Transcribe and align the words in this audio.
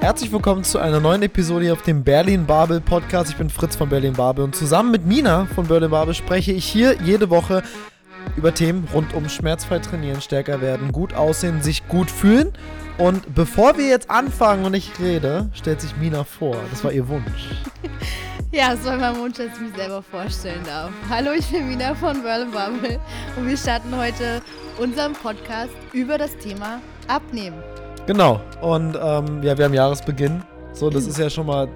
Herzlich 0.00 0.30
willkommen 0.30 0.62
zu 0.62 0.78
einer 0.78 1.00
neuen 1.00 1.22
Episode 1.22 1.64
hier 1.64 1.72
auf 1.72 1.82
dem 1.82 2.04
Berlin 2.04 2.46
Babel 2.46 2.80
Podcast. 2.80 3.30
Ich 3.30 3.36
bin 3.36 3.50
Fritz 3.50 3.74
von 3.74 3.88
Berlin 3.88 4.12
Babel 4.12 4.44
und 4.44 4.54
zusammen 4.54 4.92
mit 4.92 5.04
Mina 5.04 5.46
von 5.54 5.66
Berlin 5.66 5.90
Babel 5.90 6.14
spreche 6.14 6.52
ich 6.52 6.64
hier 6.64 6.96
jede 7.02 7.30
Woche 7.30 7.64
über 8.36 8.54
Themen 8.54 8.86
rund 8.94 9.12
um 9.12 9.28
schmerzfrei 9.28 9.80
trainieren, 9.80 10.20
stärker 10.20 10.60
werden, 10.60 10.92
gut 10.92 11.14
aussehen, 11.14 11.62
sich 11.62 11.88
gut 11.88 12.12
fühlen. 12.12 12.52
Und 12.96 13.34
bevor 13.34 13.76
wir 13.76 13.88
jetzt 13.88 14.08
anfangen 14.08 14.64
und 14.64 14.74
ich 14.74 14.98
rede, 15.00 15.50
stellt 15.52 15.80
sich 15.80 15.96
Mina 15.96 16.22
vor. 16.22 16.56
Das 16.70 16.84
war 16.84 16.92
ihr 16.92 17.08
Wunsch. 17.08 17.24
Ja, 18.50 18.72
es 18.72 18.82
war 18.86 18.96
mein 18.96 19.14
Wunsch, 19.18 19.36
dass 19.36 19.48
ich 19.48 19.60
mich 19.60 19.74
selber 19.76 20.02
vorstellen 20.02 20.62
darf. 20.64 20.90
Hallo, 21.10 21.32
ich 21.32 21.46
bin 21.48 21.68
Mina 21.68 21.94
von 21.94 22.22
Berlin 22.22 22.50
Bubble 22.50 22.98
und 23.36 23.46
wir 23.46 23.56
starten 23.58 23.94
heute 23.94 24.40
unseren 24.78 25.12
Podcast 25.12 25.74
über 25.92 26.16
das 26.16 26.34
Thema 26.38 26.80
Abnehmen. 27.08 27.62
Genau. 28.08 28.40
Und 28.62 28.96
ähm, 28.98 29.42
ja, 29.42 29.58
wir 29.58 29.66
haben 29.66 29.74
Jahresbeginn. 29.74 30.42
So, 30.72 30.88
das 30.88 31.06
ist 31.06 31.18
ja 31.18 31.28
schon 31.28 31.44
mal 31.44 31.68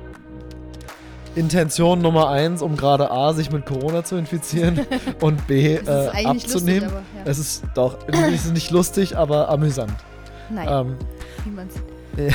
Intention 1.36 2.00
Nummer 2.00 2.30
eins, 2.30 2.62
um 2.62 2.74
gerade 2.74 3.10
A, 3.10 3.34
sich 3.34 3.52
mit 3.52 3.66
Corona 3.66 4.02
zu 4.02 4.16
infizieren 4.16 4.80
und 5.20 5.46
B, 5.46 5.74
äh, 5.74 6.24
abzunehmen. 6.24 6.34
Lustig, 6.40 6.82
aber, 6.84 6.96
ja. 6.96 7.22
Es 7.26 7.38
ist 7.38 7.64
doch, 7.74 7.98
es 8.06 8.46
ist 8.46 8.52
nicht 8.54 8.70
lustig, 8.70 9.14
aber 9.14 9.50
amüsant. 9.50 9.92
Nein. 10.48 10.68
Ähm, 10.70 10.96
wie 11.44 11.50
man's. 11.50 11.74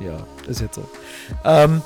Ja, 0.00 0.16
ist 0.48 0.62
jetzt 0.62 0.76
so. 0.76 0.88
Ähm, 1.44 1.82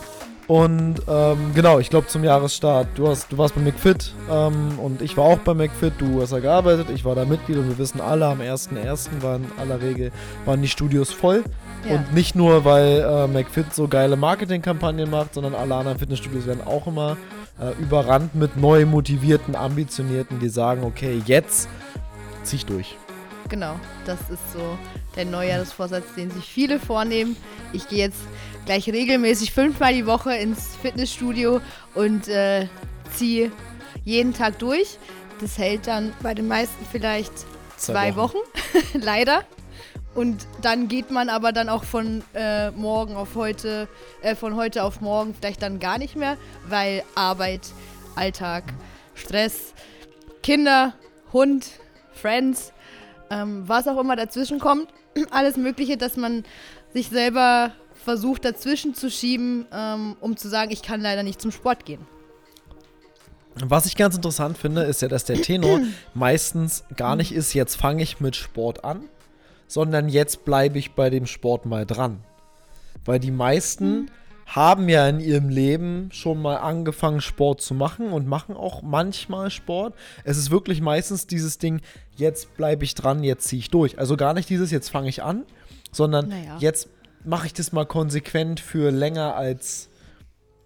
und 0.47 0.97
ähm, 1.09 1.53
genau, 1.55 1.79
ich 1.79 1.89
glaube 1.89 2.07
zum 2.09 2.23
Jahresstart, 2.23 2.89
du, 2.97 3.09
hast, 3.09 3.33
du 3.33 3.39
warst 3.39 3.55
bei 3.55 3.63
McFit 3.63 4.13
ähm, 4.31 4.79
und 4.79 5.01
ich 5.01 5.17
war 5.17 5.25
auch 5.25 5.39
bei 5.39 5.55
McFit, 5.55 5.95
du 5.99 6.21
hast 6.21 6.33
da 6.33 6.41
gearbeitet, 6.41 6.89
ich 6.95 7.05
war 7.05 7.15
da 7.15 7.25
Mitglied 7.25 7.57
und 7.57 7.69
wir 7.69 7.79
wissen 7.79 8.01
alle, 8.01 8.27
am 8.27 8.41
1.1. 8.41 9.23
waren 9.23 9.45
in 9.45 9.59
aller 9.59 9.81
Regel 9.81 10.13
waren 10.45 10.61
die 10.61 10.69
Studios 10.69 11.13
voll. 11.13 11.45
Ja. 11.89 11.97
Und 11.97 12.13
nicht 12.13 12.35
nur, 12.35 12.65
weil 12.65 13.01
äh, 13.01 13.27
McFit 13.27 13.75
so 13.75 13.89
geile 13.89 14.17
Marketingkampagnen 14.17 15.11
macht, 15.11 15.35
sondern 15.35 15.55
alle 15.55 15.75
anderen 15.75 15.99
Fitnessstudios 15.99 16.47
werden 16.47 16.67
auch 16.67 16.87
immer 16.87 17.17
äh, 17.59 17.73
überrannt 17.83 18.35
mit 18.35 18.57
neu 18.57 18.85
motivierten, 18.85 19.57
ambitionierten, 19.57 20.41
die 20.41 20.49
sagen, 20.49 20.85
okay, 20.85 21.23
jetzt 21.25 21.69
zieh 22.43 22.57
ich 22.57 22.67
durch. 22.67 22.97
Genau, 23.49 23.79
das 24.07 24.19
ist 24.31 24.53
so 24.53 24.79
der 25.17 25.27
Neujahrsvorsatz, 25.27 26.15
den 26.17 26.31
sich 26.31 26.45
viele 26.45 26.79
vornehmen. 26.79 27.37
Ich 27.73 27.89
gehe 27.89 27.99
jetzt 27.99 28.21
gleich 28.65 28.89
regelmäßig 28.89 29.53
fünfmal 29.53 29.95
die 29.95 30.07
Woche 30.07 30.35
ins 30.35 30.77
Fitnessstudio 30.81 31.61
und 31.95 32.29
äh, 32.29 32.69
ziehe 33.15 33.53
jeden 34.05 34.35
Tag 34.35 34.59
durch. 34.59 34.99
Das 35.41 35.59
hält 35.59 35.87
dann 35.87 36.13
bei 36.23 36.35
den 36.35 36.49
meisten 36.49 36.85
vielleicht 36.91 37.33
zwei, 37.77 38.11
zwei 38.11 38.17
Wochen, 38.17 38.37
Wochen. 38.37 39.01
leider. 39.01 39.45
Und 40.15 40.47
dann 40.63 40.87
geht 40.87 41.11
man 41.11 41.29
aber 41.29 41.51
dann 41.53 41.69
auch 41.69 41.83
von 41.83 42.23
äh, 42.35 42.71
morgen 42.71 43.17
auf 43.17 43.35
heute, 43.35 43.89
äh, 44.23 44.37
von 44.37 44.55
heute 44.55 44.85
auf 44.85 45.01
morgen 45.01 45.35
vielleicht 45.35 45.61
dann 45.61 45.81
gar 45.81 45.99
nicht 45.99 46.15
mehr, 46.15 46.37
weil 46.69 47.03
Arbeit, 47.17 47.63
Alltag, 48.15 48.63
Stress, 49.15 49.75
Kinder, 50.43 50.95
Hund, 51.33 51.67
Friends, 52.13 52.73
ähm, 53.29 53.65
was 53.67 53.89
auch 53.89 53.99
immer 53.99 54.15
dazwischen 54.15 54.61
kommt, 54.61 54.89
alles 55.31 55.57
Mögliche, 55.57 55.97
dass 55.97 56.17
man 56.17 56.45
sich 56.93 57.09
selber 57.09 57.73
versucht 58.05 58.45
dazwischen 58.45 58.95
zu 58.95 59.11
schieben, 59.11 59.67
ähm, 59.73 60.17
um 60.21 60.37
zu 60.37 60.49
sagen, 60.49 60.71
ich 60.71 60.83
kann 60.83 61.01
leider 61.01 61.23
nicht 61.23 61.41
zum 61.41 61.51
Sport 61.51 61.85
gehen. 61.85 62.07
Was 63.57 63.87
ich 63.87 63.97
ganz 63.97 64.17
interessant 64.17 64.59
finde, 64.59 64.83
ist 64.83 65.03
ja, 65.03 65.09
dass 65.09 65.25
der 65.25 65.41
Tenor 65.41 65.81
meistens 66.15 66.85
gar 66.97 67.17
nicht 67.17 67.33
ist, 67.33 67.55
jetzt 67.55 67.77
fange 67.77 68.03
ich 68.03 68.21
mit 68.21 68.37
Sport 68.37 68.85
an, 68.85 69.03
sondern 69.69 70.09
jetzt 70.09 70.45
bleibe 70.45 70.79
ich 70.79 70.93
bei 70.93 71.11
dem 71.11 71.27
Sport 71.27 71.67
mal 71.67 71.87
dran. 71.87 72.21
Weil 73.05 73.21
die 73.21 73.31
meisten 73.31 74.03
mhm. 74.03 74.07
haben 74.47 74.89
ja 74.89 75.09
in 75.09 75.21
ihrem 75.21 75.49
Leben 75.49 76.09
schon 76.13 76.43
mal 76.43 76.57
angefangen, 76.57 77.21
Sport 77.21 77.61
zu 77.61 77.75
machen 77.75 78.13
und 78.13 78.27
machen 78.27 78.57
auch 78.57 78.83
manchmal 78.83 79.51
Sport. 79.51 79.95
Es 80.25 80.37
ist 80.37 80.51
wirklich 80.51 80.81
meistens 80.81 81.27
dieses 81.27 81.59
Ding, 81.59 81.81
jetzt 82.17 82.57
bleibe 82.57 82.85
ich 82.85 82.95
dran, 82.95 83.23
jetzt 83.23 83.47
ziehe 83.47 83.61
ich 83.61 83.71
durch. 83.71 83.99
Also 83.99 84.17
gar 84.17 84.35
nicht 84.35 84.51
dieses, 84.51 84.71
jetzt 84.73 84.89
fange 84.89 85.09
ich 85.09 85.23
an, 85.23 85.45
sondern 85.93 86.29
naja. 86.29 86.57
jetzt 86.59 86.89
mache 87.25 87.47
ich 87.47 87.53
das 87.53 87.73
mal 87.73 87.87
konsequent 87.87 88.61
für 88.61 88.91
länger 88.91 89.35
als 89.35 89.89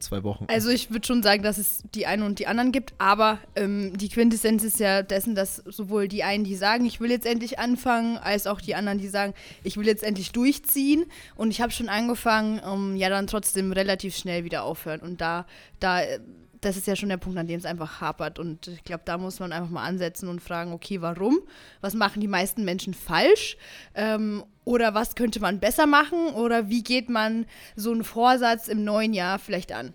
zwei 0.00 0.22
Wochen. 0.22 0.46
Also 0.48 0.70
ich 0.70 0.90
würde 0.90 1.06
schon 1.06 1.22
sagen, 1.22 1.42
dass 1.42 1.58
es 1.58 1.82
die 1.94 2.06
einen 2.06 2.22
und 2.22 2.38
die 2.38 2.46
anderen 2.46 2.72
gibt, 2.72 2.94
aber 2.98 3.38
ähm, 3.56 3.96
die 3.96 4.08
Quintessenz 4.08 4.64
ist 4.64 4.80
ja 4.80 5.02
dessen, 5.02 5.34
dass 5.34 5.56
sowohl 5.56 6.08
die 6.08 6.22
einen, 6.22 6.44
die 6.44 6.54
sagen, 6.56 6.84
ich 6.84 7.00
will 7.00 7.10
jetzt 7.10 7.26
endlich 7.26 7.58
anfangen, 7.58 8.16
als 8.18 8.46
auch 8.46 8.60
die 8.60 8.74
anderen, 8.74 8.98
die 8.98 9.08
sagen, 9.08 9.34
ich 9.64 9.76
will 9.76 9.86
jetzt 9.86 10.02
endlich 10.02 10.32
durchziehen. 10.32 11.06
Und 11.36 11.50
ich 11.50 11.60
habe 11.60 11.72
schon 11.72 11.88
angefangen, 11.88 12.60
um 12.60 12.96
ja 12.96 13.08
dann 13.08 13.26
trotzdem 13.26 13.72
relativ 13.72 14.16
schnell 14.16 14.44
wieder 14.44 14.62
aufhören. 14.62 15.00
Und 15.00 15.20
da, 15.20 15.46
da 15.80 16.02
äh, 16.02 16.20
das 16.60 16.76
ist 16.76 16.86
ja 16.86 16.96
schon 16.96 17.08
der 17.08 17.16
Punkt, 17.16 17.38
an 17.38 17.46
dem 17.46 17.58
es 17.58 17.64
einfach 17.64 18.00
hapert. 18.00 18.38
Und 18.38 18.68
ich 18.68 18.84
glaube, 18.84 19.02
da 19.04 19.18
muss 19.18 19.40
man 19.40 19.52
einfach 19.52 19.70
mal 19.70 19.84
ansetzen 19.84 20.28
und 20.28 20.40
fragen, 20.42 20.72
okay, 20.72 21.00
warum? 21.00 21.40
Was 21.80 21.94
machen 21.94 22.20
die 22.20 22.28
meisten 22.28 22.64
Menschen 22.64 22.94
falsch? 22.94 23.56
Ähm, 23.94 24.44
oder 24.64 24.94
was 24.94 25.14
könnte 25.14 25.40
man 25.40 25.60
besser 25.60 25.86
machen? 25.86 26.34
Oder 26.34 26.68
wie 26.68 26.82
geht 26.82 27.08
man 27.08 27.46
so 27.76 27.92
einen 27.92 28.04
Vorsatz 28.04 28.68
im 28.68 28.84
neuen 28.84 29.14
Jahr 29.14 29.38
vielleicht 29.38 29.72
an? 29.72 29.92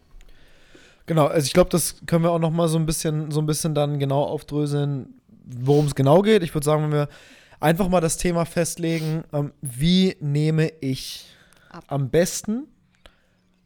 Genau, 1.06 1.28
also 1.28 1.46
ich 1.46 1.54
glaube, 1.54 1.70
das 1.70 2.06
können 2.06 2.24
wir 2.24 2.32
auch 2.32 2.40
noch 2.40 2.52
mal 2.52 2.68
so 2.68 2.78
ein 2.78 2.86
bisschen, 2.86 3.30
so 3.30 3.42
ein 3.42 3.46
bisschen 3.46 3.76
dann 3.76 4.00
genau 4.00 4.24
aufdröseln, 4.24 5.20
worum 5.46 5.88
es 5.88 5.96
genau 5.96 6.22
geht. 6.22 6.44
Ich 6.44 6.54
würde 6.54 6.66
sagen, 6.66 6.84
wenn 6.84 6.92
wir 6.92 7.10
einfach 7.60 7.90
mal 7.90 8.00
das 8.00 8.18
Thema 8.18 8.46
festlegen, 8.46 9.24
ähm, 9.34 9.52
wie 9.62 10.16
nehme 10.22 10.72
ich 10.80 11.26
ab. 11.70 11.84
am 11.88 12.10
besten 12.10 12.68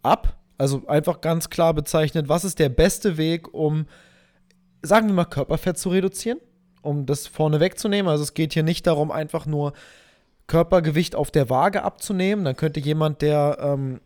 ab 0.02 0.36
also 0.58 0.86
einfach 0.88 1.22
ganz 1.22 1.50
klar 1.50 1.74
bezeichnet, 1.74 2.30
was 2.30 2.44
ist 2.44 2.60
der 2.60 2.70
beste 2.70 3.18
Weg, 3.18 3.54
um, 3.54 3.86
sagen 4.82 5.08
wir 5.08 5.14
mal, 5.14 5.26
Körperfett 5.26 5.78
zu 5.78 5.90
reduzieren, 5.90 6.40
um 6.82 7.06
das 7.06 7.28
vorne 7.28 7.60
wegzunehmen. 7.60 8.10
Also 8.10 8.24
es 8.24 8.34
geht 8.34 8.54
hier 8.54 8.64
nicht 8.64 8.88
darum, 8.88 9.12
einfach 9.12 9.46
nur 9.46 9.74
Körpergewicht 10.48 11.16
auf 11.16 11.30
der 11.30 11.50
Waage 11.50 11.84
abzunehmen. 11.84 12.46
Dann 12.46 12.56
könnte 12.56 12.80
jemand, 12.80 13.22
der 13.22 13.58
ähm, 13.62 14.02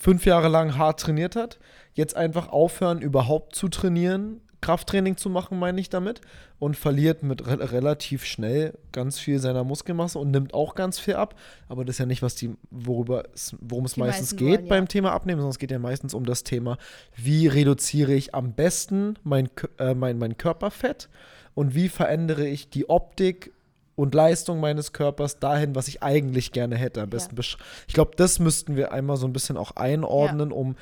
fünf 0.00 0.24
Jahre 0.24 0.48
lang 0.48 0.78
hart 0.78 1.00
trainiert 1.00 1.36
hat, 1.36 1.58
jetzt 1.94 2.16
einfach 2.16 2.48
aufhören, 2.48 3.02
überhaupt 3.02 3.54
zu 3.54 3.68
trainieren, 3.68 4.40
Krafttraining 4.62 5.18
zu 5.18 5.28
machen, 5.28 5.58
meine 5.58 5.80
ich 5.80 5.90
damit, 5.90 6.22
und 6.58 6.76
verliert 6.76 7.22
mit 7.22 7.46
re 7.46 7.72
relativ 7.72 8.24
schnell 8.24 8.78
ganz 8.92 9.18
viel 9.18 9.38
seiner 9.38 9.64
Muskelmasse 9.64 10.18
und 10.18 10.30
nimmt 10.30 10.54
auch 10.54 10.74
ganz 10.74 10.98
viel 10.98 11.14
ab. 11.14 11.34
Aber 11.68 11.84
das 11.84 11.96
ist 11.96 11.98
ja 11.98 12.06
nicht, 12.06 12.22
was 12.22 12.36
die, 12.36 12.56
worüber 12.70 13.24
es, 13.34 13.54
worum 13.60 13.84
es 13.84 13.94
die 13.94 14.00
meistens 14.00 14.36
geht 14.36 14.60
wollen, 14.60 14.68
beim 14.68 14.84
ja. 14.84 14.88
Thema 14.88 15.12
Abnehmen, 15.12 15.40
sondern 15.40 15.50
es 15.50 15.58
geht 15.58 15.72
ja 15.72 15.78
meistens 15.78 16.14
um 16.14 16.24
das 16.24 16.44
Thema, 16.44 16.78
wie 17.14 17.48
reduziere 17.48 18.14
ich 18.14 18.34
am 18.34 18.54
besten 18.54 19.18
mein, 19.24 19.50
äh, 19.78 19.94
mein, 19.94 20.16
mein 20.16 20.38
Körperfett 20.38 21.08
und 21.54 21.74
wie 21.74 21.88
verändere 21.88 22.46
ich 22.46 22.70
die 22.70 22.88
Optik 22.88 23.52
und 23.94 24.14
Leistung 24.14 24.60
meines 24.60 24.92
Körpers 24.92 25.38
dahin, 25.38 25.74
was 25.74 25.88
ich 25.88 26.02
eigentlich 26.02 26.52
gerne 26.52 26.76
hätte. 26.76 27.02
Am 27.02 27.10
besten 27.10 27.36
ja. 27.36 27.42
Ich 27.86 27.94
glaube, 27.94 28.12
das 28.16 28.38
müssten 28.38 28.76
wir 28.76 28.92
einmal 28.92 29.16
so 29.16 29.26
ein 29.26 29.32
bisschen 29.32 29.56
auch 29.56 29.72
einordnen, 29.72 30.50
ja. 30.50 30.56
um 30.56 30.76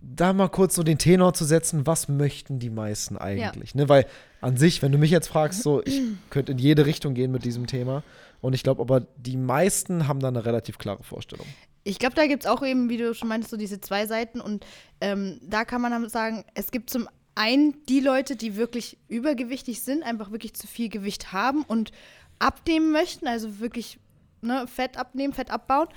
da 0.00 0.32
mal 0.32 0.48
kurz 0.48 0.74
so 0.74 0.82
den 0.82 0.98
Tenor 0.98 1.34
zu 1.34 1.44
setzen, 1.44 1.86
was 1.86 2.08
möchten 2.08 2.58
die 2.58 2.70
meisten 2.70 3.16
eigentlich? 3.16 3.74
Ja. 3.74 3.82
Ne? 3.82 3.88
Weil 3.88 4.06
an 4.40 4.56
sich, 4.56 4.82
wenn 4.82 4.92
du 4.92 4.98
mich 4.98 5.10
jetzt 5.10 5.28
fragst, 5.28 5.62
so, 5.62 5.82
ich 5.84 6.00
könnte 6.30 6.52
in 6.52 6.58
jede 6.58 6.86
Richtung 6.86 7.14
gehen 7.14 7.32
mit 7.32 7.44
diesem 7.44 7.66
Thema. 7.66 8.02
Und 8.40 8.52
ich 8.52 8.62
glaube 8.62 8.82
aber, 8.82 9.00
die 9.16 9.36
meisten 9.36 10.08
haben 10.08 10.20
da 10.20 10.28
eine 10.28 10.44
relativ 10.44 10.78
klare 10.78 11.02
Vorstellung. 11.02 11.46
Ich 11.84 11.98
glaube, 11.98 12.14
da 12.14 12.26
gibt 12.26 12.44
es 12.44 12.50
auch 12.50 12.62
eben, 12.62 12.88
wie 12.88 12.96
du 12.96 13.14
schon 13.14 13.28
meintest, 13.28 13.50
so 13.50 13.56
diese 13.56 13.80
zwei 13.80 14.06
Seiten. 14.06 14.40
Und 14.40 14.66
ähm, 15.00 15.40
da 15.42 15.64
kann 15.64 15.80
man 15.80 16.08
sagen, 16.08 16.44
es 16.54 16.70
gibt 16.70 16.90
zum 16.90 17.08
einen 17.34 17.74
die 17.88 18.00
Leute, 18.00 18.36
die 18.36 18.56
wirklich 18.56 18.98
übergewichtig 19.08 19.82
sind, 19.82 20.02
einfach 20.02 20.32
wirklich 20.32 20.54
zu 20.54 20.66
viel 20.66 20.88
Gewicht 20.88 21.32
haben 21.32 21.62
und 21.62 21.92
abnehmen 22.38 22.92
möchten, 22.92 23.28
also 23.28 23.60
wirklich 23.60 23.98
ne, 24.40 24.66
Fett 24.66 24.96
abnehmen, 24.96 25.32
Fett 25.32 25.50
abbauen. 25.50 25.88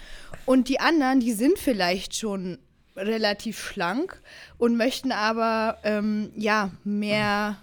Und 0.45 0.69
die 0.69 0.79
anderen, 0.79 1.19
die 1.19 1.33
sind 1.33 1.57
vielleicht 1.57 2.15
schon 2.15 2.59
relativ 2.99 3.59
schlank 3.59 4.21
und 4.57 4.77
möchten 4.77 5.11
aber 5.11 5.77
ähm, 5.83 6.31
ja 6.35 6.71
mehr 6.83 7.57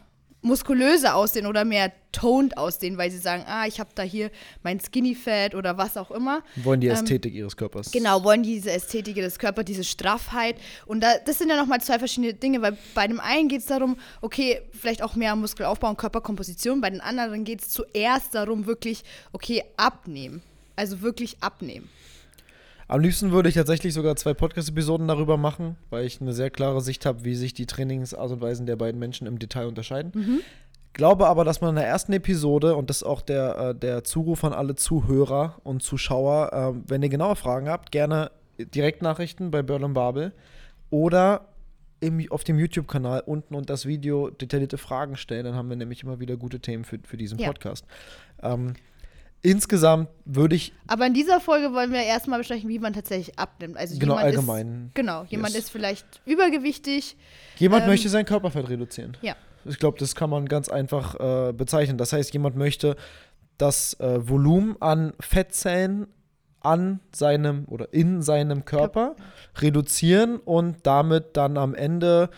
muskulöser 0.47 1.17
aussehen 1.17 1.47
oder 1.47 1.65
mehr 1.65 1.93
toned 2.13 2.57
aussehen, 2.57 2.97
weil 2.97 3.11
sie 3.11 3.19
sagen, 3.19 3.45
ah, 3.47 3.67
ich 3.67 3.81
habe 3.81 3.91
da 3.95 4.03
hier 4.03 4.31
mein 4.63 4.81
Skinny 4.81 5.15
Fat 5.15 5.55
oder 5.55 5.77
was 5.77 5.97
auch 5.97 6.11
immer. 6.11 6.43
Wollen 6.57 6.81
die 6.81 6.87
ähm, 6.87 6.95
Ästhetik 6.95 7.33
ähm, 7.33 7.41
ihres 7.41 7.57
Körpers. 7.57 7.91
Genau, 7.91 8.23
wollen 8.25 8.43
diese 8.43 8.71
Ästhetik 8.71 9.17
des 9.17 9.39
Körpers, 9.39 9.65
diese 9.65 9.85
Straffheit. 9.85 10.57
Und 10.87 11.01
da, 11.01 11.19
das 11.25 11.39
sind 11.39 11.51
ja 11.51 11.57
nochmal 11.57 11.81
zwei 11.81 11.99
verschiedene 11.99 12.33
Dinge, 12.33 12.63
weil 12.63 12.79
bei 12.95 13.07
dem 13.07 13.21
einen 13.21 13.49
geht 13.49 13.61
es 13.61 13.67
darum, 13.67 13.99
okay, 14.21 14.63
vielleicht 14.73 15.03
auch 15.03 15.17
mehr 15.17 15.35
Muskelaufbau 15.37 15.91
und 15.91 15.99
Körperkomposition, 15.99 16.81
bei 16.81 16.91
den 16.91 17.01
anderen 17.01 17.45
geht 17.45 17.63
es 17.63 17.71
zuerst 17.71 18.35
darum, 18.35 18.67
wirklich, 18.67 19.03
okay, 19.33 19.63
abnehmen. 19.77 20.43
Also 20.77 21.01
wirklich 21.01 21.39
abnehmen. 21.41 21.89
Am 22.89 23.01
liebsten 23.01 23.33
würde 23.33 23.49
ich 23.49 23.57
tatsächlich 23.57 23.95
sogar 23.95 24.15
zwei 24.17 24.33
Podcast-Episoden 24.33 25.09
darüber 25.09 25.37
machen, 25.37 25.77
weil 25.91 26.05
ich 26.05 26.21
eine 26.21 26.33
sehr 26.33 26.51
klare 26.51 26.81
Sicht 26.81 27.05
habe, 27.05 27.25
wie 27.25 27.35
sich 27.35 27.53
die 27.53 27.67
Trainingsart 27.67 28.31
und 28.31 28.41
Weisen 28.41 28.67
der 28.67 28.77
beiden 28.77 28.99
Menschen 29.01 29.27
im 29.27 29.39
Detail 29.39 29.67
unterscheiden. 29.67 30.13
Mhm. 30.15 30.41
glaube 30.93 31.27
aber, 31.27 31.45
dass 31.45 31.61
man 31.61 31.71
in 31.71 31.77
der 31.77 31.87
ersten 31.87 32.13
Episode, 32.13 32.77
und 32.77 32.89
das 32.89 32.99
ist 32.99 33.03
auch 33.03 33.23
der, 33.23 33.59
äh, 33.59 33.75
der 33.75 34.05
Zuruf 34.05 34.45
an 34.45 34.53
alle 34.53 34.77
Zuhörer 34.77 35.57
und 35.65 35.83
Zuschauer, 35.83 36.53
äh, 36.53 36.91
wenn 36.91 37.03
ihr 37.03 37.09
genaue 37.09 37.37
Fragen 37.37 37.69
habt, 37.69 37.91
gerne 37.91 38.31
Direktnachrichten 38.59 39.51
bei 39.51 39.63
Berlin 39.63 39.93
Babel 39.93 40.33
oder 40.91 41.49
im, 42.01 42.25
auf 42.31 42.45
dem 42.45 42.59
YouTube-Kanal 42.59 43.23
unten 43.27 43.55
und 43.55 43.69
das 43.69 43.87
Video 43.87 44.31
detaillierte 44.31 44.79
Fragen 44.79 45.17
stellen. 45.17 45.45
Dann 45.45 45.55
haben 45.55 45.69
wir 45.69 45.77
nämlich 45.77 46.03
immer 46.03 46.21
wieder 46.21 46.37
gute 46.37 46.61
Themen 46.61 46.85
für, 46.85 46.99
für 47.03 47.17
diesen 47.17 47.39
Ja. 47.39 47.49
Podcast. 47.49 47.85
Ähm, 48.43 48.75
insgesamt 49.43 50.09
würde 50.25 50.57
ich 50.57 50.73
Aber 50.87 51.07
in 51.07 51.15
dieser 51.15 51.41
Folge 51.41 51.73
wollen 51.73 51.93
wir 51.93 52.03
erstmal 52.03 52.39
besprechen, 52.39 52.69
wie 52.69 52.79
man 52.79 52.93
tatsächlich 52.93 53.39
abnimmt. 53.39 53.77
Also 53.77 53.99
genau 53.99 54.15
jemand 54.15 54.27
allgemein. 54.27 54.87
Ist, 54.87 54.95
genau, 54.95 55.25
jemand 55.29 55.55
Yes. 55.55 55.65
ist 55.65 55.71
vielleicht 55.71 56.07
übergewichtig. 56.25 57.17
Jemand 57.59 57.85
ähm, 57.85 57.91
möchte 57.91 58.09
sein 58.09 58.25
Körperfett 58.25 58.69
reduzieren. 58.69 59.17
Ja. 59.23 59.35
Ich 59.65 59.79
glaube, 59.79 59.99
das 59.99 60.15
kann 60.15 60.31
man 60.31 60.47
ganz 60.47 60.69
einfach 60.69 61.15
äh, 61.49 61.53
bezeichnen. 61.53 61.99
Das 61.99 62.13
heißt, 62.13 62.33
jemand 62.33 62.57
möchte 62.57 62.97
das 63.59 63.95
äh, 64.01 64.29
Volumen 64.29 64.77
an 64.81 65.13
Fettzellen 65.21 66.07
an 66.61 67.01
seinem 67.15 67.65
oder 67.69 67.93
in 67.93 68.23
seinem 68.23 68.65
Körper 68.65 69.15
reduzieren 69.59 70.37
und 70.39 70.79
damit 70.85 71.37
dann 71.37 71.57
am 71.57 71.75
Ende, 71.75 72.29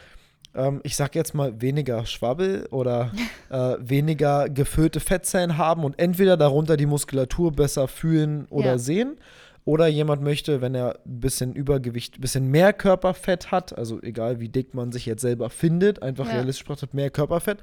ähm, 0.55 0.81
ich 0.83 0.97
sag 0.97 1.15
jetzt 1.15 1.35
mal, 1.35 1.61
weniger 1.61 2.05
Schwabbel 2.07 2.67
oder 2.71 3.13
äh, 3.51 3.77
weniger 3.81 4.49
gefüllte 4.49 5.01
Fettzellen 5.01 5.57
haben 5.59 5.85
und 5.85 5.99
entweder 5.99 6.37
darunter 6.37 6.77
die 6.77 6.87
Muskulatur 6.87 7.53
besser 7.53 7.89
fühlen 7.89 8.47
oder 8.51 8.73
Ja. 8.73 8.79
sehen. 8.79 9.17
Oder 9.65 9.87
jemand 9.87 10.23
möchte, 10.23 10.63
wenn 10.63 10.75
er 10.75 10.99
ein 11.05 11.21
bisschen 11.21 11.53
Übergewicht, 11.53 12.17
ein 12.17 12.21
bisschen 12.23 12.51
mehr 12.51 12.73
Körperfett 12.73 13.51
hat, 13.51 13.77
also 13.77 14.01
egal 14.01 14.41
wie 14.41 14.49
dick 14.49 14.73
man 14.73 14.93
sich 14.93 15.05
jetzt 15.05 15.21
selber 15.21 15.51
findet, 15.51 16.03
einfach 16.03 16.25
Ja. 16.27 16.33
realistisch 16.37 16.65
betrachtet 16.65 16.95
mehr 16.95 17.11
Körperfett, 17.11 17.59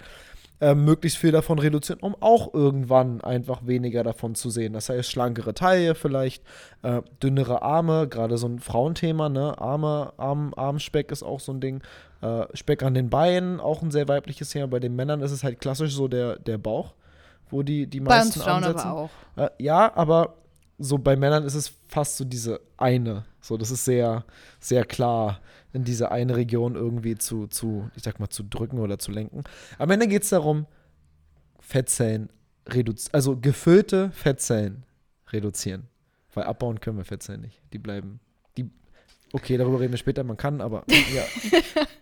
äh, 0.62 0.76
möglichst 0.76 1.18
viel 1.18 1.32
davon 1.32 1.58
reduzieren, 1.58 2.00
um 2.02 2.16
auch 2.22 2.54
irgendwann 2.54 3.22
einfach 3.22 3.66
weniger 3.66 4.04
davon 4.04 4.36
zu 4.36 4.52
sehen. 4.52 4.74
Das 4.74 4.88
heißt, 4.90 5.10
schlankere 5.10 5.56
Taille 5.56 5.96
vielleicht, 5.96 6.44
äh, 6.84 7.02
dünnere 7.24 7.64
Arme, 7.64 8.08
gerade 8.08 8.38
so 8.38 8.48
ein 8.48 8.60
Frauenthema, 8.60 9.28
ne? 9.28 9.60
Arme, 9.60 10.14
Arm, 10.18 10.54
Armspeck 10.56 11.12
ist 11.12 11.24
auch 11.24 11.40
so 11.40 11.52
ein 11.54 11.60
Ding. 11.60 11.82
Äh, 12.22 12.46
Speck 12.54 12.84
an 12.84 12.94
den 12.94 13.10
Beinen, 13.10 13.60
auch 13.60 13.82
ein 13.82 13.92
sehr 13.92 14.08
weibliches 14.08 14.50
Thema. 14.50 14.68
Bei 14.68 14.80
den 14.80 14.96
Männern 14.96 15.22
ist 15.22 15.32
es 15.32 15.44
halt 15.44 15.60
klassisch 15.60 15.94
so 15.94 16.08
der, 16.08 16.40
der 16.40 16.58
Bauch, 16.58 16.94
wo 17.50 17.64
die, 17.64 17.88
die 17.88 18.00
Bei 18.00 18.18
meisten 18.18 18.40
uns 18.40 18.44
Frauen 18.44 18.64
ansetzen. 18.64 18.88
aber 18.88 19.00
auch. 19.00 19.10
Äh, 19.36 19.50
ja, 19.60 19.96
aber 19.96 20.36
so 20.78 20.98
bei 20.98 21.16
Männern 21.16 21.44
ist 21.44 21.56
es 21.56 21.74
fast 21.88 22.18
so 22.18 22.26
diese 22.26 22.60
eine. 22.78 23.26
So, 23.42 23.58
das 23.58 23.72
ist 23.72 23.86
sehr, 23.86 24.26
sehr 24.60 24.86
klar, 24.86 25.40
in 25.74 25.84
diese 25.84 26.12
eine 26.12 26.36
Region 26.36 26.76
irgendwie 26.76 27.16
zu, 27.16 27.48
zu, 27.48 27.90
ich 27.96 28.04
sag 28.04 28.20
mal, 28.20 28.30
zu 28.30 28.44
drücken 28.44 28.80
oder 28.80 28.98
zu 28.98 29.12
lenken. 29.12 29.44
Am 29.78 29.90
Ende 29.92 30.08
geht 30.08 30.24
es 30.24 30.30
darum, 30.30 30.66
Fettzellen 31.60 32.30
reduzieren, 32.68 33.14
also 33.14 33.38
gefüllte 33.38 34.12
Fettzellen 34.12 34.84
reduzieren. 35.32 35.88
Weil 36.34 36.46
abbauen 36.46 36.80
können 36.80 36.98
wir 36.98 37.06
Fettzellen 37.06 37.42
nicht. 37.42 37.62
Die 37.72 37.78
bleiben. 37.78 38.20
Okay, 39.36 39.58
darüber 39.58 39.82
reden 39.82 39.92
wir 39.92 39.98
später, 39.98 40.24
man 40.24 40.38
kann, 40.38 40.62
aber 40.62 40.86
ja. 41.14 41.26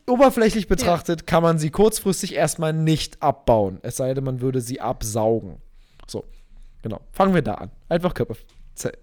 Oberflächlich 0.06 0.68
betrachtet 0.68 1.25
kann 1.25 1.41
man 1.41 1.57
sie 1.57 1.71
kurzfristig 1.71 2.35
erstmal 2.35 2.74
nicht 2.74 3.24
abbauen. 3.24 3.80
Es 3.81 3.95
sei 3.95 4.13
denn, 4.13 4.24
man 4.24 4.39
würde 4.39 4.62
sie 4.62 4.80
absaugen. 4.80 5.57
So, 6.06 6.25
genau. 6.83 7.01
Fangen 7.12 7.33
wir 7.33 7.41
da 7.41 7.56
an. 7.56 7.71
Einfach 7.89 8.13
Körperfett, 8.13 8.45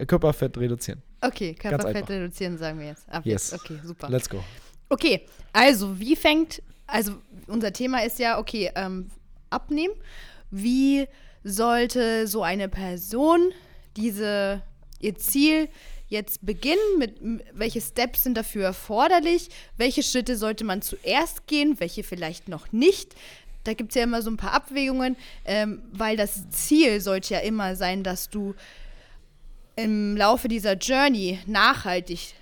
Körperfett 0.06 0.56
reduzieren. 0.58 1.02
Okay, 1.20 1.54
Körperfett 1.54 2.08
reduzieren, 2.08 2.56
sagen 2.56 2.78
wir 2.78 2.86
jetzt. 2.86 3.08
Ab 3.08 3.26
Yes. 3.26 3.50
jetzt. 3.50 3.64
Okay, 3.64 3.80
super. 3.82 4.08
Let's 4.08 4.30
go. 4.30 4.44
Okay, 4.90 5.26
also 5.52 5.98
wie 5.98 6.14
fängt, 6.14 6.62
also 6.86 7.14
unser 7.48 7.72
Thema 7.72 8.04
ist 8.04 8.20
ja, 8.20 8.38
okay, 8.38 8.70
ähm, 8.76 9.10
abnehmen. 9.50 9.94
Wie 10.52 11.08
sollte 11.42 12.28
so 12.28 12.44
eine 12.44 12.68
Person 12.68 13.50
diese, 13.96 14.62
ihr 15.00 15.16
Ziel 15.16 15.68
jetzt 16.10 16.44
beginnen? 16.44 16.98
Mit, 16.98 17.16
welche 17.54 17.80
Steps 17.80 18.24
sind 18.24 18.36
dafür 18.36 18.64
erforderlich? 18.64 19.48
Welche 19.78 20.02
Schritte 20.02 20.36
sollte 20.36 20.64
man 20.64 20.82
zuerst 20.82 21.46
gehen? 21.46 21.80
Welche 21.80 22.02
vielleicht 22.02 22.48
noch 22.48 22.70
nicht? 22.72 23.14
Da 23.64 23.74
gibt 23.74 23.92
es 23.92 23.96
ja 23.96 24.02
immer 24.02 24.22
so 24.22 24.30
ein 24.30 24.36
paar 24.36 24.52
Abwägungen, 24.52 25.16
ähm, 25.44 25.82
weil 25.92 26.16
das 26.16 26.50
Ziel 26.50 27.00
sollte 27.00 27.34
ja 27.34 27.40
immer 27.40 27.76
sein, 27.76 28.02
dass 28.02 28.28
du 28.28 28.54
im 29.76 30.16
Laufe 30.16 30.48
dieser 30.48 30.74
Journey 30.74 31.38
nachhaltig 31.46 32.34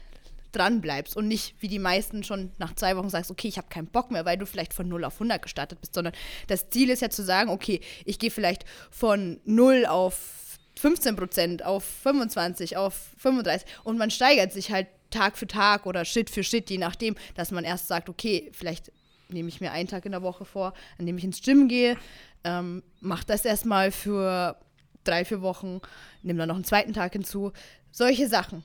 dran 0.53 0.81
bleibst 0.81 1.17
und 1.17 1.29
nicht 1.29 1.55
wie 1.61 1.69
die 1.69 1.79
meisten 1.79 2.25
schon 2.25 2.51
nach 2.59 2.75
zwei 2.75 2.97
Wochen 2.97 3.11
sagst, 3.11 3.31
okay, 3.31 3.49
ich 3.49 3.59
habe 3.59 3.69
keinen 3.69 3.87
Bock 3.87 4.11
mehr, 4.11 4.25
weil 4.25 4.39
du 4.39 4.47
vielleicht 4.47 4.73
von 4.73 4.89
0 4.89 5.05
auf 5.05 5.15
100 5.15 5.43
gestartet 5.43 5.81
bist, 5.81 5.95
sondern 5.95 6.15
das 6.47 6.71
Ziel 6.71 6.91
ist 6.91 7.03
ja 7.03 7.11
zu 7.11 7.23
sagen, 7.23 7.51
okay, 7.51 7.81
ich 8.05 8.19
gehe 8.19 8.31
vielleicht 8.31 8.65
von 8.91 9.41
0 9.45 9.87
auf 9.87 10.48
15 10.79 11.17
Prozent, 11.17 11.65
auf 11.65 11.85
25, 11.85 12.77
auf 12.77 12.95
35 13.19 13.67
und 13.85 13.99
man 13.99 14.11
steigert 14.11 14.53
sich 14.53 14.71
halt 14.71 14.87
Tag 15.11 15.39
für 15.39 15.47
Tag 15.47 15.87
oder 15.87 16.05
Schritt 16.05 16.31
für 16.31 16.45
Schritt, 16.45 16.71
je 16.71 16.79
nachdem, 16.79 17.17
dass 17.35 17.51
man 17.51 17.65
erst 17.65 17.89
sagt, 17.89 18.09
okay, 18.09 18.51
vielleicht 18.53 18.93
nehme 19.29 19.49
ich 19.49 19.61
mir 19.61 19.73
einen 19.73 19.89
Tag 19.89 20.05
in 20.07 20.13
der 20.13 20.23
Woche 20.23 20.45
vor, 20.45 20.75
an 20.99 21.07
dem 21.07 21.19
ich 21.19 21.25
ins 21.25 21.43
Gym 21.43 21.69
gehe, 21.69 21.97
ähm, 22.45 22.83
mach 23.01 23.25
das 23.25 23.45
erstmal 23.45 23.91
für 23.91 24.57
drei, 25.05 25.25
vier 25.25 25.43
Wochen, 25.43 25.81
nimm 26.23 26.37
dann 26.39 26.49
noch 26.49 26.55
einen 26.55 26.65
zweiten 26.65 26.93
Tag 26.93 27.13
hinzu. 27.13 27.53
Solche 27.91 28.29
Sachen. 28.29 28.63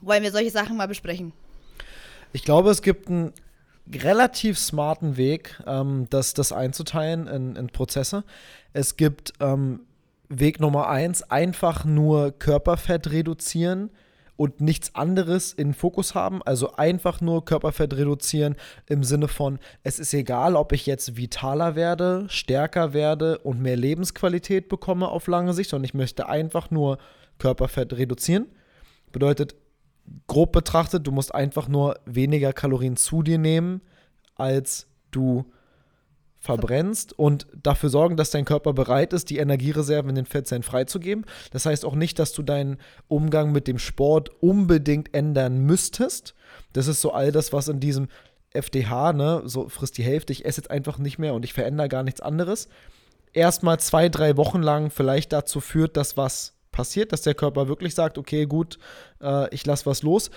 Wollen 0.00 0.22
wir 0.22 0.32
solche 0.32 0.50
Sachen 0.50 0.76
mal 0.76 0.88
besprechen? 0.88 1.32
Ich 2.32 2.44
glaube, 2.44 2.70
es 2.70 2.82
gibt 2.82 3.08
einen 3.08 3.32
relativ 3.90 4.58
smarten 4.58 5.16
Weg, 5.16 5.60
ähm, 5.66 6.06
das, 6.10 6.34
das 6.34 6.52
einzuteilen 6.52 7.26
in, 7.26 7.56
in 7.56 7.66
Prozesse. 7.68 8.24
Es 8.72 8.96
gibt 8.96 9.32
ähm, 9.40 9.80
Weg 10.38 10.60
Nummer 10.60 10.88
eins, 10.88 11.22
einfach 11.22 11.84
nur 11.84 12.32
Körperfett 12.32 13.10
reduzieren 13.10 13.90
und 14.36 14.60
nichts 14.60 14.94
anderes 14.94 15.52
in 15.52 15.74
Fokus 15.74 16.14
haben. 16.14 16.42
Also 16.42 16.72
einfach 16.72 17.20
nur 17.20 17.44
Körperfett 17.44 17.94
reduzieren 17.94 18.56
im 18.88 19.04
Sinne 19.04 19.28
von, 19.28 19.58
es 19.82 19.98
ist 19.98 20.14
egal, 20.14 20.56
ob 20.56 20.72
ich 20.72 20.86
jetzt 20.86 21.16
vitaler 21.16 21.76
werde, 21.76 22.24
stärker 22.28 22.94
werde 22.94 23.38
und 23.38 23.60
mehr 23.60 23.76
Lebensqualität 23.76 24.68
bekomme 24.68 25.08
auf 25.08 25.26
lange 25.26 25.52
Sicht, 25.52 25.70
sondern 25.70 25.84
ich 25.84 25.94
möchte 25.94 26.28
einfach 26.28 26.70
nur 26.70 26.98
Körperfett 27.38 27.92
reduzieren. 27.92 28.46
Bedeutet, 29.12 29.54
grob 30.26 30.52
betrachtet, 30.52 31.06
du 31.06 31.12
musst 31.12 31.34
einfach 31.34 31.68
nur 31.68 32.00
weniger 32.06 32.52
Kalorien 32.52 32.96
zu 32.96 33.22
dir 33.22 33.38
nehmen, 33.38 33.82
als 34.34 34.88
du 35.10 35.44
verbrennst 36.42 37.16
und 37.16 37.46
dafür 37.54 37.88
sorgen, 37.88 38.16
dass 38.16 38.30
dein 38.30 38.44
Körper 38.44 38.72
bereit 38.72 39.12
ist, 39.12 39.30
die 39.30 39.38
Energiereserven 39.38 40.10
in 40.10 40.16
den 40.16 40.26
Fettzellen 40.26 40.64
freizugeben. 40.64 41.24
Das 41.52 41.66
heißt 41.66 41.84
auch 41.84 41.94
nicht, 41.94 42.18
dass 42.18 42.32
du 42.32 42.42
deinen 42.42 42.78
Umgang 43.06 43.52
mit 43.52 43.68
dem 43.68 43.78
Sport 43.78 44.30
unbedingt 44.40 45.14
ändern 45.14 45.58
müsstest. 45.58 46.34
Das 46.72 46.88
ist 46.88 47.00
so 47.00 47.12
all 47.12 47.30
das, 47.30 47.52
was 47.52 47.68
in 47.68 47.78
diesem 47.78 48.08
FDH, 48.50 49.12
ne, 49.12 49.42
so 49.44 49.68
frisst 49.68 49.96
die 49.98 50.02
Hälfte, 50.02 50.32
ich 50.32 50.44
esse 50.44 50.60
jetzt 50.60 50.70
einfach 50.70 50.98
nicht 50.98 51.16
mehr 51.18 51.32
und 51.32 51.44
ich 51.44 51.52
verändere 51.52 51.88
gar 51.88 52.02
nichts 52.02 52.20
anderes. 52.20 52.68
Erstmal 53.32 53.78
zwei, 53.78 54.08
drei 54.08 54.36
Wochen 54.36 54.62
lang 54.62 54.90
vielleicht 54.90 55.32
dazu 55.32 55.60
führt, 55.60 55.96
dass 55.96 56.16
was 56.16 56.54
passiert, 56.72 57.12
dass 57.12 57.22
der 57.22 57.34
Körper 57.34 57.68
wirklich 57.68 57.94
sagt, 57.94 58.18
okay, 58.18 58.46
gut, 58.46 58.78
äh, 59.22 59.54
ich 59.54 59.64
lasse 59.64 59.86
was 59.86 60.02
los. 60.02 60.30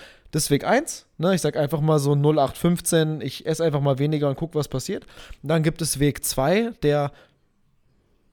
Weg 0.50 0.64
1. 0.64 1.06
Ne? 1.16 1.34
Ich 1.34 1.40
sage 1.40 1.58
einfach 1.58 1.80
mal 1.80 1.98
so 1.98 2.12
0815, 2.12 3.22
ich 3.22 3.46
esse 3.46 3.64
einfach 3.64 3.80
mal 3.80 3.98
weniger 3.98 4.28
und 4.28 4.36
gucke, 4.36 4.54
was 4.54 4.68
passiert. 4.68 5.06
Dann 5.42 5.62
gibt 5.62 5.80
es 5.80 5.98
Weg 5.98 6.24
2, 6.24 6.72
der 6.82 7.10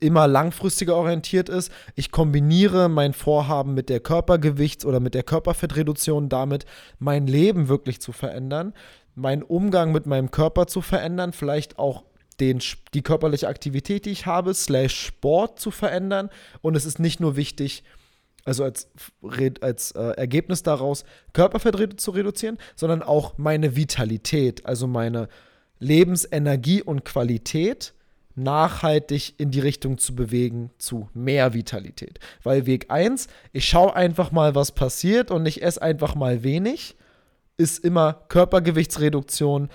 immer 0.01 0.27
langfristiger 0.27 0.97
orientiert 0.97 1.47
ist. 1.47 1.71
Ich 1.95 2.11
kombiniere 2.11 2.89
mein 2.89 3.13
Vorhaben 3.13 3.73
mit 3.73 3.87
der 3.87 4.03
Körpergewichts- 4.03 4.85
oder 4.85 4.99
mit 4.99 5.13
der 5.13 5.23
Körperfettreduktion 5.23 6.27
damit, 6.27 6.65
mein 6.99 7.25
Leben 7.25 7.69
wirklich 7.69 8.01
zu 8.01 8.11
verändern, 8.11 8.73
meinen 9.15 9.43
Umgang 9.43 9.93
mit 9.93 10.05
meinem 10.05 10.29
Körper 10.29 10.67
zu 10.67 10.81
verändern, 10.81 11.31
vielleicht 11.31 11.79
auch 11.79 12.03
den, 12.39 12.59
die 12.93 13.01
körperliche 13.01 13.47
Aktivität, 13.47 14.05
die 14.05 14.11
ich 14.11 14.25
habe, 14.25 14.53
slash 14.53 15.07
Sport 15.07 15.59
zu 15.59 15.71
verändern. 15.71 16.29
Und 16.61 16.75
es 16.75 16.85
ist 16.85 16.99
nicht 16.99 17.19
nur 17.19 17.35
wichtig, 17.35 17.83
also 18.45 18.63
als, 18.63 18.89
als 19.61 19.91
äh, 19.91 20.01
Ergebnis 20.17 20.63
daraus 20.63 21.05
Körperfett 21.33 21.99
zu 21.99 22.11
reduzieren, 22.11 22.57
sondern 22.75 23.01
auch 23.01 23.37
meine 23.37 23.75
Vitalität, 23.75 24.65
also 24.65 24.87
meine 24.87 25.29
Lebensenergie 25.79 26.81
und 26.81 27.05
Qualität 27.05 27.93
nachhaltig 28.35 29.35
in 29.37 29.51
die 29.51 29.59
Richtung 29.59 29.97
zu 29.97 30.15
bewegen 30.15 30.71
zu 30.77 31.09
mehr 31.13 31.53
Vitalität. 31.53 32.19
Weil 32.41 32.65
Weg 32.65 32.89
1, 32.89 33.27
ich 33.51 33.67
schaue 33.67 33.95
einfach 33.95 34.31
mal, 34.31 34.55
was 34.55 34.71
passiert 34.71 35.29
und 35.29 35.45
ich 35.45 35.61
esse 35.61 35.81
einfach 35.81 36.15
mal 36.15 36.43
wenig, 36.43 36.95
ist 37.57 37.83
immer 37.83 38.25
Körpergewichtsreduktion 38.29 39.69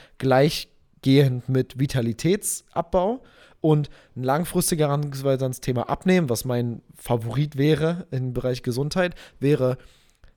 gleichgehend 1.03 1.49
mit 1.49 1.79
Vitalitätsabbau 1.79 3.21
und 3.61 3.91
ein 4.17 4.23
langfristiger 4.23 4.87
Herangehensweise 4.87 5.45
ans 5.45 5.61
Thema 5.61 5.89
Abnehmen, 5.89 6.29
was 6.29 6.45
mein 6.45 6.83
Favorit 6.97 7.57
wäre 7.57 8.07
im 8.11 8.33
Bereich 8.33 8.63
Gesundheit, 8.63 9.15
wäre 9.41 9.79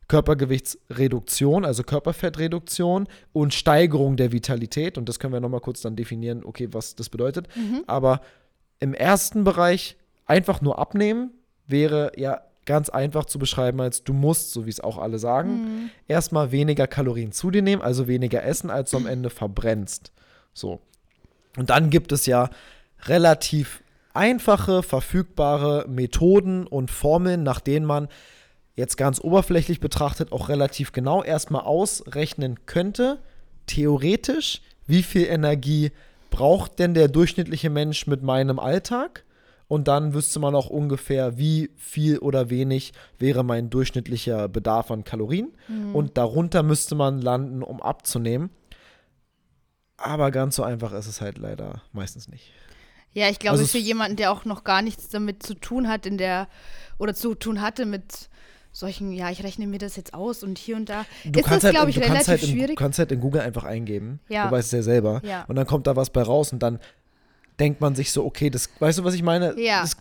Körpergewichtsreduktion, 0.07 1.63
also 1.63 1.83
Körperfettreduktion 1.83 3.07
und 3.31 3.53
Steigerung 3.53 4.17
der 4.17 4.31
Vitalität. 4.31 4.97
Und 4.97 5.07
das 5.07 5.19
können 5.19 5.33
wir 5.33 5.39
nochmal 5.39 5.61
kurz 5.61 5.81
dann 5.81 5.95
definieren, 5.95 6.43
okay, 6.43 6.67
was 6.71 6.95
das 6.95 7.09
bedeutet. 7.09 7.47
Aber 7.87 8.21
im 8.79 8.93
ersten 8.93 9.43
Bereich 9.43 9.95
einfach 10.25 10.61
nur 10.61 10.79
abnehmen 10.79 11.31
wäre 11.67 12.11
ja 12.17 12.41
ganz 12.65 12.89
einfach 12.89 13.25
zu 13.25 13.39
beschreiben 13.39 13.79
als 13.81 14.03
du 14.03 14.13
musst, 14.13 14.51
so 14.51 14.65
wie 14.65 14.69
es 14.69 14.79
auch 14.81 14.97
alle 14.97 15.17
sagen, 15.17 15.49
Mhm. 15.51 15.89
erstmal 16.07 16.51
weniger 16.51 16.87
Kalorien 16.87 17.31
zu 17.31 17.49
dir 17.49 17.61
nehmen, 17.61 17.81
also 17.81 18.07
weniger 18.07 18.43
essen, 18.43 18.69
als 18.69 18.91
du 18.91 18.97
am 18.97 19.07
Ende 19.07 19.29
verbrennst. 19.29 20.11
So. 20.53 20.79
Und 21.57 21.69
dann 21.69 21.89
gibt 21.89 22.11
es 22.11 22.25
ja 22.25 22.49
relativ 23.03 23.83
einfache, 24.13 24.83
verfügbare 24.83 25.85
Methoden 25.87 26.67
und 26.67 26.91
Formeln, 26.91 27.43
nach 27.43 27.59
denen 27.59 27.85
man 27.85 28.07
jetzt 28.75 28.97
ganz 28.97 29.19
oberflächlich 29.19 29.79
betrachtet 29.79 30.31
auch 30.31 30.49
relativ 30.49 30.91
genau 30.91 31.23
erstmal 31.23 31.63
ausrechnen 31.63 32.65
könnte, 32.65 33.19
theoretisch, 33.67 34.61
wie 34.87 35.03
viel 35.03 35.25
Energie 35.25 35.91
braucht 36.29 36.79
denn 36.79 36.93
der 36.93 37.07
durchschnittliche 37.07 37.69
Mensch 37.69 38.07
mit 38.07 38.23
meinem 38.23 38.59
Alltag? 38.59 39.25
Und 39.67 39.87
dann 39.87 40.13
wüsste 40.13 40.39
man 40.39 40.53
auch 40.53 40.69
ungefähr, 40.69 41.37
wie 41.37 41.69
viel 41.77 42.17
oder 42.17 42.49
wenig 42.49 42.91
wäre 43.19 43.43
mein 43.43 43.69
durchschnittlicher 43.69 44.49
Bedarf 44.49 44.91
an 44.91 45.05
Kalorien. 45.05 45.53
Und 45.93 46.17
darunter 46.17 46.61
müsste 46.61 46.95
man 46.95 47.21
landen, 47.21 47.63
um 47.63 47.81
abzunehmen. 47.81 48.49
Aber 50.03 50.31
ganz 50.31 50.55
so 50.55 50.63
einfach 50.63 50.93
ist 50.93 51.07
es 51.07 51.21
halt 51.21 51.37
leider 51.37 51.81
meistens 51.93 52.27
nicht. 52.27 52.51
Ja, 53.13 53.29
ich 53.29 53.39
glaube, 53.39 53.57
Also 53.57 53.67
für 53.67 53.77
jemanden, 53.77 54.15
der 54.15 54.31
auch 54.31 54.45
noch 54.45 54.63
gar 54.63 54.81
nichts 54.81 55.09
damit 55.09 55.43
zu 55.43 55.53
tun 55.53 55.87
hat 55.89 56.05
in 56.05 56.17
der 56.17 56.47
oder 56.97 57.13
zu 57.13 57.35
tun 57.35 57.61
hatte 57.61 57.85
mit 57.85 58.29
solchen, 58.71 59.11
ja, 59.11 59.29
ich 59.29 59.43
rechne 59.43 59.67
mir 59.67 59.79
das 59.79 59.97
jetzt 59.97 60.13
aus 60.13 60.43
und 60.43 60.57
hier 60.57 60.77
und 60.77 60.87
da, 60.87 61.05
Du 61.25 61.39
ist 61.41 61.51
das, 61.51 61.63
halt, 61.65 61.73
glaube 61.75 61.89
ich, 61.89 61.97
du 61.97 62.01
relativ 62.03 62.27
halt 62.29 62.43
in, 62.43 62.49
schwierig. 62.49 62.77
kannst 62.77 62.99
halt 62.99 63.11
in 63.11 63.19
Google 63.19 63.41
einfach 63.41 63.65
eingeben. 63.65 64.21
Ja. 64.29 64.45
Du 64.45 64.51
weißt 64.51 64.67
es 64.67 64.71
ja 64.71 64.81
selber. 64.81 65.21
Ja. 65.25 65.43
Und 65.49 65.57
dann 65.57 65.67
kommt 65.67 65.87
da 65.87 65.95
was 65.97 66.09
bei 66.09 66.21
raus 66.21 66.53
und 66.53 66.59
dann 66.63 66.79
denkt 67.59 67.81
man 67.81 67.95
sich 67.95 68.13
so, 68.13 68.23
okay, 68.25 68.49
das, 68.49 68.69
weißt 68.79 68.99
du, 68.99 69.03
was 69.03 69.13
ich 69.13 69.23
meine? 69.23 69.59
Ja. 69.59 69.81
Das, 69.81 69.97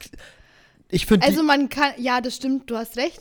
ich 0.89 1.07
finde, 1.07 1.27
Also 1.27 1.43
man 1.43 1.69
kann, 1.69 1.93
ja, 1.99 2.21
das 2.21 2.37
stimmt, 2.37 2.71
du 2.71 2.77
hast 2.77 2.97
recht. 2.97 3.21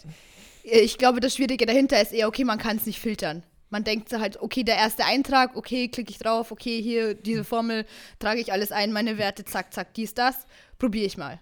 Ich 0.63 0.99
glaube, 0.99 1.19
das 1.19 1.35
Schwierige 1.35 1.65
dahinter 1.65 1.99
ist 1.99 2.13
eher, 2.13 2.27
okay, 2.27 2.43
man 2.43 2.59
kann 2.59 2.77
es 2.77 2.85
nicht 2.85 2.99
filtern. 2.99 3.41
Man 3.69 3.83
denkt 3.83 4.09
so 4.09 4.19
halt, 4.19 4.41
okay, 4.41 4.63
der 4.63 4.77
erste 4.77 5.05
Eintrag, 5.05 5.55
okay, 5.55 5.87
klicke 5.89 6.11
ich 6.11 6.17
drauf, 6.17 6.51
okay, 6.51 6.81
hier, 6.81 7.13
diese 7.13 7.43
Formel, 7.43 7.85
trage 8.19 8.39
ich 8.41 8.51
alles 8.51 8.71
ein, 8.71 8.91
meine 8.91 9.17
Werte, 9.17 9.45
zack, 9.45 9.73
zack, 9.73 9.93
dies, 9.93 10.13
das, 10.13 10.35
probiere 10.79 11.05
ich 11.05 11.17
mal. 11.17 11.39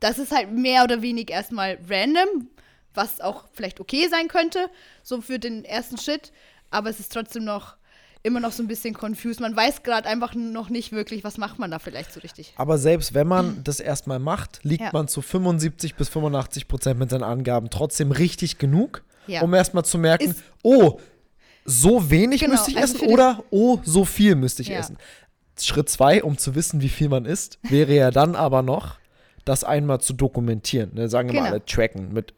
Das 0.00 0.18
ist 0.18 0.32
halt 0.32 0.50
mehr 0.52 0.84
oder 0.84 1.00
weniger 1.02 1.34
erstmal 1.34 1.78
random, 1.88 2.48
was 2.94 3.20
auch 3.20 3.44
vielleicht 3.52 3.80
okay 3.80 4.08
sein 4.10 4.28
könnte, 4.28 4.68
so 5.02 5.20
für 5.22 5.38
den 5.38 5.64
ersten 5.64 5.96
Schritt, 5.98 6.32
aber 6.70 6.90
es 6.90 7.00
ist 7.00 7.12
trotzdem 7.12 7.44
noch 7.44 7.76
immer 8.22 8.40
noch 8.40 8.52
so 8.52 8.62
ein 8.62 8.66
bisschen 8.68 8.92
confused. 8.94 9.40
Man 9.40 9.56
weiß 9.56 9.82
gerade 9.82 10.06
einfach 10.06 10.34
noch 10.34 10.68
nicht 10.68 10.92
wirklich, 10.92 11.24
was 11.24 11.38
macht 11.38 11.58
man 11.58 11.70
da 11.70 11.78
vielleicht 11.78 12.12
so 12.12 12.20
richtig. 12.20 12.52
aber 12.56 12.76
selbst 12.76 13.14
wenn 13.14 13.26
man 13.26 13.64
das 13.64 13.80
erstmal 13.80 14.18
macht, 14.18 14.60
liegt 14.62 14.82
Ja. 14.82 14.90
man 14.92 15.08
zu 15.08 15.22
75 15.22 15.94
bis 15.94 16.10
85 16.10 16.68
Prozent 16.68 16.98
mit 16.98 17.08
seinen 17.08 17.22
Angaben 17.22 17.70
trotzdem 17.70 18.12
richtig 18.12 18.58
genug, 18.58 19.02
Ja. 19.26 19.40
um 19.40 19.54
erstmal 19.54 19.86
zu 19.86 19.96
merken, 19.96 20.30
Ist- 20.32 20.42
oh, 20.62 21.00
so 21.64 22.10
wenig 22.10 22.40
Genau, 22.40 22.52
müsste 22.52 22.70
ich 22.70 22.76
also 22.78 22.96
essen 22.96 23.08
oder 23.08 23.44
oh, 23.50 23.78
so 23.84 24.04
viel 24.04 24.34
müsste 24.34 24.62
ich 24.62 24.68
Ja. 24.68 24.78
essen. 24.78 24.96
Schritt 25.58 25.88
zwei, 25.90 26.22
um 26.24 26.38
zu 26.38 26.54
wissen, 26.54 26.80
wie 26.80 26.88
viel 26.88 27.08
man 27.08 27.26
isst, 27.26 27.58
wäre 27.62 27.94
ja 27.94 28.10
dann 28.10 28.34
aber 28.34 28.62
noch, 28.62 28.96
das 29.44 29.62
einmal 29.64 30.00
zu 30.00 30.12
dokumentieren. 30.14 30.92
Ne? 30.94 31.08
Sagen 31.08 31.28
wir 31.28 31.34
mal 31.34 31.40
Genau. 31.46 31.52
alle 31.56 31.64
tracken 31.64 32.12
mit 32.12 32.34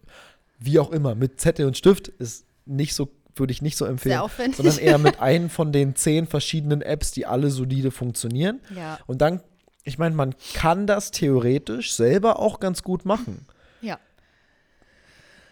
wie 0.59 0.79
auch 0.79 0.93
immer, 0.93 1.15
mit 1.15 1.41
Zettel 1.41 1.67
und 1.67 1.77
Stift 1.77 2.09
ist 2.09 2.45
nicht 2.67 2.95
so, 2.95 3.09
würde 3.35 3.53
ich 3.53 3.63
nicht 3.63 3.77
so 3.77 3.85
empfehlen. 3.85 4.13
Sondern 4.55 4.79
eher 4.79 4.99
mit 4.99 5.21
einem 5.21 5.51
von 5.51 5.73
den 5.73 5.97
zehn 5.97 6.27
verschiedenen 6.27 6.83
Apps, 6.83 7.11
die 7.11 7.27
alle 7.27 7.51
solide 7.51 7.91
funktionieren. 7.91 8.61
Ja. 8.77 8.99
Und 9.07 9.21
dann, 9.21 9.41
ich 9.85 9.99
meine, 9.99 10.15
man 10.15 10.35
kann 10.55 10.87
das 10.87 11.11
theoretisch 11.11 11.95
selber 11.95 12.39
auch 12.39 12.61
ganz 12.61 12.83
gut 12.85 13.05
machen. 13.05 13.47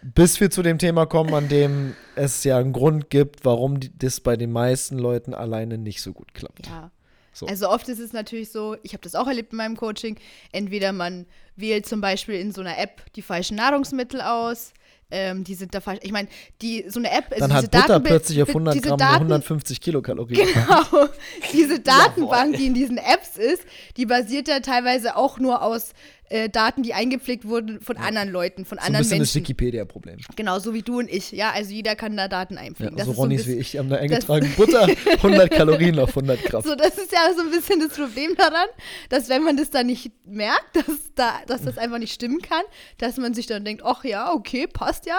Bis 0.02 0.40
wir 0.40 0.50
zu 0.50 0.62
dem 0.62 0.78
Thema 0.78 1.06
kommen, 1.06 1.34
an 1.34 1.48
dem 1.48 1.94
es 2.16 2.42
ja 2.44 2.56
einen 2.58 2.72
Grund 2.72 3.10
gibt, 3.10 3.44
warum 3.44 3.78
das 3.98 4.20
bei 4.20 4.36
den 4.36 4.50
meisten 4.52 4.98
Leuten 4.98 5.34
alleine 5.34 5.76
nicht 5.78 6.00
so 6.02 6.12
gut 6.12 6.32
klappt. 6.34 6.66
Ja. 6.66 6.90
So. 7.32 7.46
Also 7.46 7.68
oft 7.70 7.88
ist 7.88 8.00
es 8.00 8.12
natürlich 8.12 8.50
so, 8.50 8.76
ich 8.82 8.92
habe 8.92 9.02
das 9.02 9.14
auch 9.14 9.26
erlebt 9.28 9.52
in 9.52 9.58
meinem 9.58 9.76
Coaching, 9.76 10.16
entweder 10.52 10.92
man 10.92 11.26
wählt 11.56 11.86
zum 11.86 12.00
Beispiel 12.00 12.34
in 12.36 12.52
so 12.52 12.60
einer 12.60 12.76
App 12.78 13.02
die 13.14 13.22
falschen 13.22 13.56
Nahrungsmittel 13.56 14.20
aus, 14.20 14.72
ähm, 15.12 15.44
die 15.44 15.54
sind 15.54 15.74
da 15.74 15.80
falsch. 15.80 16.00
Ich 16.02 16.12
meine, 16.12 16.28
die 16.62 16.84
so 16.88 16.98
eine 16.98 17.10
App, 17.10 17.26
also 17.30 17.40
Dann 17.46 17.50
diese 17.50 17.62
hat 17.62 17.70
Butter 17.70 17.96
Datenbi- 17.98 18.06
plötzlich 18.08 18.42
auf 18.42 18.48
bi- 18.48 18.52
100 18.54 18.74
diese 18.74 18.82
Gramm 18.88 18.98
nur 18.98 18.98
Daten, 18.98 19.22
150 19.24 19.80
Kilokalorien. 19.80 20.46
Genau. 20.52 21.08
Diese 21.52 21.80
Datenbank, 21.80 22.56
die 22.56 22.66
in 22.66 22.74
diesen 22.74 22.96
Apps 22.98 23.36
ist, 23.36 23.62
die 23.96 24.06
basiert 24.06 24.46
ja 24.48 24.60
teilweise 24.60 25.16
auch 25.16 25.38
nur 25.38 25.62
aus 25.62 25.92
äh, 26.30 26.48
Daten, 26.48 26.82
die 26.82 26.94
eingepflegt 26.94 27.44
wurden 27.46 27.80
von 27.80 27.96
anderen 27.98 28.30
Leuten, 28.30 28.64
von 28.64 28.78
So 28.78 28.82
ein 28.82 28.86
anderen 28.86 29.02
bisschen 29.04 29.18
das 29.18 29.34
Menschen. 29.34 29.40
Wikipedia-Problem. 29.42 30.16
Genau, 30.36 30.58
so 30.58 30.72
wie 30.72 30.82
du 30.82 30.98
und 31.00 31.10
ich. 31.10 31.32
Ja, 31.32 31.50
also 31.50 31.72
jeder 31.72 31.96
kann 31.96 32.16
da 32.16 32.28
Daten 32.28 32.54
Ja, 32.54 32.60
einpflegen. 32.60 32.96
so 32.96 33.00
ist 33.02 33.06
so 33.06 33.12
ein 33.12 33.16
Ronnys 33.16 33.38
bisschen- 33.44 33.56
wie 33.56 33.60
ich 33.60 33.76
haben 33.76 33.88
da 33.90 33.96
eingetragen, 33.96 34.52
Butter 34.56 34.88
100 34.88 35.50
Kalorien 35.50 35.98
auf 35.98 36.10
100 36.10 36.42
Gramm. 36.44 36.62
So, 36.62 36.74
das 36.74 36.96
ist 36.98 37.12
ja 37.12 37.18
so 37.36 37.42
ein 37.42 37.50
bisschen 37.50 37.80
das 37.80 37.90
Problem 37.96 38.34
daran, 38.36 38.66
dass 39.08 39.28
wenn 39.28 39.42
man 39.42 39.56
das 39.56 39.70
dann 39.70 39.86
nicht 39.86 40.10
merkt, 40.24 40.74
dass, 40.76 40.84
da, 41.14 41.40
dass 41.46 41.62
das 41.62 41.76
einfach 41.78 41.98
nicht 41.98 42.12
stimmen 42.14 42.40
kann, 42.40 42.62
dass 42.98 43.16
man 43.16 43.34
sich 43.34 43.46
dann 43.46 43.64
denkt, 43.64 43.82
ach 43.84 44.04
ja, 44.04 44.32
okay, 44.32 44.66
passt 44.66 45.06
ja. 45.06 45.18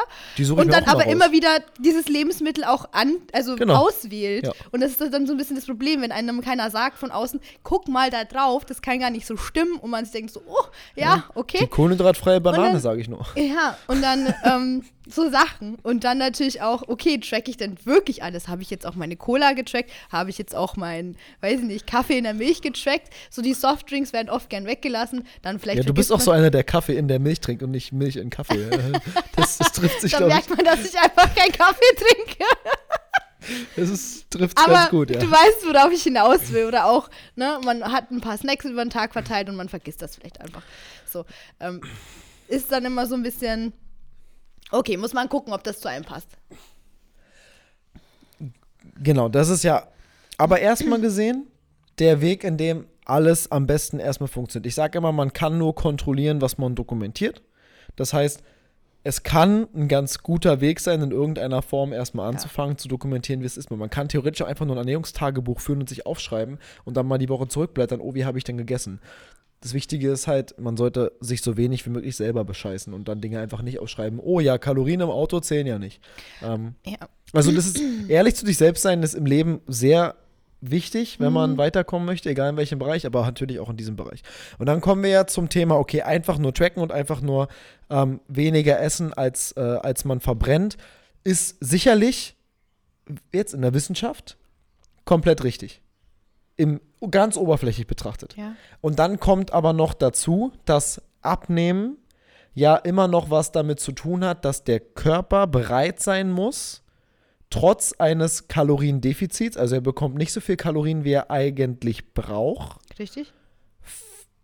Und 0.55 0.71
dann 0.71 0.85
aber 0.85 1.03
raus. 1.03 1.11
immer 1.11 1.31
wieder 1.31 1.49
dieses 1.79 2.07
Lebensmittel 2.07 2.63
auch 2.63 2.85
an, 2.93 3.17
also 3.33 3.55
Genau. 3.57 3.75
auswählt. 3.85 4.45
Ja. 4.45 4.53
Und 4.71 4.79
das 4.81 4.91
ist 4.91 5.13
dann 5.13 5.27
so 5.27 5.33
ein 5.33 5.37
bisschen 5.37 5.55
das 5.57 5.65
Problem, 5.65 6.01
wenn 6.01 6.11
einem 6.11 6.41
keiner 6.41 6.71
sagt 6.71 6.97
von 6.97 7.11
außen, 7.11 7.39
guck 7.63 7.87
mal 7.89 8.09
da 8.09 8.23
drauf, 8.23 8.63
das 8.65 8.81
kann 8.81 8.99
gar 8.99 9.09
nicht 9.09 9.25
so 9.27 9.35
stimmen 9.35 9.75
und 9.75 9.89
man 9.89 10.05
sich 10.05 10.13
denkt 10.13 10.31
so, 10.31 10.41
oh, 10.47 10.63
ja, 10.95 11.00
Die 11.01 11.39
okay. 11.39 11.67
kohlenhydratfreie 11.67 12.39
Banane, 12.41 12.73
dann- 12.73 12.81
sage 12.81 13.01
ich 13.01 13.07
nur. 13.07 13.25
Ja, 13.35 13.77
und 13.87 14.01
dann 14.01 14.33
ähm, 14.43 14.83
so 15.07 15.29
Sachen. 15.29 15.75
Und 15.83 16.03
dann 16.03 16.17
natürlich 16.19 16.61
auch, 16.61 16.83
okay, 16.87 17.17
track 17.19 17.47
ich 17.49 17.57
denn 17.57 17.77
wirklich 17.85 18.23
alles? 18.23 18.47
Habe 18.47 18.61
ich 18.61 18.69
jetzt 18.69 18.85
auch 18.85 18.95
meine 18.95 19.15
Cola 19.17 19.53
getrackt? 19.53 19.89
Habe 20.11 20.29
ich 20.29 20.37
jetzt 20.37 20.55
auch 20.55 20.75
meinen, 20.77 21.17
weiß 21.41 21.59
ich 21.59 21.65
nicht, 21.65 21.87
Kaffee 21.87 22.17
in 22.17 22.23
der 22.23 22.33
Milch 22.33 22.61
getrackt? 22.61 23.09
So 23.29 23.41
die 23.41 23.53
Softdrinks 23.53 24.13
werden 24.13 24.29
oft 24.29 24.49
gern 24.49 24.65
weggelassen. 24.65 25.25
Dann 25.41 25.59
vielleicht 25.59 25.79
Ja, 25.79 25.83
du 25.83 25.93
bist 25.93 26.11
auch 26.13 26.21
so 26.21 26.31
einer, 26.31 26.49
der 26.51 26.63
Kaffee 26.63 26.95
in 26.95 27.07
der 27.07 27.19
Milch 27.19 27.41
trinkt 27.41 27.63
und 27.63 27.71
nicht 27.71 27.91
Milch 27.91 28.15
in 28.15 28.29
Kaffee. 28.29 28.69
Das, 29.35 29.57
das 29.57 29.71
trifft 29.71 30.01
sich, 30.01 30.11
Dann 30.11 30.19
glaube 30.19 30.33
merkt 30.33 30.49
ich. 30.51 30.55
man, 30.55 30.65
dass 30.65 30.85
ich 30.85 30.97
einfach 30.99 31.33
keinen 31.35 31.51
Kaffee 31.51 31.95
trinke. 31.95 32.43
Das 33.75 34.25
trifft 34.29 34.55
ganz 34.55 34.89
gut, 34.89 35.09
ja. 35.09 35.19
du 35.19 35.29
weißt, 35.29 35.65
worauf 35.65 35.91
ich 35.91 36.03
hinaus 36.03 36.51
will. 36.51 36.65
Oder 36.65 36.85
auch, 36.85 37.09
ne, 37.35 37.59
man 37.65 37.83
hat 37.91 38.11
ein 38.11 38.21
paar 38.21 38.37
Snacks 38.37 38.65
über 38.65 38.83
den 38.83 38.89
Tag 38.89 39.13
verteilt 39.13 39.49
und 39.49 39.55
man 39.55 39.69
vergisst 39.69 40.01
das 40.01 40.15
vielleicht 40.15 40.39
einfach. 40.39 40.63
So. 41.05 41.25
Ähm, 41.59 41.81
ist 42.47 42.71
dann 42.71 42.85
immer 42.85 43.07
so 43.07 43.15
ein 43.15 43.23
bisschen. 43.23 43.73
Okay, 44.71 44.97
muss 44.97 45.13
man 45.13 45.27
gucken, 45.27 45.53
ob 45.53 45.63
das 45.63 45.79
zu 45.79 45.89
einem 45.89 46.05
passt. 46.05 46.27
Genau, 49.03 49.27
das 49.27 49.49
ist 49.49 49.63
ja, 49.63 49.87
aber 50.37 50.59
erstmal 50.59 51.01
gesehen, 51.01 51.47
der 51.99 52.21
Weg, 52.21 52.43
in 52.43 52.57
dem 52.57 52.85
alles 53.05 53.51
am 53.51 53.67
besten 53.67 53.99
erstmal 53.99 54.27
funktioniert. 54.27 54.67
Ich 54.67 54.75
sage 54.75 54.97
immer, 54.97 55.11
man 55.11 55.33
kann 55.33 55.57
nur 55.57 55.75
kontrollieren, 55.75 56.41
was 56.41 56.57
man 56.57 56.75
dokumentiert. 56.75 57.41
Das 57.95 58.13
heißt, 58.13 58.41
es 59.03 59.23
kann 59.23 59.67
ein 59.75 59.87
ganz 59.87 60.19
guter 60.19 60.61
Weg 60.61 60.79
sein, 60.79 61.01
in 61.01 61.11
irgendeiner 61.11 61.61
Form 61.61 61.91
erstmal 61.91 62.29
anzufangen, 62.29 62.77
zu 62.77 62.87
dokumentieren, 62.87 63.41
wie 63.41 63.45
es 63.45 63.57
ist. 63.57 63.71
Man 63.71 63.89
kann 63.89 64.09
theoretisch 64.09 64.45
einfach 64.45 64.65
nur 64.65 64.75
ein 64.75 64.79
Ernährungstagebuch 64.79 65.59
führen 65.59 65.79
und 65.79 65.89
sich 65.89 66.05
aufschreiben 66.05 66.59
und 66.85 66.97
dann 66.97 67.07
mal 67.07 67.17
die 67.17 67.29
Woche 67.29 67.47
zurückblättern, 67.47 67.99
oh, 67.99 68.13
wie 68.13 68.25
habe 68.25 68.37
ich 68.37 68.43
denn 68.43 68.57
gegessen? 68.57 68.99
Das 69.61 69.73
Wichtige 69.73 70.11
ist 70.11 70.27
halt, 70.27 70.59
man 70.59 70.75
sollte 70.75 71.11
sich 71.19 71.41
so 71.41 71.55
wenig 71.55 71.85
wie 71.85 71.91
möglich 71.91 72.15
selber 72.15 72.43
bescheißen 72.43 72.93
und 72.93 73.07
dann 73.07 73.21
Dinge 73.21 73.39
einfach 73.39 73.61
nicht 73.61 73.79
aufschreiben. 73.79 74.19
Oh 74.19 74.39
ja, 74.39 74.57
Kalorien 74.57 75.01
im 75.01 75.09
Auto 75.09 75.39
zählen 75.39 75.67
ja 75.67 75.77
nicht. 75.79 76.01
Ähm, 76.43 76.75
Ja. 76.85 76.97
also 77.33 77.51
das 77.51 77.67
ist 77.67 77.79
ehrlich 78.07 78.35
zu 78.35 78.45
sich 78.45 78.57
selbst 78.57 78.81
sein, 78.81 79.03
ist 79.03 79.13
im 79.13 79.25
Leben 79.25 79.61
sehr 79.67 80.15
wichtig, 80.61 81.19
wenn 81.19 81.33
man 81.33 81.57
weiterkommen 81.57 82.05
möchte, 82.05 82.29
egal 82.29 82.51
in 82.51 82.57
welchem 82.57 82.79
Bereich, 82.79 83.05
aber 83.05 83.25
natürlich 83.25 83.59
auch 83.59 83.69
in 83.69 83.77
diesem 83.77 83.95
Bereich. 83.95 84.21
Und 84.59 84.67
dann 84.67 84.79
kommen 84.79 85.03
wir 85.03 85.09
ja 85.09 85.27
zum 85.27 85.49
Thema, 85.49 85.77
okay, 85.77 86.03
einfach 86.03 86.37
nur 86.37 86.53
tracken 86.53 86.81
und 86.81 86.91
einfach 86.91 87.21
nur 87.21 87.47
ähm, 87.89 88.21
weniger 88.27 88.79
essen, 88.79 89.13
als, 89.13 89.53
äh, 89.57 89.59
als 89.59 90.05
man 90.05 90.19
verbrennt, 90.19 90.77
ist 91.23 91.57
sicherlich 91.59 92.35
jetzt 93.33 93.53
in 93.53 93.61
der 93.61 93.73
Wissenschaft 93.73 94.37
komplett 95.03 95.43
richtig. 95.43 95.81
Im, 96.57 96.79
ganz 97.09 97.37
oberflächlich 97.37 97.87
betrachtet. 97.87 98.35
Ja. 98.37 98.53
Und 98.81 98.99
dann 98.99 99.19
kommt 99.19 99.51
aber 99.51 99.73
noch 99.73 99.93
dazu, 99.93 100.51
dass 100.65 101.01
Abnehmen 101.21 101.97
ja 102.53 102.75
immer 102.75 103.07
noch 103.07 103.29
was 103.29 103.51
damit 103.51 103.79
zu 103.79 103.91
tun 103.93 104.23
hat, 104.23 104.45
dass 104.45 104.63
der 104.63 104.79
Körper 104.79 105.47
bereit 105.47 105.99
sein 105.99 106.29
muss, 106.29 106.80
trotz 107.51 107.93
eines 107.99 108.47
Kaloriendefizits, 108.47 109.57
also 109.57 109.75
er 109.75 109.81
bekommt 109.81 110.15
nicht 110.15 110.33
so 110.33 110.41
viel 110.41 110.57
Kalorien, 110.57 111.03
wie 111.03 111.11
er 111.11 111.29
eigentlich 111.29 112.13
braucht, 112.13 112.79
Richtig? 112.97 113.31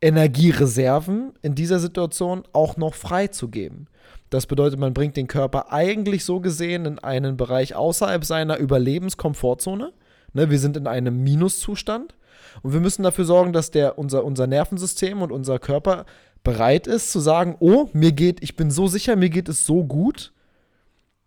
Energiereserven 0.01 1.33
in 1.41 1.55
dieser 1.55 1.79
Situation 1.79 2.43
auch 2.53 2.77
noch 2.77 2.93
freizugeben. 2.93 3.87
Das 4.29 4.45
bedeutet, 4.45 4.79
man 4.79 4.93
bringt 4.93 5.17
den 5.17 5.27
Körper 5.27 5.71
eigentlich 5.71 6.25
so 6.25 6.39
gesehen 6.39 6.85
in 6.85 6.99
einen 6.99 7.37
Bereich 7.37 7.75
außerhalb 7.75 8.25
seiner 8.25 8.57
Überlebenskomfortzone. 8.57 9.93
Ne, 10.33 10.49
wir 10.49 10.59
sind 10.59 10.77
in 10.77 10.87
einem 10.87 11.23
Minuszustand 11.23 12.15
Und 12.61 12.73
wir 12.73 12.79
müssen 12.79 13.03
dafür 13.03 13.25
sorgen, 13.25 13.53
dass 13.53 13.71
der, 13.71 13.97
unser, 13.97 14.23
unser 14.25 14.45
Nervensystem 14.45 15.21
und 15.21 15.31
unser 15.31 15.57
Körper 15.59 16.05
bereit 16.43 16.87
ist 16.87 17.11
zu 17.11 17.19
sagen, 17.19 17.55
oh, 17.59 17.89
mir 17.93 18.11
geht, 18.11 18.43
ich 18.43 18.55
bin 18.55 18.69
so 18.69 18.87
sicher, 18.87 19.15
mir 19.15 19.29
geht 19.29 19.49
es 19.49 19.65
so 19.65 19.83
gut, 19.83 20.33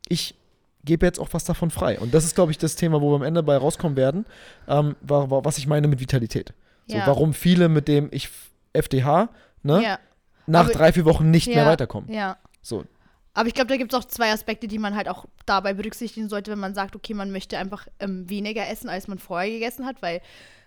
ich 0.09 0.40
gebe 0.85 1.05
jetzt 1.07 1.19
auch 1.21 1.29
was 1.33 1.45
davon 1.45 1.71
frei. 1.71 1.99
Und 1.99 2.15
das 2.15 2.25
ist, 2.25 2.35
glaube 2.35 2.53
ich, 2.53 2.59
das 2.59 2.77
Thema, 2.77 3.01
wo 3.01 3.11
wir 3.11 3.17
am 3.17 3.23
Ende 3.23 3.43
bei 3.43 3.57
rauskommen 3.57 3.97
werden, 3.97 4.25
ähm, 4.69 4.97
was 5.01 5.59
ich 5.59 5.67
meine 5.67 5.89
mit 5.89 6.01
Vitalität. 6.01 6.53
So, 6.87 6.97
Ja. 6.97 7.07
warum 7.07 7.35
viele 7.35 7.69
mit 7.69 7.87
dem 7.89 8.09
ich 8.13 8.29
FDH 8.73 9.29
ne, 9.63 9.83
Ja, 9.83 9.99
nach 10.47 10.61
Aber- 10.65 10.73
drei, 10.73 10.93
vier 10.93 11.05
Wochen 11.05 11.31
nicht 11.31 11.49
mehr 11.49 11.59
Ja. 11.65 11.67
weiterkommen. 11.67 12.13
ja. 12.13 12.37
So, 12.63 12.85
Aber 13.33 13.47
ich 13.47 13.55
glaube, 13.55 13.69
da 13.69 13.77
gibt 13.77 13.93
es 13.93 13.99
auch 13.99 14.05
zwei 14.05 14.33
Aspekte, 14.33 14.67
die 14.67 14.79
man 14.79 14.97
halt 14.97 15.09
auch 15.09 15.25
dabei 15.47 15.73
berücksichtigen 15.73 16.29
sollte, 16.29 16.51
wenn 16.51 16.59
man 16.59 16.75
sagt, 16.75 16.97
okay, 16.97 17.15
man 17.15 17.31
möchte 17.31 17.57
einfach 17.59 17.87
ähm, 18.01 18.29
weniger 18.29 18.69
essen, 18.69 18.89
als 18.91 19.07
man 19.07 19.19
vorher 19.21 19.49
gegessen 19.51 19.87
hat, 19.87 20.03
weil 20.03 20.21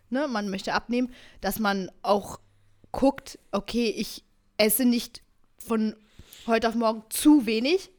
ne, 0.10 0.28
man 0.30 0.50
möchte 0.50 0.74
abnehmen, 0.74 1.12
dass 1.42 1.60
man 1.60 1.92
auch 2.04 2.40
guckt, 2.94 3.38
okay, 3.52 3.94
ich 3.96 4.24
esse 4.58 4.86
nicht 4.86 5.22
von 5.58 5.96
heute 6.48 6.70
auf 6.70 6.76
morgen 6.76 7.04
zu 7.10 7.46
wenig, 7.46 7.90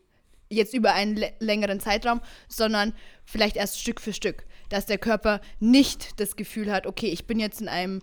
jetzt 0.55 0.75
über 0.75 0.95
einen 0.95 1.17
lä- 1.17 1.33
längeren 1.39 1.81
Zeitraum, 1.81 2.21
sondern 2.49 2.95
vielleicht 3.25 3.57
erst 3.57 3.81
Stück 3.81 4.01
für 4.01 4.13
Stück, 4.13 4.45
dass 4.69 4.87
der 4.87 4.99
Körper 4.99 5.41
nicht 5.61 6.21
das 6.21 6.37
Gefühl 6.37 6.73
hat, 6.73 6.87
okay, 6.87 7.09
ich 7.09 7.27
bin 7.27 7.39
jetzt 7.39 7.61
in 7.61 7.69
einem 7.69 8.03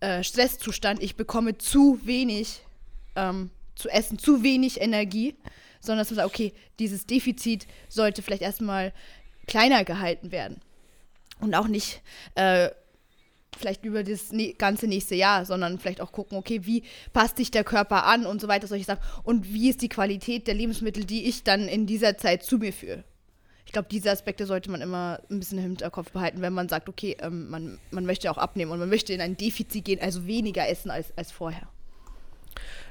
äh, 0.00 0.22
Stresszustand, 0.22 1.02
ich 1.02 1.16
bekomme 1.16 1.58
zu 1.58 2.00
wenig 2.04 2.60
ähm, 3.16 3.50
zu 3.74 3.88
essen, 3.88 4.18
zu 4.18 4.42
wenig 4.42 4.80
Energie, 4.80 5.36
sondern 5.80 6.00
dass 6.00 6.10
man 6.10 6.16
sagt, 6.16 6.28
okay, 6.28 6.52
dieses 6.78 7.06
Defizit 7.06 7.66
sollte 7.88 8.22
vielleicht 8.22 8.42
erstmal 8.42 8.92
kleiner 9.46 9.84
gehalten 9.84 10.32
werden. 10.32 10.60
Und 11.40 11.54
auch 11.54 11.68
nicht 11.68 12.02
äh, 12.34 12.70
vielleicht 13.58 13.84
über 13.84 14.02
das 14.02 14.32
ganze 14.58 14.86
nächste 14.86 15.14
Jahr, 15.14 15.44
sondern 15.44 15.78
vielleicht 15.78 16.00
auch 16.00 16.12
gucken, 16.12 16.38
okay, 16.38 16.60
wie 16.64 16.82
passt 17.12 17.36
sich 17.36 17.50
der 17.50 17.64
Körper 17.64 18.06
an 18.06 18.26
und 18.26 18.40
so 18.40 18.48
weiter, 18.48 18.66
solche 18.66 18.84
Sachen. 18.84 19.02
Und 19.24 19.52
wie 19.52 19.68
ist 19.68 19.82
die 19.82 19.88
Qualität 19.88 20.46
der 20.46 20.54
Lebensmittel, 20.54 21.04
die 21.04 21.28
ich 21.28 21.44
dann 21.44 21.68
in 21.68 21.86
dieser 21.86 22.16
Zeit 22.16 22.42
zu 22.42 22.58
mir 22.58 22.72
führe. 22.72 23.04
Ich 23.66 23.72
glaube, 23.72 23.88
diese 23.90 24.10
Aspekte 24.10 24.46
sollte 24.46 24.70
man 24.70 24.80
immer 24.80 25.20
ein 25.30 25.40
bisschen 25.40 25.58
im 25.58 25.64
Hinterkopf 25.64 26.12
behalten, 26.12 26.40
wenn 26.40 26.54
man 26.54 26.70
sagt, 26.70 26.88
okay, 26.88 27.18
ähm, 27.20 27.50
man, 27.50 27.78
man 27.90 28.06
möchte 28.06 28.30
auch 28.30 28.38
abnehmen 28.38 28.70
und 28.70 28.78
man 28.78 28.88
möchte 28.88 29.12
in 29.12 29.20
ein 29.20 29.36
Defizit 29.36 29.84
gehen, 29.84 30.00
also 30.00 30.26
weniger 30.26 30.66
essen 30.66 30.90
als, 30.90 31.12
als 31.18 31.30
vorher. 31.32 31.68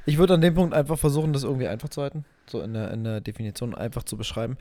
Ich 0.05 0.19
würde 0.19 0.35
an 0.35 0.41
dem 0.41 0.53
Punkt 0.53 0.75
einfach 0.75 0.99
versuchen, 0.99 1.33
das 1.33 1.43
irgendwie 1.43 1.67
einfach 1.67 1.89
zu 1.89 2.01
halten, 2.01 2.25
so 2.47 2.61
in 2.61 2.73
der, 2.73 2.91
in 2.91 3.03
der 3.03 3.21
Definition 3.21 3.73
einfach 3.73 4.03
zu 4.03 4.17
beschreiben. 4.17 4.57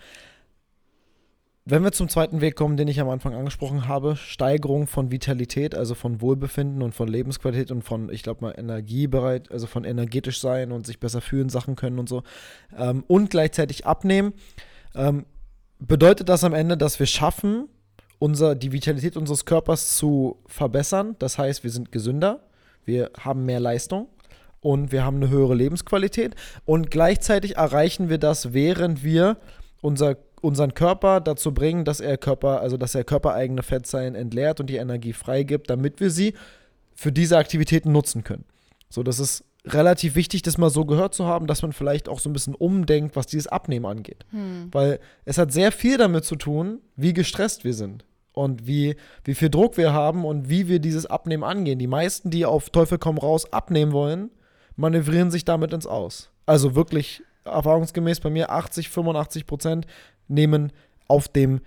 Wenn 1.69 1.83
wir 1.83 1.91
zum 1.91 2.09
zweiten 2.09 2.41
Weg 2.41 2.55
kommen, 2.55 2.77
den 2.77 2.87
ich 2.87 3.01
am 3.01 3.09
Anfang 3.09 3.35
angesprochen 3.35 3.89
habe, 3.89 4.15
Steigerung 4.15 4.87
von 4.87 5.11
Vitalität, 5.11 5.75
also 5.75 5.97
von 5.97 6.21
Wohlbefinden 6.21 6.81
und 6.81 6.95
von 6.95 7.09
Lebensqualität 7.09 7.73
und 7.73 7.83
von, 7.83 8.09
ich 8.09 8.23
glaube 8.23 8.43
mal, 8.43 8.55
Energiebereit, 8.57 9.51
also 9.51 9.67
von 9.67 9.83
energetisch 9.83 10.41
sein 10.41 10.71
und 10.71 10.87
sich 10.87 11.01
besser 11.01 11.21
fühlen, 11.21 11.49
Sachen 11.49 11.75
können 11.75 11.99
und 11.99 12.09
so, 12.09 12.23
ähm, 12.79 13.03
und 13.09 13.31
gleichzeitig 13.31 13.85
abnehmen, 13.85 14.33
ähm, 14.95 15.27
bedeutet 15.81 16.29
das 16.29 16.45
am 16.45 16.55
Ende, 16.55 16.77
dass 16.77 17.01
wir 17.01 17.07
schaffen, 17.07 17.69
unser, 18.21 18.55
die 18.55 18.71
Vitalität 18.71 19.17
unseres 19.17 19.45
Körpers 19.45 19.97
zu 19.97 20.37
verbessern. 20.47 21.17
Das 21.19 21.37
heißt, 21.37 21.65
wir 21.65 21.71
sind 21.73 21.91
gesünder, 21.91 22.47
wir 22.85 23.11
haben 23.19 23.45
mehr 23.45 23.59
Leistung 23.59 24.07
und 24.61 24.93
wir 24.93 25.05
haben 25.05 25.17
eine 25.17 25.31
höhere 25.31 25.57
Lebensqualität 25.57 26.37
und 26.65 26.93
gleichzeitig 26.93 27.57
erreichen 27.57 28.09
wir 28.09 28.19
das, 28.19 28.53
während 28.53 29.03
wir 29.03 29.37
unser, 29.81 30.17
unseren 30.41 30.75
Körper 30.75 31.21
dazu 31.21 31.53
bringen, 31.53 31.85
dass 31.85 32.01
er 32.01 32.17
Körper, 32.17 32.61
also 32.61 32.77
dass 32.77 32.95
er 32.95 33.05
körpereigene 33.05 33.63
Fettzellen 33.63 34.15
entleert 34.15 34.61
und 34.61 34.69
die 34.69 34.77
Energie 34.77 35.13
freigibt, 35.13 35.71
damit 35.71 36.01
wir 36.01 36.11
sie 36.11 36.35
für 36.95 37.13
diese 37.13 37.39
Aktivitäten 37.39 37.93
nutzen 37.93 38.25
können. 38.25 38.45
So, 38.89 39.03
das 39.03 39.19
ist 39.19 39.45
relativ 39.67 40.15
wichtig, 40.15 40.43
das 40.43 40.59
mal 40.59 40.71
so 40.71 40.85
gehört 40.85 41.15
zu 41.15 41.27
haben, 41.27 41.47
dass 41.47 41.63
man 41.63 41.73
vielleicht 41.73 42.09
auch 42.09 42.21
so 42.21 42.31
ein 42.31 42.33
bisschen 42.33 42.55
umdenkt, 42.55 43.17
was 43.17 43.27
dieses 43.27 43.49
Abnehmen 43.49 43.87
angeht. 43.87 44.25
Weil 44.73 45.01
es 45.25 45.39
hat 45.39 45.53
sehr 45.53 45.73
viel 45.73 45.99
damit 45.99 46.25
zu 46.25 46.37
tun, 46.37 46.81
wie 46.95 47.13
gestresst 47.13 47.65
wir 47.65 47.75
sind 47.75 48.05
und 48.33 48.67
wie, 48.67 48.97
wie 49.25 49.35
viel 49.35 49.51
Druck 49.51 49.77
wir 49.77 49.93
haben 49.93 50.25
und 50.25 50.49
wie 50.49 50.69
wir 50.69 50.79
dieses 50.79 51.07
Abnehmen 51.07 51.43
angehen. 51.43 51.79
Die 51.79 51.87
meisten, 51.87 52.31
die 52.31 52.47
auf 52.47 52.71
Teufel 52.71 52.99
komm 52.99 53.19
raus 53.19 53.53
abnehmen 53.53 53.93
wollen, 53.93 54.31
manövrieren 54.77 55.31
sich 55.31 55.45
damit 55.45 55.73
ins 55.73 55.87
Aus. 55.87 56.31
Also 56.45 56.75
wirklich 56.77 57.23
erfahrungsgemäß 57.47 58.21
bei 58.21 58.31
mir 58.31 58.51
80, 58.51 58.91
85 58.91 59.47
Prozent 59.47 59.87
nehmen 60.29 60.73
auf 61.09 61.29
dem 61.29 61.61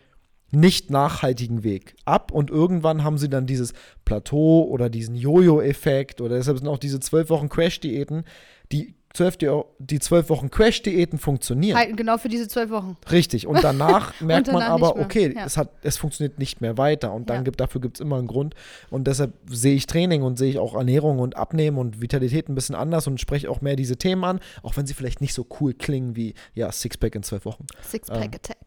nicht 0.51 0.89
nachhaltigen 0.89 1.63
Weg 1.63 1.95
ab. 2.05 2.31
Und 2.31 2.49
irgendwann 2.49 3.03
haben 3.03 3.17
sie 3.17 3.29
dann 3.29 3.45
dieses 3.45 3.73
Plateau 4.05 4.63
oder 4.63 4.89
diesen 4.89 5.15
Jojo-Effekt 5.15 6.21
oder 6.21 6.37
deshalb 6.37 6.57
sind 6.57 6.67
auch 6.67 6.79
diese 6.79 6.99
zwölf 6.99 7.29
Wochen 7.29 7.49
Crash-Diäten, 7.49 8.23
die 8.71 8.95
zwölf, 9.13 9.37
die 9.79 9.99
zwölf 9.99 10.29
Wochen 10.29 10.49
Crash-Diäten 10.51 11.17
funktionieren. 11.19 11.77
Halten 11.77 11.95
genau 11.95 12.17
für 12.17 12.29
diese 12.29 12.47
zwölf 12.47 12.69
Wochen. 12.69 12.95
Richtig. 13.11 13.47
Und 13.47 13.63
danach 13.63 14.13
merkt 14.21 14.47
man 14.47 14.55
danach 14.61 14.69
aber, 14.69 14.87
nicht 14.87 14.95
mehr. 14.95 15.05
okay, 15.05 15.33
Ja. 15.35 15.45
es, 15.45 15.57
hat, 15.57 15.69
es 15.81 15.97
funktioniert 15.97 16.37
nicht 16.39 16.61
mehr 16.61 16.77
weiter. 16.77 17.11
Und 17.13 17.29
dann 17.29 17.37
Ja. 17.37 17.43
gibt, 17.43 17.59
dafür 17.59 17.81
gibt 17.81 17.97
es 17.97 18.01
immer 18.01 18.17
einen 18.17 18.27
Grund. 18.27 18.55
Und 18.89 19.05
deshalb 19.07 19.33
sehe 19.49 19.75
ich 19.75 19.87
Training 19.87 20.21
und 20.21 20.37
sehe 20.37 20.49
ich 20.49 20.57
auch 20.59 20.75
Ernährung 20.75 21.19
und 21.19 21.37
Abnehmen 21.37 21.77
und 21.77 22.01
Vitalität 22.01 22.49
ein 22.49 22.55
bisschen 22.55 22.75
anders 22.75 23.07
und 23.07 23.19
spreche 23.19 23.49
auch 23.49 23.61
mehr 23.61 23.75
diese 23.75 23.97
Themen 23.97 24.23
an, 24.23 24.39
auch 24.63 24.77
wenn 24.77 24.85
sie 24.85 24.93
vielleicht 24.93 25.21
nicht 25.21 25.33
so 25.33 25.45
cool 25.59 25.73
klingen 25.73 26.15
wie, 26.15 26.33
ja, 26.53 26.71
Sixpack 26.71 27.15
in 27.15 27.23
zwölf 27.23 27.45
Wochen. 27.45 27.65
Six-Pack 27.81 28.25
Ähm, 28.25 28.31
Attack. 28.35 28.57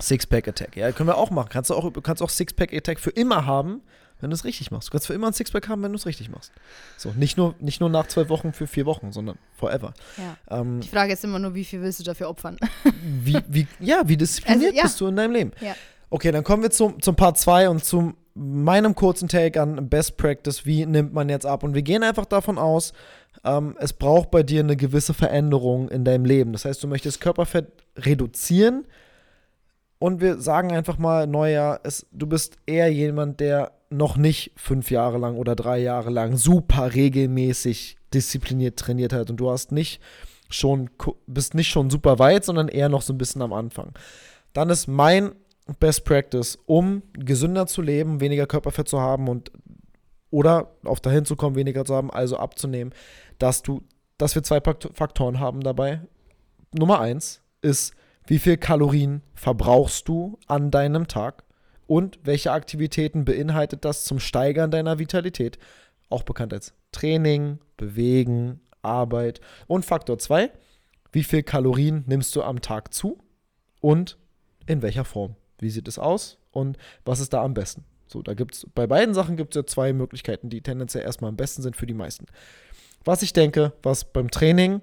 Sixpack-Attack. 0.00 0.76
Ja, 0.76 0.92
können 0.92 1.08
wir 1.08 1.16
auch 1.18 1.30
machen. 1.30 1.48
Kannst 1.50 1.70
du 1.70 1.74
auch, 1.74 1.90
kannst 2.02 2.22
auch 2.22 2.30
Sixpack-Attack 2.30 3.00
für 3.00 3.10
immer 3.10 3.46
haben, 3.46 3.82
wenn 4.20 4.30
du 4.30 4.34
es 4.34 4.44
richtig 4.44 4.70
machst. 4.70 4.88
Du 4.88 4.92
kannst 4.92 5.06
für 5.06 5.14
immer 5.14 5.28
ein 5.28 5.32
Sixpack 5.32 5.68
haben, 5.68 5.82
wenn 5.82 5.92
du 5.92 5.96
es 5.96 6.06
richtig 6.06 6.30
machst. 6.30 6.52
So, 6.96 7.12
nicht 7.12 7.36
nur, 7.36 7.54
nicht 7.60 7.80
nur 7.80 7.90
nach 7.90 8.06
zwölf 8.06 8.28
Wochen 8.28 8.52
für 8.52 8.66
vier 8.66 8.86
Wochen, 8.86 9.12
sondern 9.12 9.38
forever. 9.54 9.94
Ja. 10.16 10.60
Ähm, 10.60 10.80
Die 10.80 10.88
Frage 10.88 11.12
ist 11.12 11.24
immer 11.24 11.38
nur, 11.38 11.54
wie 11.54 11.64
viel 11.64 11.80
willst 11.82 12.00
du 12.00 12.04
dafür 12.04 12.28
opfern? 12.28 12.56
wie, 13.02 13.38
wie, 13.48 13.66
ja, 13.80 14.02
wie 14.06 14.16
diszipliniert 14.16 14.70
Also, 14.70 14.76
ja. 14.76 14.82
bist 14.84 15.00
du 15.00 15.06
in 15.08 15.16
deinem 15.16 15.32
Leben? 15.32 15.52
Ja. 15.60 15.74
Okay, 16.10 16.32
dann 16.32 16.42
kommen 16.44 16.62
wir 16.62 16.70
zum, 16.70 17.00
zum 17.02 17.16
Part 17.16 17.38
2 17.38 17.68
und 17.68 17.84
zu 17.84 18.14
meinem 18.34 18.94
kurzen 18.94 19.28
Take 19.28 19.60
an 19.60 19.88
Best 19.88 20.16
Practice. 20.16 20.64
Wie 20.64 20.86
nimmt 20.86 21.12
man 21.12 21.28
jetzt 21.28 21.44
ab? 21.44 21.62
Und 21.62 21.74
wir 21.74 21.82
gehen 21.82 22.02
einfach 22.02 22.24
davon 22.24 22.56
aus, 22.56 22.92
ähm, 23.44 23.76
es 23.78 23.92
braucht 23.92 24.30
bei 24.30 24.42
dir 24.42 24.60
eine 24.60 24.76
gewisse 24.76 25.12
Veränderung 25.14 25.88
in 25.88 26.04
deinem 26.04 26.24
Leben. 26.24 26.52
Das 26.52 26.64
heißt, 26.64 26.82
du 26.82 26.88
möchtest 26.88 27.20
Körperfett 27.20 27.66
reduzieren 27.96 28.86
und 29.98 30.20
wir 30.20 30.40
sagen 30.40 30.72
einfach 30.72 30.98
mal, 30.98 31.26
Neujahr, 31.26 31.80
es, 31.82 32.06
du 32.12 32.26
bist 32.26 32.56
eher 32.66 32.92
jemand, 32.92 33.40
der 33.40 33.72
noch 33.90 34.16
nicht 34.16 34.52
fünf 34.56 34.90
Jahre 34.90 35.18
lang 35.18 35.36
oder 35.36 35.56
drei 35.56 35.78
Jahre 35.78 36.10
lang 36.10 36.36
super 36.36 36.94
regelmäßig 36.94 37.96
diszipliniert 38.12 38.78
trainiert 38.78 39.12
hat 39.12 39.30
und 39.30 39.38
du 39.38 39.50
hast 39.50 39.72
nicht 39.72 40.00
schon, 40.50 40.90
bist 41.26 41.54
nicht 41.54 41.68
schon 41.68 41.90
super 41.90 42.18
weit, 42.18 42.44
sondern 42.44 42.68
eher 42.68 42.88
noch 42.88 43.02
so 43.02 43.12
ein 43.12 43.18
bisschen 43.18 43.42
am 43.42 43.52
Anfang. 43.52 43.92
Dann 44.52 44.70
ist 44.70 44.86
mein 44.86 45.32
Best 45.80 46.04
Practice, 46.04 46.58
um 46.66 47.02
gesünder 47.12 47.66
zu 47.66 47.82
leben, 47.82 48.20
weniger 48.20 48.46
Körperfett 48.46 48.88
zu 48.88 49.00
haben 49.00 49.28
und 49.28 49.52
oder 50.30 50.72
auf 50.84 51.00
dahin 51.00 51.24
zu 51.24 51.36
kommen, 51.36 51.56
weniger 51.56 51.84
zu 51.84 51.94
haben, 51.94 52.10
also 52.10 52.36
abzunehmen, 52.36 52.92
dass 53.38 53.62
du, 53.62 53.82
dass 54.18 54.34
wir 54.34 54.42
zwei 54.42 54.60
Fakt- 54.60 54.90
Faktoren 54.94 55.40
haben 55.40 55.62
dabei. 55.62 56.02
Nummer 56.72 57.00
eins 57.00 57.40
ist, 57.62 57.94
wie 58.26 58.38
viel 58.38 58.58
Kalorien 58.58 59.22
verbrauchst 59.34 60.06
du 60.06 60.38
an 60.46 60.70
deinem 60.70 61.08
Tag 61.08 61.44
und 61.88 62.20
welche 62.22 62.52
Aktivitäten 62.52 63.24
beinhaltet 63.24 63.84
das 63.84 64.04
zum 64.04 64.20
Steigern 64.20 64.70
deiner 64.70 65.00
Vitalität, 65.00 65.58
auch 66.10 66.22
bekannt 66.22 66.52
als 66.52 66.74
Training, 66.92 67.58
Bewegen, 67.76 68.60
Arbeit. 68.82 69.40
Und 69.66 69.84
Faktor 69.84 70.18
zwei, 70.18 70.50
wie 71.12 71.24
viel 71.24 71.42
Kalorien 71.42 72.04
nimmst 72.06 72.36
du 72.36 72.42
am 72.42 72.60
Tag 72.60 72.92
zu 72.92 73.18
und 73.80 74.18
in 74.66 74.82
welcher 74.82 75.04
Form? 75.04 75.34
Wie 75.58 75.70
sieht 75.70 75.88
es 75.88 75.98
aus 75.98 76.38
und 76.52 76.76
was 77.04 77.20
ist 77.20 77.32
da 77.32 77.42
am 77.42 77.54
besten? 77.54 77.84
So, 78.06 78.22
da 78.22 78.34
gibt 78.34 78.54
es 78.54 78.66
bei 78.74 78.86
beiden 78.86 79.14
Sachen 79.14 79.36
gibt 79.36 79.56
es 79.56 79.60
ja 79.60 79.66
zwei 79.66 79.92
Möglichkeiten, 79.94 80.50
die 80.50 80.60
tendenziell 80.60 81.04
erstmal 81.04 81.30
am 81.30 81.36
besten 81.36 81.62
sind 81.62 81.74
für 81.76 81.86
die 81.86 81.94
meisten. 81.94 82.26
Was 83.04 83.22
ich 83.22 83.32
denke, 83.32 83.72
was 83.82 84.04
beim 84.04 84.30
Training 84.30 84.82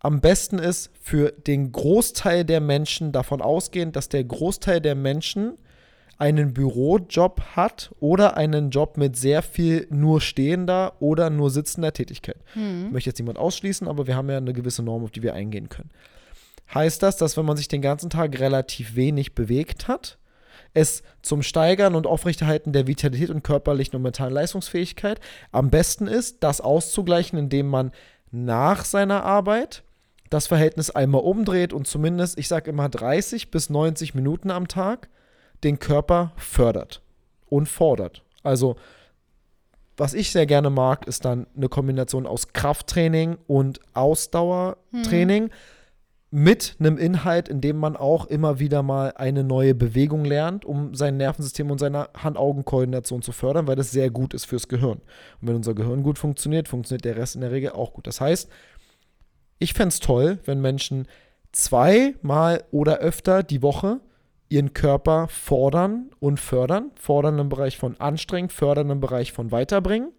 am 0.00 0.20
besten 0.20 0.58
ist 0.58 0.90
für 1.00 1.32
den 1.32 1.72
Großteil 1.72 2.44
der 2.44 2.60
Menschen 2.60 3.12
davon 3.12 3.40
ausgehend, 3.40 3.96
dass 3.96 4.10
der 4.10 4.24
Großteil 4.24 4.80
der 4.82 4.94
Menschen 4.94 5.56
einen 6.22 6.54
Bürojob 6.54 7.40
hat 7.56 7.90
oder 7.98 8.36
einen 8.36 8.70
Job 8.70 8.96
mit 8.96 9.16
sehr 9.16 9.42
viel 9.42 9.88
nur 9.90 10.20
stehender 10.20 10.92
oder 11.00 11.30
nur 11.30 11.50
sitzender 11.50 11.92
Tätigkeit. 11.92 12.36
Hm. 12.52 12.86
Ich 12.86 12.92
möchte 12.92 13.10
jetzt 13.10 13.18
niemand 13.18 13.38
ausschließen, 13.38 13.88
aber 13.88 14.06
wir 14.06 14.14
haben 14.14 14.30
ja 14.30 14.36
eine 14.36 14.52
gewisse 14.52 14.84
Norm, 14.84 15.02
auf 15.02 15.10
die 15.10 15.24
wir 15.24 15.34
eingehen 15.34 15.68
können. 15.68 15.90
Heißt 16.72 17.02
das, 17.02 17.16
dass 17.16 17.36
wenn 17.36 17.44
man 17.44 17.56
sich 17.56 17.66
den 17.66 17.82
ganzen 17.82 18.08
Tag 18.08 18.38
relativ 18.38 18.94
wenig 18.94 19.34
bewegt 19.34 19.88
hat, 19.88 20.18
es 20.74 21.02
zum 21.22 21.42
Steigern 21.42 21.96
und 21.96 22.06
Aufrechterhalten 22.06 22.72
der 22.72 22.86
Vitalität 22.86 23.30
und 23.30 23.42
körperlichen 23.42 23.96
und 23.96 24.02
mentalen 24.02 24.32
Leistungsfähigkeit 24.32 25.18
am 25.50 25.70
besten 25.70 26.06
ist, 26.06 26.44
das 26.44 26.60
auszugleichen, 26.60 27.36
indem 27.36 27.66
man 27.66 27.90
nach 28.30 28.84
seiner 28.84 29.24
Arbeit 29.24 29.82
das 30.30 30.46
Verhältnis 30.46 30.88
einmal 30.88 31.22
umdreht 31.22 31.72
und 31.72 31.88
zumindest, 31.88 32.38
ich 32.38 32.46
sage 32.46 32.70
immer 32.70 32.88
30 32.88 33.50
bis 33.50 33.70
90 33.70 34.14
Minuten 34.14 34.52
am 34.52 34.68
Tag 34.68 35.08
den 35.64 35.78
Körper 35.78 36.32
fördert 36.36 37.02
und 37.48 37.68
fordert. 37.68 38.22
Also 38.42 38.76
was 39.96 40.14
ich 40.14 40.32
sehr 40.32 40.46
gerne 40.46 40.70
mag, 40.70 41.06
ist 41.06 41.24
dann 41.24 41.46
eine 41.56 41.68
Kombination 41.68 42.26
aus 42.26 42.52
Krafttraining 42.52 43.36
und 43.46 43.80
Ausdauertraining. 43.94 45.50
Mit 46.34 46.76
einem 46.80 46.96
Inhalt, 46.96 47.50
in 47.50 47.60
dem 47.60 47.76
man 47.76 47.94
auch 47.94 48.24
immer 48.24 48.58
wieder 48.58 48.82
mal 48.82 49.12
eine 49.16 49.44
neue 49.44 49.74
Bewegung 49.74 50.24
lernt, 50.24 50.64
um 50.64 50.94
sein 50.94 51.18
Nervensystem 51.18 51.70
und 51.70 51.76
seine 51.76 52.08
Hand-Augen-Koordination 52.16 53.20
zu 53.20 53.32
fördern, 53.32 53.66
weil 53.66 53.76
das 53.76 53.90
sehr 53.90 54.08
gut 54.08 54.32
ist 54.32 54.46
fürs 54.46 54.66
Gehirn. 54.66 55.02
Und 55.42 55.48
wenn 55.48 55.56
unser 55.56 55.74
Gehirn 55.74 56.02
gut 56.02 56.18
funktioniert, 56.18 56.68
funktioniert 56.68 57.04
der 57.04 57.16
Rest 57.16 57.34
in 57.34 57.42
der 57.42 57.50
Regel 57.50 57.72
auch 57.72 57.92
gut. 57.92 58.06
Das 58.06 58.22
heißt, 58.22 58.48
ich 59.58 59.74
fände 59.74 59.88
es 59.88 60.00
toll, 60.00 60.38
wenn 60.46 60.62
Menschen 60.62 61.06
zweimal 61.52 62.64
oder 62.70 62.98
öfter 63.00 63.42
die 63.42 63.60
Woche 63.60 64.00
ihren 64.52 64.74
Körper 64.74 65.28
fordern 65.28 66.10
und 66.20 66.38
fördern. 66.38 66.90
Fordern 66.94 67.38
im 67.38 67.48
Bereich 67.48 67.78
von 67.78 67.98
anstrengen, 68.00 68.50
fördern 68.50 68.90
im 68.90 69.00
Bereich 69.00 69.32
von 69.32 69.50
weiterbringen. 69.50 70.12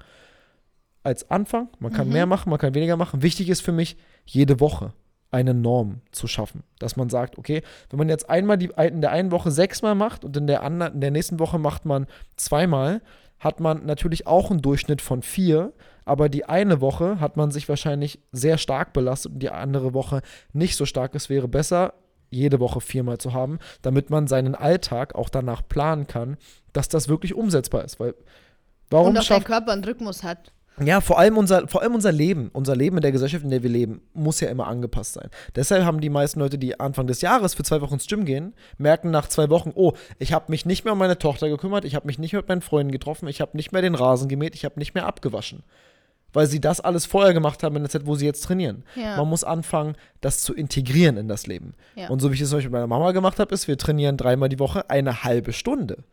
Als 1.04 1.30
Anfang. 1.30 1.69
Man 1.80 1.91
kann 1.91 2.08
Mhm. 2.08 2.13
mehr 2.13 2.26
machen, 2.26 2.50
man 2.50 2.60
kann 2.60 2.74
weniger 2.74 2.98
machen. 2.98 3.22
Wichtig 3.22 3.50
ist 3.50 3.62
für 3.62 3.74
mich, 3.74 3.98
jede 4.26 4.60
Woche 4.60 4.93
eine 5.32 5.54
Norm 5.54 6.02
zu 6.12 6.28
schaffen. 6.28 6.63
Dass 6.80 6.96
man 6.96 7.10
sagt, 7.10 7.38
okay, 7.38 7.62
wenn 7.89 7.98
man 8.00 8.08
jetzt 8.10 8.30
einmal 8.30 8.58
die, 8.58 8.72
in 8.78 9.02
der 9.02 9.12
einen 9.12 9.32
Woche 9.32 9.52
sechsmal 9.52 9.96
macht 9.96 10.24
und 10.24 10.38
in 10.38 10.48
der, 10.48 10.63
anderen, 10.63 10.93
in 10.93 11.02
der 11.02 11.12
nächsten 11.12 11.39
Woche 11.39 11.60
macht 11.60 11.86
man 11.86 12.06
zweimal, 12.38 13.02
hat 13.39 13.60
man 13.60 13.86
natürlich 13.86 14.26
auch 14.28 14.52
einen 14.52 14.62
Durchschnitt 14.62 15.02
von 15.02 15.22
vier, 15.22 15.74
aber 16.06 16.30
die 16.30 16.46
eine 16.46 16.80
Woche 16.82 17.19
hat 17.19 17.36
man 17.36 17.52
sich 17.52 17.67
wahrscheinlich 17.67 18.19
sehr 18.32 18.58
stark 18.58 18.93
belastet 18.93 19.34
und 19.34 19.39
die 19.39 19.50
andere 19.50 19.93
Woche 19.93 20.22
nicht 20.54 20.78
so 20.78 20.86
stark. 20.86 21.15
Es 21.15 21.30
wäre 21.30 21.48
besser, 21.50 21.93
jede 22.36 22.60
Woche 22.60 22.82
viermal 22.82 23.17
zu 23.17 23.34
haben, 23.34 23.60
damit 23.82 24.10
man 24.10 24.28
seinen 24.28 24.56
Alltag 24.56 25.15
auch 25.15 25.30
danach 25.30 25.62
planen 25.67 26.08
kann, 26.08 26.38
dass 26.74 26.89
das 26.89 27.08
wirklich 27.08 27.34
umsetzbar 27.36 27.84
ist. 27.84 28.00
Weil 28.00 28.15
warum 28.89 29.10
Und 29.10 29.17
auch 29.17 29.22
dein 29.22 29.26
schafft 29.26 29.48
Körper 29.48 29.72
einen 29.72 29.84
Rhythmus 29.84 30.24
hat. 30.24 30.52
ja, 30.84 31.02
vor 31.02 31.19
allem, 31.19 31.38
unser, 31.38 31.67
vor 31.67 31.82
allem 31.82 31.96
unser 31.96 32.12
Leben, 32.12 32.50
unser 32.54 32.76
Leben 32.76 32.98
in 32.98 33.02
der 33.02 33.12
Gesellschaft, 33.12 33.43
in 33.43 33.52
der 33.52 33.63
wir 33.63 33.69
leben, 33.69 34.02
muss 34.13 34.39
ja 34.39 34.50
immer 34.50 34.67
angepasst 34.67 35.13
sein. 35.13 35.30
Deshalb 35.56 35.86
haben 35.86 36.02
die 36.02 36.10
meisten 36.10 36.39
Leute, 36.39 36.58
die 36.58 36.80
Anfang 36.80 37.08
des 37.08 37.22
Jahres 37.22 37.54
für 37.54 37.63
zwei 37.63 37.82
Wochen 37.82 37.96
ins 37.96 38.08
Gym 38.08 38.26
gehen, 38.26 38.54
merken 38.78 39.12
nach 39.12 39.28
zwei 39.28 39.50
Wochen, 39.50 39.72
oh, 39.76 39.93
ich 40.19 40.34
habe 40.34 40.46
mich 40.50 40.65
nicht 40.65 40.84
mehr 40.84 40.93
um 40.93 41.00
meine 41.00 41.19
Tochter 41.19 41.50
gekümmert, 41.50 41.86
ich 41.86 41.96
habe 41.96 42.08
mich 42.08 42.17
nicht 42.17 42.34
mehr 42.34 42.41
mit 42.41 42.50
meinen 42.50 42.62
Freunden 42.62 42.91
getroffen, 42.91 43.28
ich 43.28 43.41
habe 43.41 43.56
nicht 43.56 43.72
mehr 43.72 43.82
den 43.82 43.96
Rasen 43.96 44.28
gemäht, 44.28 44.56
ich 44.56 44.65
habe 44.65 44.80
nicht 44.80 44.96
mehr 44.96 45.06
abgewaschen. 45.06 45.63
Weil 46.34 46.48
sie 46.48 46.60
das 46.60 46.82
alles 46.82 47.06
vorher 47.06 47.34
gemacht 47.34 47.63
haben 47.63 47.76
in 47.76 47.84
der 47.84 47.89
Zeit, 47.89 48.06
wo 48.06 48.15
sie 48.15 48.26
jetzt 48.26 48.43
trainieren. 48.43 48.84
Ja. 48.96 49.17
Man 49.17 49.30
muss 49.30 49.43
anfangen, 49.43 49.96
das 50.22 50.41
zu 50.41 50.54
integrieren 50.54 51.15
in 51.17 51.28
das 51.28 51.48
Leben. 51.48 51.76
Ja. 51.96 52.10
Und 52.10 52.22
so 52.22 52.32
wie 52.32 52.36
ich 52.36 52.41
es 52.41 52.50
zum 52.50 52.58
Beispiel 52.58 52.69
mit 52.72 52.74
meiner 52.80 52.88
Mama 52.88 53.12
gemacht 53.12 53.39
habe, 53.39 53.54
ist, 53.54 53.67
wir 53.67 53.78
trainieren 53.78 54.17
dreimal 54.17 54.50
die 54.50 54.60
Woche 54.60 54.89
eine 54.89 55.24
halbe 55.24 55.54
Stunde. 55.54 56.04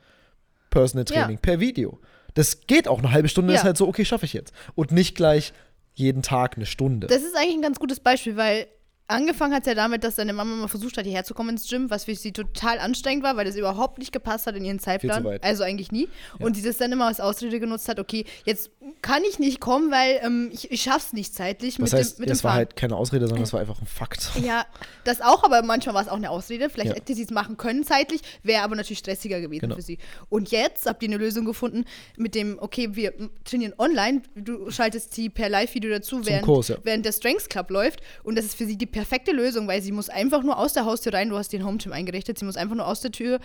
Personal 0.71 1.05
Ja. 1.11 1.23
Training 1.23 1.39
per 1.39 1.59
Video. 1.59 1.99
Das 2.35 2.67
geht 2.67 2.87
auch. 2.87 2.99
Eine 3.01 3.13
halbe 3.13 3.29
Stunde 3.29 3.53
Ja. 3.53 3.59
ist 3.59 3.65
halt 3.65 3.77
so, 3.77 3.89
okay, 3.89 4.05
schaffe 4.05 4.25
ich 4.27 4.33
jetzt. 4.33 4.53
Und 4.75 4.93
nicht 4.93 5.17
gleich 5.17 5.53
jeden 5.95 6.23
Tag 6.23 6.57
eine 6.57 6.67
Stunde. 6.67 7.09
Das 7.09 7.23
ist 7.23 7.37
eigentlich 7.37 7.57
ein 7.57 7.63
ganz 7.63 7.79
gutes 7.81 7.99
Beispiel, 8.01 8.37
weil 8.37 8.67
angefangen 9.09 9.53
hat 9.53 9.63
es 9.63 9.67
ja 9.67 9.75
damit, 9.75 10.05
dass 10.05 10.15
seine 10.15 10.33
Mama 10.33 10.55
mal 10.55 10.69
versucht 10.69 10.97
hat, 10.97 11.05
hierher 11.05 11.25
zu 11.25 11.35
kommen 11.35 11.51
ins 11.51 11.69
Gym, 11.69 11.91
was 11.91 12.05
für 12.05 12.15
sie 12.15 12.33
total 12.33 12.79
anstrengend 12.79 13.25
war, 13.25 13.37
weil 13.37 13.45
das 13.45 13.57
überhaupt 13.57 13.99
nicht 13.99 14.13
gepasst 14.13 14.47
hat 14.47 14.55
in 14.55 14.65
ihren 14.65 14.79
Zeitplan. 14.79 15.27
Also 15.43 15.65
eigentlich 15.65 15.91
nie. 15.91 16.09
Und 16.39 16.55
sie 16.55 16.63
das 16.63 16.77
dann 16.77 16.93
immer 16.93 17.07
als 17.09 17.19
Ausrede 17.19 17.59
genutzt 17.59 17.89
hat, 17.89 17.99
okay, 17.99 18.25
jetzt 18.45 18.71
kann 19.03 19.23
ich 19.29 19.39
nicht 19.39 19.61
kommen, 19.61 19.91
weil 19.91 20.21
ähm, 20.23 20.51
ich, 20.53 20.71
ich 20.71 20.83
schaff's 20.83 21.13
nicht 21.13 21.35
zeitlich 21.35 21.77
das 21.77 21.91
mit 21.91 22.01
heißt, 22.01 22.19
dem, 22.19 22.21
mit 22.23 22.31
das 22.31 22.45
war 22.45 22.51
Fahren. 22.53 22.59
halt 22.59 22.77
keine 22.77 22.97
Ausrede, 22.97 23.27
sondern 23.27 23.43
das 23.43 23.53
war 23.53 23.61
einfach 23.61 23.81
ein 23.81 23.87
Fakt. 23.87 24.31
Ja, 24.43 24.67
das 25.05 25.21
auch, 25.21 25.43
aber 25.45 25.63
manchmal 25.63 25.95
war 25.95 26.03
es 26.03 26.09
auch 26.09 26.17
eine 26.17 26.31
Ausrede. 26.31 26.71
Vielleicht 26.71 26.91
Ja. 26.91 26.97
hätte 26.97 27.15
sie 27.15 27.23
es 27.23 27.31
machen 27.31 27.57
können 27.57 27.85
zeitlich, 27.85 28.21
wäre 28.43 28.63
aber 28.63 28.77
natürlich 28.77 28.99
stressiger 28.99 29.41
gewesen 29.41 29.61
Genau. 29.63 29.75
für 29.77 29.83
sie. 29.83 29.99
Und 30.29 30.51
jetzt 30.51 30.87
habt 30.87 31.03
ihr 31.03 31.09
eine 31.09 31.17
Lösung 31.19 31.45
gefunden 31.45 31.85
mit 32.17 32.35
dem, 32.35 32.59
okay, 32.61 32.95
wir 32.97 33.13
trainieren 33.45 33.75
online, 33.79 34.23
du 34.35 34.71
schaltest 34.71 35.15
sie 35.15 35.29
per 35.29 35.49
Live-Video 35.49 35.91
dazu, 35.91 36.25
während, 36.27 36.45
Kurs, 36.45 36.69
ja. 36.69 36.77
während 36.83 37.05
der 37.07 37.13
Strengths 37.13 37.49
Club 37.49 37.71
läuft. 37.71 38.01
Und 38.23 38.37
das 38.37 38.45
ist 38.45 38.57
für 38.57 38.67
sie 38.67 38.77
die 38.77 38.87
perfekte 38.87 39.33
Lösung, 39.33 39.67
weil 39.69 39.83
sie 39.83 39.93
muss 39.93 40.09
einfach 40.09 40.43
nur 40.43 40.59
aus 40.59 40.73
der 40.73 40.85
Haustür 40.85 41.13
rein, 41.15 41.29
du 41.31 41.37
hast 41.37 41.53
den 41.53 41.65
Home-Gym 41.65 41.93
eingerichtet, 41.93 42.39
sie 42.39 42.45
muss 42.45 42.57
einfach 42.57 42.77
nur 42.77 42.87
aus 42.87 43.01
der 43.01 43.13
Tür 43.13 43.41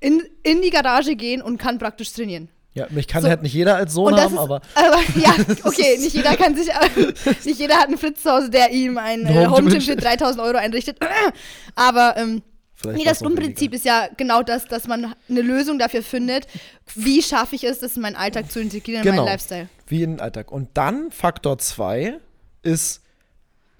in, 0.00 0.22
in 0.44 0.62
die 0.62 0.70
Garage 0.70 1.16
gehen 1.16 1.42
und 1.42 1.58
kann 1.58 1.78
praktisch 1.78 2.12
trainieren. 2.12 2.48
Ja, 2.78 2.86
mich 2.90 3.06
kann 3.06 3.22
So. 3.22 3.28
halt 3.28 3.42
nicht 3.42 3.52
jeder 3.54 3.76
als 3.76 3.92
Sohn 3.92 4.14
haben, 4.18 4.34
ist, 4.34 4.38
aber 4.40 4.60
aber 4.74 4.96
ja, 5.16 5.34
okay, 5.64 5.98
nicht 5.98 6.14
jeder 6.14 6.36
kann 6.36 6.54
sich, 6.56 6.68
nicht 7.44 7.58
jeder 7.60 7.76
hat 7.76 7.88
einen 7.88 7.98
Fritz 7.98 8.22
zu 8.22 8.30
Hause, 8.30 8.50
der 8.50 8.70
ihm 8.70 8.96
ein 8.98 9.26
äh, 9.26 9.46
Home-Gym 9.46 9.66
für 9.68 9.74
hinstellt. 9.74 10.04
3000 10.04 10.42
Euro 10.42 10.56
einrichtet. 10.58 10.98
Aber 11.74 12.16
ähm, 12.16 12.42
vielleicht 12.74 12.98
nee, 12.98 13.04
das 13.04 13.18
Grundprinzip 13.20 13.74
ist 13.74 13.84
ja 13.84 14.08
genau 14.16 14.42
das, 14.42 14.66
dass 14.66 14.86
man 14.86 15.14
eine 15.28 15.42
Lösung 15.42 15.78
dafür 15.78 16.02
findet, 16.02 16.46
wie 16.94 17.22
schaffe 17.22 17.56
ich 17.56 17.64
es, 17.64 17.80
das 17.80 17.96
in 17.96 18.02
meinen 18.02 18.16
Alltag 18.16 18.50
zu 18.50 18.60
integrieren, 18.60 19.02
in 19.04 19.10
Genau. 19.10 19.24
meinen 19.24 19.32
Lifestyle. 19.32 19.68
Wie 19.86 20.02
in 20.02 20.12
den 20.12 20.20
Alltag. 20.20 20.50
Und 20.52 20.70
dann 20.74 21.10
Faktor 21.10 21.58
2 21.58 22.14
ist, 22.62 23.02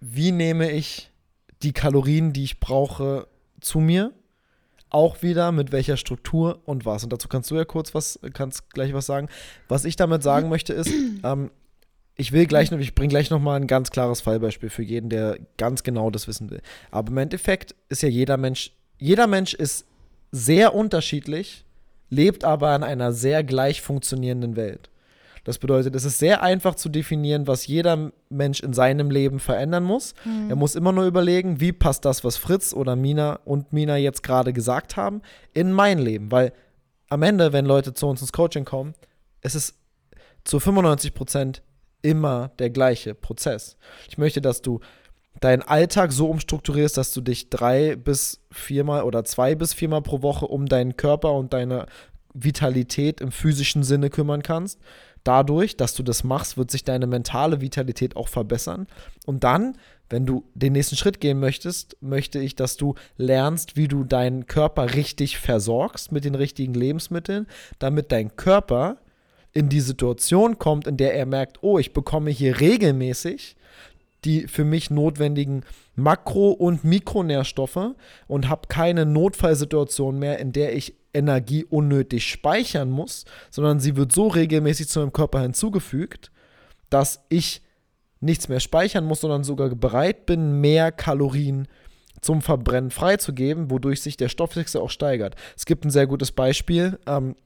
wie 0.01 0.33
nehme 0.33 0.71
ich 0.71 1.11
die 1.63 1.73
Kalorien, 1.73 2.33
die 2.33 2.45
ich 2.45 2.61
brauche, 2.61 3.27
zu 3.61 3.81
mir? 3.81 4.13
Auch 4.91 5.23
wieder 5.23 5.53
mit 5.53 5.73
welcher 5.73 5.97
Struktur 5.97 6.61
und 6.65 6.87
was. 6.87 7.05
Und 7.05 7.13
dazu 7.13 7.29
kannst 7.29 7.51
du 7.51 7.57
ja 7.57 7.65
kurz 7.65 7.95
was, 7.95 8.19
kannst 8.33 8.71
gleich 8.71 8.95
was 8.95 9.07
sagen. 9.07 9.29
Was 9.69 9.85
ich 9.85 9.97
damit 9.97 10.23
sagen 10.23 10.49
möchte 10.49 10.73
ist, 10.73 10.91
ähm, 11.25 11.51
ich 12.17 12.33
will 12.33 12.47
gleich 12.47 12.71
noch, 12.71 12.79
ich 12.79 12.95
bringe 12.95 13.11
gleich 13.11 13.31
noch 13.31 13.41
mal 13.41 13.55
ein 13.55 13.69
ganz 13.69 13.91
klares 13.91 14.21
Fallbeispiel 14.21 14.71
für 14.71 14.83
jeden, 14.83 15.09
der 15.09 15.39
ganz 15.57 15.85
genau 15.85 16.11
das 16.11 16.27
wissen 16.27 16.51
will. 16.51 16.61
Aber 16.91 17.11
im 17.11 17.19
Endeffekt 17.19 17.75
ist 17.89 18.03
ja 18.03 18.09
jeder 18.09 18.37
Mensch, 18.37 18.73
jeder 18.99 19.27
Mensch 19.29 19.55
ist 19.55 19.87
sehr 20.33 20.75
unterschiedlich, 20.75 21.65
lebt 22.11 22.45
aber 22.45 22.75
in 22.75 22.83
einer 22.83 23.13
sehr 23.13 23.45
gleich 23.45 23.83
funktionierenden 23.83 24.57
Welt. 24.57 24.91
Das 25.45 25.59
bedeutet, 25.59 25.95
es 25.95 26.05
ist 26.05 26.19
sehr 26.19 26.43
einfach 26.43 26.75
zu 26.75 26.89
definieren, 26.89 27.47
was 27.47 27.67
jeder 27.67 28.13
Mensch 28.29 28.61
in 28.61 28.73
seinem 28.73 29.11
Leben 29.11 29.41
verändern 29.41 29.85
muss. 29.85 30.15
Er 30.49 30.57
muss 30.57 30.75
immer 30.75 30.93
nur 30.93 31.05
überlegen, 31.05 31.61
wie 31.61 31.73
passt 31.73 32.05
das, 32.05 32.25
was 32.25 32.37
Fritz 32.37 32.73
oder 32.75 32.97
Mina 32.97 33.41
und 33.45 33.73
Mina 33.73 33.97
jetzt 33.97 34.23
gerade 34.23 34.53
gesagt 34.53 34.97
haben, 34.97 35.23
in 35.55 35.73
mein 35.73 35.99
Leben. 35.99 36.31
Weil 36.31 36.53
am 37.09 37.23
Ende, 37.23 37.53
wenn 37.53 37.67
Leute 37.67 37.95
zu 37.95 38.07
uns 38.07 38.21
ins 38.21 38.33
Coaching 38.33 38.65
kommen, 38.65 38.95
es 39.41 39.55
ist 39.55 39.75
zu 40.45 40.61
95 40.61 41.15
Prozent 41.15 41.63
immer 42.03 42.51
der 42.59 42.71
gleiche 42.71 43.15
Prozess. 43.15 43.77
Ich 44.09 44.19
möchte, 44.19 44.41
dass 44.41 44.63
du 44.63 44.81
deinen 45.41 45.63
Alltag 45.63 46.13
so 46.13 46.29
umstrukturierst, 46.29 46.97
dass 46.97 47.13
du 47.13 47.21
dich 47.21 47.51
drei 47.51 47.97
bis 47.97 48.41
viermal 48.51 49.03
oder 49.03 49.25
zwei 49.25 49.55
bis 49.55 49.73
viermal 49.73 50.03
pro 50.03 50.23
Woche 50.23 50.47
um 50.47 50.67
deinen 50.67 50.97
Körper 50.97 51.33
und 51.33 51.53
deine 51.53 51.87
Vitalität 52.35 53.21
im 53.21 53.33
physischen 53.33 53.83
Sinne 53.83 54.11
kümmern 54.11 54.43
kannst. 54.43 54.81
Dadurch, 55.25 55.77
dass 55.77 55.95
du 55.95 56.03
das 56.03 56.25
machst, 56.25 56.57
wird 56.57 56.71
sich 56.71 56.85
deine 56.85 57.07
mentale 57.07 57.61
Vitalität 57.61 58.17
auch 58.17 58.29
verbessern. 58.29 58.87
Und 59.27 59.45
dann, 59.45 59.77
wenn 60.11 60.27
du 60.27 60.45
den 60.55 60.73
nächsten 60.73 60.97
Schritt 60.97 61.21
gehen 61.21 61.39
möchtest, 61.39 61.97
möchte 62.01 62.39
ich, 62.39 62.57
dass 62.57 62.77
du 62.77 62.95
lernst, 63.17 63.77
wie 63.77 63.89
du 63.89 64.05
deinen 64.05 64.47
Körper 64.47 64.95
richtig 64.95 65.39
versorgst 65.39 66.13
mit 66.13 66.25
den 66.25 66.35
richtigen 66.35 66.75
Lebensmitteln, 66.75 67.47
damit 67.79 68.13
dein 68.13 68.37
Körper 68.37 68.99
in 69.53 69.69
die 69.69 69.81
Situation 69.81 70.59
kommt, 70.59 70.87
in 70.87 70.97
der 70.97 71.15
er 71.15 71.27
merkt, 71.27 71.63
oh, 71.63 71.79
ich 71.79 71.93
bekomme 71.93 72.31
hier 72.31 72.61
regelmäßig 72.61 73.57
die 74.25 74.47
für 74.47 74.65
mich 74.65 74.91
notwendigen 74.91 75.65
Makro- 75.95 76.51
und 76.51 76.85
Mikronährstoffe 76.85 77.95
und 78.27 78.49
habe 78.49 78.69
keine 78.69 79.07
Notfallsituation 79.07 80.19
mehr, 80.19 80.39
in 80.39 80.53
der 80.53 80.75
ich 80.77 80.95
Energie 81.15 81.65
unnötig 81.65 82.27
speichern 82.27 82.91
muss, 82.91 83.25
sondern 83.51 83.81
sie 83.81 83.97
wird 83.97 84.13
so 84.13 84.29
regelmäßig 84.29 84.89
zu 84.89 85.01
meinem 85.01 85.13
Körper 85.13 85.41
hinzugefügt, 85.41 86.31
dass 86.91 87.25
ich 87.29 87.63
nichts 88.21 88.49
mehr 88.49 88.61
speichern 88.61 89.05
muss, 89.05 89.21
sondern 89.21 89.45
sogar 89.45 89.69
bereit 89.71 90.27
bin, 90.27 90.61
mehr 90.61 90.93
Kalorien 90.93 91.69
zum 92.21 92.43
Verbrennen 92.43 92.91
freizugeben, 92.91 93.71
wodurch 93.71 94.03
sich 94.03 94.17
der 94.17 94.29
Stoffwechsel 94.29 94.81
auch 94.81 94.91
steigert. 94.91 95.37
Es 95.57 95.67
gibt 95.67 95.85
ein 95.85 95.91
sehr 95.91 96.07
gutes 96.07 96.33
Beispiel, 96.33 96.99
ähm, 97.07 97.37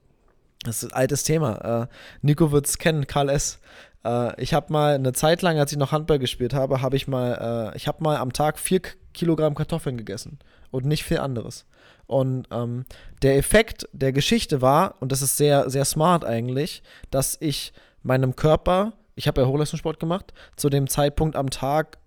das 0.65 0.83
ist 0.83 0.93
ein 0.93 0.97
altes 0.97 1.25
Thema. 1.25 1.83
Äh, 1.83 1.87
Nico 2.23 2.53
wird 2.53 2.67
es 2.67 2.79
kennen, 2.79 3.07
Karl 3.07 3.29
S. 3.29 3.59
Äh, 4.05 4.41
ich 4.41 4.55
habe 4.55 4.73
mal 4.73 4.95
eine 4.95 5.13
Zeit 5.13 5.43
lang, 5.43 5.59
als 5.59 5.73
ich 5.73 5.79
noch 5.79 5.93
Handball 5.93 6.19
gespielt 6.19 6.55
habe, 6.55 6.83
habe 6.83 6.97
ich 6.97 7.09
mal, 7.09 7.73
äh, 7.73 7.77
ich 7.77 7.89
habe 7.89 8.03
mal 8.03 8.17
am 8.17 8.33
Tag 8.33 8.59
vier 8.59 8.81
Kilogramm 9.13 9.55
Kartoffeln 9.55 9.97
gegessen 9.97 10.39
und 10.71 10.85
nicht 10.85 11.05
viel 11.05 11.19
anderes. 11.19 11.67
Und 12.07 12.47
ähm, 12.51 12.85
der 13.23 13.37
Effekt 13.37 13.89
der 13.93 14.13
Geschichte 14.13 14.61
war, 14.61 14.97
und 15.01 15.13
das 15.13 15.23
ist 15.23 15.37
sehr, 15.37 15.71
sehr 15.71 15.85
smart 15.85 16.25
eigentlich, 16.25 16.83
dass 17.11 17.37
ich 17.41 17.73
meinem 18.03 18.37
Körper, 18.37 18.95
ich 19.15 19.29
habe 19.29 19.41
ja 19.41 19.47
Hochleistungssport 19.47 20.01
gemacht, 20.01 20.33
zu 20.57 20.69
dem 20.69 20.89
Zeitpunkt 20.89 21.37
am 21.37 21.51
Tag, 21.51 21.99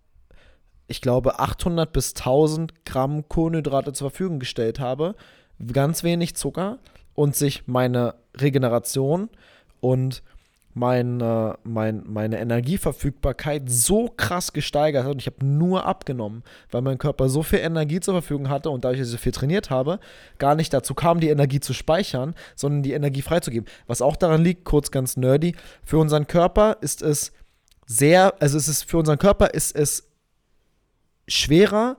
ich 0.88 1.02
glaube, 1.02 1.40
800 1.40 1.92
bis 1.92 2.14
1000 2.16 2.86
Gramm 2.86 3.28
Kohlenhydrate 3.28 3.94
zur 3.94 4.12
Verfügung 4.12 4.40
gestellt 4.40 4.80
habe, 4.80 5.16
ganz 5.72 6.04
wenig 6.04 6.36
Zucker 6.36 6.80
und 7.16 7.36
sich 7.36 7.64
meine 7.66 8.16
Regeneration 8.38 9.30
und 9.80 10.22
mein, 10.76 11.22
äh, 11.22 11.54
mein, 11.64 12.04
meine 12.06 12.38
Energieverfügbarkeit 12.38 13.64
so 13.68 14.10
krass 14.10 14.52
gesteigert 14.52 15.06
hat 15.06 15.14
und 15.14 15.20
ich 15.22 15.28
habe 15.28 15.44
nur 15.46 15.86
abgenommen, 15.86 16.44
weil 16.70 16.82
mein 16.82 16.98
Körper 16.98 17.30
so 17.30 17.44
viel 17.44 17.60
Energie 17.60 18.02
zur 18.02 18.14
Verfügung 18.14 18.50
hatte 18.50 18.70
und 18.70 18.84
dadurch, 18.84 19.00
dass 19.00 19.08
ich 19.08 19.14
so 19.14 19.18
viel 19.18 19.32
trainiert 19.32 19.70
habe, 19.70 20.00
gar 20.38 20.54
nicht 20.54 20.74
dazu 20.74 20.94
kam, 20.94 21.22
die 21.22 21.30
Energie 21.30 21.62
zu 21.62 21.74
speichern, 21.74 22.36
sondern 22.56 22.84
die 22.84 22.92
Energie 22.92 23.22
freizugeben. 23.22 23.70
Was 23.88 24.02
auch 24.02 24.18
daran 24.18 24.44
liegt, 24.44 24.66
kurz 24.66 24.92
ganz 24.92 25.16
nerdy, 25.16 25.56
für 25.82 25.98
unseren 25.98 26.28
Körper 26.28 26.78
ist 26.82 27.02
es 27.02 27.32
sehr, 27.88 28.34
also 28.42 28.58
es 28.58 28.68
ist 28.68 28.84
für 28.84 28.98
unseren 28.98 29.18
Körper 29.18 29.54
ist 29.54 29.74
es 29.74 30.10
schwerer, 31.28 31.96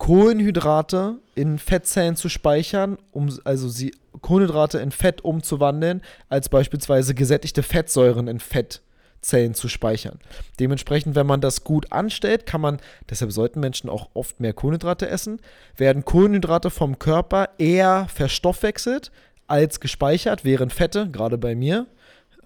Kohlenhydrate 0.00 1.18
in 1.34 1.58
Fettzellen 1.58 2.16
zu 2.16 2.30
speichern, 2.30 2.96
um 3.12 3.28
also 3.44 3.68
sie 3.68 3.94
Kohlenhydrate 4.22 4.78
in 4.78 4.92
Fett 4.92 5.20
umzuwandeln, 5.20 6.00
als 6.30 6.48
beispielsweise 6.48 7.14
gesättigte 7.14 7.62
Fettsäuren 7.62 8.26
in 8.26 8.40
Fettzellen 8.40 9.52
zu 9.52 9.68
speichern. 9.68 10.18
Dementsprechend, 10.58 11.16
wenn 11.16 11.26
man 11.26 11.42
das 11.42 11.64
gut 11.64 11.92
anstellt, 11.92 12.46
kann 12.46 12.62
man, 12.62 12.78
deshalb 13.10 13.30
sollten 13.30 13.60
Menschen 13.60 13.90
auch 13.90 14.08
oft 14.14 14.40
mehr 14.40 14.54
Kohlenhydrate 14.54 15.06
essen, 15.06 15.38
werden 15.76 16.06
Kohlenhydrate 16.06 16.70
vom 16.70 16.98
Körper 16.98 17.50
eher 17.58 18.08
verstoffwechselt 18.08 19.12
als 19.48 19.80
gespeichert, 19.80 20.46
während 20.46 20.72
Fette, 20.72 21.10
gerade 21.10 21.36
bei 21.36 21.54
mir, 21.54 21.86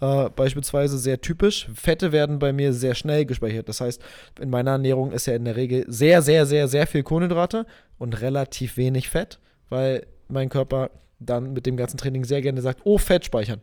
äh, 0.01 0.29
beispielsweise 0.31 0.99
sehr 0.99 1.21
typisch. 1.21 1.69
Fette 1.75 2.13
werden 2.13 2.39
bei 2.39 2.53
mir 2.53 2.73
sehr 2.73 2.95
schnell 2.95 3.25
gespeichert. 3.25 3.69
Das 3.69 3.81
heißt, 3.81 4.03
in 4.41 4.51
meiner 4.51 4.73
Ernährung 4.73 5.13
ist 5.13 5.27
ja 5.27 5.35
in 5.35 5.45
der 5.45 5.57
Regel 5.57 5.85
sehr, 5.89 6.23
sehr, 6.23 6.47
sehr, 6.47 6.69
sehr 6.69 6.87
viel 6.87 7.03
Kohlenhydrate 7.03 7.67
und 7.99 8.21
relativ 8.21 8.77
wenig 8.77 9.09
Fett, 9.09 9.39
weil 9.69 10.07
mein 10.29 10.49
Körper 10.49 10.91
dann 11.21 11.53
mit 11.53 11.67
dem 11.67 11.77
ganzen 11.77 11.97
Training 11.97 12.25
sehr 12.25 12.43
gerne 12.43 12.61
sagt, 12.61 12.81
oh, 12.85 12.99
Fett 12.99 13.25
speichern. 13.25 13.61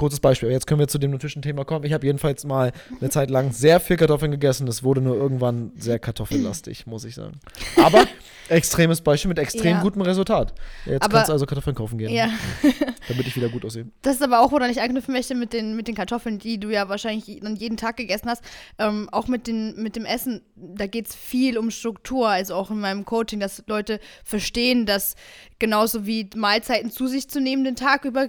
Kurzes 0.00 0.20
Beispiel, 0.20 0.50
jetzt 0.50 0.66
können 0.66 0.80
wir 0.80 0.88
zu 0.88 0.96
dem 0.96 1.10
nutischen 1.10 1.42
Thema 1.42 1.66
kommen. 1.66 1.84
Ich 1.84 1.92
habe 1.92 2.06
jedenfalls 2.06 2.44
mal 2.46 2.72
eine 3.02 3.10
Zeit 3.10 3.28
lang 3.28 3.52
sehr 3.52 3.80
viel 3.80 3.98
Kartoffeln 3.98 4.30
gegessen. 4.30 4.64
Das 4.64 4.82
wurde 4.82 5.02
nur 5.02 5.14
irgendwann 5.14 5.72
sehr 5.76 5.98
kartoffellastig, 5.98 6.86
muss 6.86 7.04
ich 7.04 7.14
sagen. 7.14 7.38
Aber 7.76 8.06
extremes 8.48 9.02
Beispiel 9.02 9.28
mit 9.28 9.38
extrem 9.38 9.72
ja. 9.72 9.82
gutem 9.82 10.00
Resultat. 10.00 10.54
Jetzt 10.86 11.02
aber, 11.02 11.16
kannst 11.16 11.28
du 11.28 11.32
also 11.34 11.44
Kartoffeln 11.44 11.76
kaufen 11.76 11.98
gehen. 11.98 12.14
Ja. 12.14 12.30
damit 13.08 13.26
ich 13.26 13.36
wieder 13.36 13.50
gut 13.50 13.62
aussehe. 13.62 13.86
Das 14.00 14.16
ist 14.16 14.22
aber 14.22 14.40
auch, 14.40 14.52
woran 14.52 14.70
ich 14.70 14.80
anknüpfen 14.80 15.12
möchte 15.12 15.34
mit 15.34 15.52
den, 15.52 15.76
mit 15.76 15.86
den 15.86 15.94
Kartoffeln, 15.94 16.38
die 16.38 16.58
du 16.58 16.70
ja 16.70 16.88
wahrscheinlich 16.88 17.40
dann 17.42 17.56
jeden 17.56 17.76
Tag 17.76 17.98
gegessen 17.98 18.30
hast. 18.30 18.42
Ähm, 18.78 19.08
auch 19.12 19.28
mit, 19.28 19.46
den, 19.46 19.82
mit 19.82 19.96
dem 19.96 20.06
Essen, 20.06 20.40
da 20.56 20.86
geht 20.86 21.08
es 21.08 21.14
viel 21.14 21.58
um 21.58 21.70
Struktur. 21.70 22.28
Also 22.28 22.54
auch 22.54 22.70
in 22.70 22.80
meinem 22.80 23.04
Coaching, 23.04 23.38
dass 23.38 23.62
Leute 23.66 24.00
verstehen, 24.24 24.86
dass 24.86 25.14
genauso 25.60 26.06
wie 26.06 26.28
Mahlzeiten 26.34 26.90
zu 26.90 27.06
sich 27.06 27.28
zu 27.28 27.40
nehmen 27.40 27.62
den 27.62 27.76
Tag 27.76 28.04
über, 28.04 28.28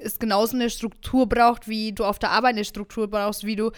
ist 0.00 0.20
genauso 0.20 0.56
eine 0.56 0.68
Struktur 0.68 1.26
braucht, 1.26 1.68
wie 1.68 1.92
du 1.92 2.04
auf 2.04 2.18
der 2.18 2.30
Arbeit 2.30 2.54
eine 2.54 2.64
Struktur 2.64 3.08
brauchst, 3.08 3.44
wie 3.44 3.56
du 3.56 3.70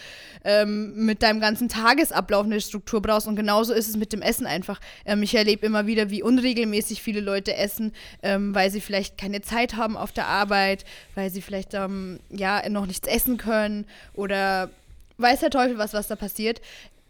ähm, 0.45 1.07
mit 1.07 1.23
deinem 1.23 1.39
ganzen 1.39 1.69
Tagesablauf 1.69 2.47
eine 2.47 2.61
Struktur 2.61 3.01
brauchst. 3.01 3.29
Und 3.29 3.37
genauso 3.37 3.73
ist 3.73 3.89
es 3.89 3.97
mit 3.97 4.13
dem 4.13 4.23
Essen 4.23 4.47
einfach. 4.47 4.81
Ähm, 5.05 5.23
ich 5.23 5.35
erlebe 5.35 5.65
immer 5.65 5.87
wieder, 5.87 6.11
wie 6.11 6.23
unregelmäßig 6.23 7.03
viele 7.03 7.21
Leute 7.21 7.55
essen, 7.55 7.93
ähm, 8.23 8.55
weil 8.55 8.71
sie 8.71 8.81
vielleicht 8.81 9.19
keine 9.19 9.43
Zeit 9.43 9.77
haben 9.77 9.97
auf 9.97 10.11
der 10.11 10.27
Arbeit, 10.27 10.85
weil 11.15 11.31
sie 11.31 11.43
vielleicht 11.43 11.75
ähm, 11.75 12.19
ja 12.31 12.69
noch 12.69 12.87
nichts 12.87 13.07
essen 13.07 13.37
können 13.37 13.87
oder 14.15 14.71
weiß 15.19 15.41
der 15.41 15.51
Teufel 15.51 15.79
was, 15.79 15.93
was 15.93 16.09
da 16.09 16.17
passiert. 16.17 16.61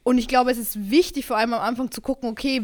Und 0.02 0.18
ich 0.18 0.28
glaube, 0.28 0.50
es 0.50 0.58
ist 0.58 0.90
wichtig, 0.90 1.24
vor 1.24 1.38
allem 1.38 1.54
am 1.54 1.62
Anfang 1.62 1.90
zu 1.90 2.02
gucken, 2.02 2.28
okay, 2.28 2.62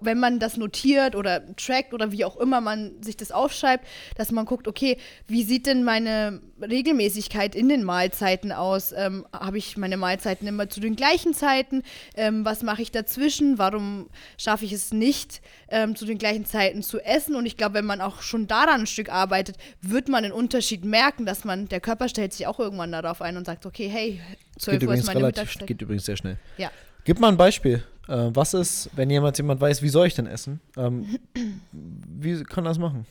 wenn 0.00 0.18
man 0.18 0.38
das 0.38 0.56
notiert 0.56 1.14
oder 1.14 1.42
trackt 1.56 1.92
oder 1.92 2.12
wie 2.12 2.24
auch 2.24 2.36
immer 2.36 2.60
man 2.60 3.02
sich 3.02 3.16
das 3.16 3.30
aufschreibt, 3.30 3.86
dass 4.16 4.32
man 4.32 4.44
guckt, 4.44 4.68
okay, 4.68 4.96
wie 5.26 5.42
sieht 5.42 5.66
denn 5.66 5.84
meine 5.84 6.40
Regelmäßigkeit 6.60 7.54
in 7.54 7.68
den 7.68 7.82
Mahlzeiten 7.82 8.52
aus? 8.52 8.92
Ähm, 8.92 9.26
Habe 9.32 9.58
ich 9.58 9.76
meine 9.76 9.96
Mahlzeiten 9.96 10.46
immer 10.46 10.68
zu 10.68 10.80
den 10.80 10.96
gleichen 10.96 11.34
Zeiten? 11.34 11.82
Ähm, 12.16 12.44
was 12.44 12.62
mache 12.62 12.82
ich 12.82 12.90
dazwischen? 12.90 13.58
Warum 13.58 14.08
schaffe 14.38 14.64
ich 14.64 14.72
es 14.72 14.92
nicht, 14.92 15.42
ähm, 15.68 15.96
zu 15.96 16.06
den 16.06 16.18
gleichen 16.18 16.46
Zeiten 16.46 16.82
zu 16.82 17.00
essen? 17.00 17.36
Und 17.36 17.46
ich 17.46 17.56
glaube, 17.56 17.74
wenn 17.74 17.86
man 17.86 18.00
auch 18.00 18.22
schon 18.22 18.46
daran 18.46 18.80
ein 18.80 18.86
Stück 18.86 19.10
arbeitet, 19.10 19.56
wird 19.82 20.08
man 20.08 20.22
den 20.22 20.32
Unterschied 20.32 20.84
merken, 20.84 21.26
dass 21.26 21.44
man, 21.44 21.68
der 21.68 21.80
Körper 21.80 22.08
stellt 22.08 22.32
sich 22.32 22.46
auch 22.46 22.58
irgendwann 22.58 22.92
darauf 22.92 23.20
ein 23.20 23.36
und 23.36 23.44
sagt, 23.44 23.66
okay, 23.66 23.88
hey, 23.88 24.20
12 24.58 24.82
Uhr 24.82 24.94
ist 24.94 25.06
meine 25.06 25.20
relativ, 25.20 25.42
Mittagszeit. 25.42 25.66
Geht 25.66 25.82
übrigens 25.82 26.06
sehr 26.06 26.16
schnell. 26.16 26.38
Ja. 26.56 26.70
Gib 27.04 27.20
mal 27.20 27.28
ein 27.28 27.36
Beispiel. 27.36 27.84
Äh, 28.08 28.30
was 28.32 28.54
ist, 28.54 28.90
wenn 28.94 29.10
jemand 29.10 29.36
jemand 29.38 29.60
weiß, 29.60 29.82
wie 29.82 29.88
soll 29.88 30.06
ich 30.06 30.14
denn 30.14 30.26
essen? 30.26 30.60
Ähm, 30.76 31.18
wie 31.72 32.42
kann 32.44 32.64
das 32.64 32.78
machen? 32.78 33.06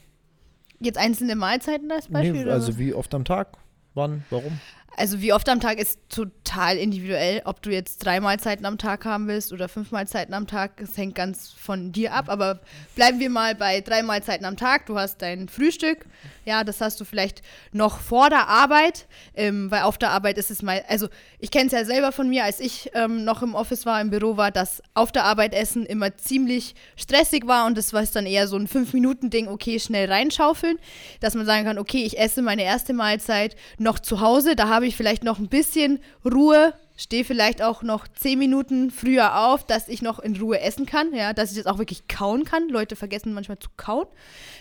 Jetzt 0.80 0.98
einzelne 0.98 1.36
Mahlzeiten 1.36 1.92
als 1.92 2.08
Beispiel? 2.08 2.46
Nee, 2.46 2.52
also 2.52 2.78
wie 2.78 2.94
oft 2.94 3.14
am 3.14 3.26
Tag? 3.26 3.58
Wann? 3.94 4.24
Warum? 4.30 4.60
Also 4.98 5.22
wie 5.22 5.34
oft 5.34 5.48
am 5.50 5.60
Tag 5.60 5.78
ist 5.78 6.00
total 6.10 6.78
individuell, 6.78 7.42
ob 7.46 7.62
du 7.62 7.70
jetzt 7.70 8.06
drei 8.06 8.20
Mahlzeiten 8.22 8.66
am 8.66 8.78
Tag 8.78 9.04
haben 9.04 9.28
willst 9.28 9.52
oder 9.52 9.68
fünf 9.68 9.92
Mahlzeiten 9.92 10.34
am 10.34 10.48
Tag. 10.48 10.78
Das 10.78 10.96
hängt 10.98 11.16
ganz 11.16 11.52
von 11.52 11.92
dir 11.92 12.14
ab. 12.14 12.30
Aber 12.30 12.62
bleiben 12.96 13.20
wir 13.20 13.30
mal 13.30 13.56
bei 13.56 13.82
drei 13.82 14.04
Mahlzeiten 14.04 14.46
am 14.46 14.56
Tag. 14.56 14.86
Du 14.86 14.98
hast 14.98 15.22
dein 15.22 15.50
Frühstück. 15.50 16.06
Ja, 16.46 16.64
das 16.64 16.80
hast 16.80 17.00
du 17.02 17.06
vielleicht 17.06 17.42
noch 17.74 18.00
vor 18.00 18.30
der 18.30 18.48
Arbeit, 18.48 19.08
ähm, 19.36 19.70
weil 19.70 19.82
auf 19.82 19.98
der 19.98 20.12
Arbeit 20.12 20.38
ist 20.38 20.50
es 20.50 20.62
mal, 20.62 20.84
also 20.88 21.10
ich 21.40 21.52
kenne 21.52 21.68
es 21.68 21.74
ja 21.74 21.84
selber 21.84 22.12
von 22.12 22.30
mir, 22.30 22.46
als 22.46 22.60
ich 22.60 22.92
ähm, 22.94 23.26
noch 23.26 23.42
im 23.42 23.54
Office 23.54 23.86
war, 23.86 24.00
im 24.00 24.12
Büro 24.12 24.38
war, 24.38 24.52
dass 24.52 24.82
auf 24.94 25.12
der 25.12 25.26
Arbeit 25.26 25.54
Essen 25.54 25.86
immer 25.86 26.16
ziemlich 26.16 26.76
stressig 26.96 27.48
war 27.48 27.66
und 27.66 27.78
das 27.78 27.92
war 27.92 28.06
dann 28.06 28.28
eher 28.28 28.48
so 28.48 28.56
ein 28.56 28.68
Fünf-Minuten-Ding, 28.68 29.48
okay, 29.48 29.80
schnell 29.80 30.10
reinschaufeln, 30.10 30.78
dass 31.20 31.34
man 31.34 31.46
sagen 31.46 31.66
kann, 31.66 31.80
okay, 31.80 32.04
ich 32.06 32.18
esse 32.18 32.42
meine 32.42 32.64
erste 32.64 32.94
Mahlzeit 32.94 33.56
noch 33.78 34.00
zu 34.00 34.22
Hause, 34.22 34.56
da 34.56 34.70
habe 34.70 34.86
habe 34.86 34.90
ich 34.90 34.98
vielleicht 34.98 35.24
noch 35.24 35.40
ein 35.40 35.50
bisschen 35.50 36.00
Ruhe, 36.24 36.76
stehe 36.96 37.26
vielleicht 37.26 37.64
auch 37.64 37.82
noch 37.82 38.08
zehn 38.08 38.38
Minuten 38.38 38.92
früher 38.92 39.48
auf, 39.48 39.66
dass 39.66 39.88
ich 39.88 40.04
noch 40.04 40.20
in 40.20 40.36
Ruhe 40.36 40.60
essen 40.60 40.86
kann, 40.86 41.12
ja, 41.12 41.34
dass 41.34 41.50
ich 41.50 41.58
das 41.58 41.66
auch 41.66 41.80
wirklich 41.80 42.08
kauen 42.08 42.46
kann. 42.46 42.70
Leute 42.70 42.96
vergessen 42.96 43.34
manchmal 43.34 43.58
zu 43.58 43.70
kauen. 43.78 44.06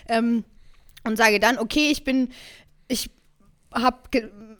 Ähm, 0.09 0.43
und 1.05 1.17
sage 1.17 1.39
dann, 1.39 1.57
okay, 1.57 1.89
ich 1.91 2.03
bin, 2.03 2.29
ich 2.87 3.09
habe 3.73 3.97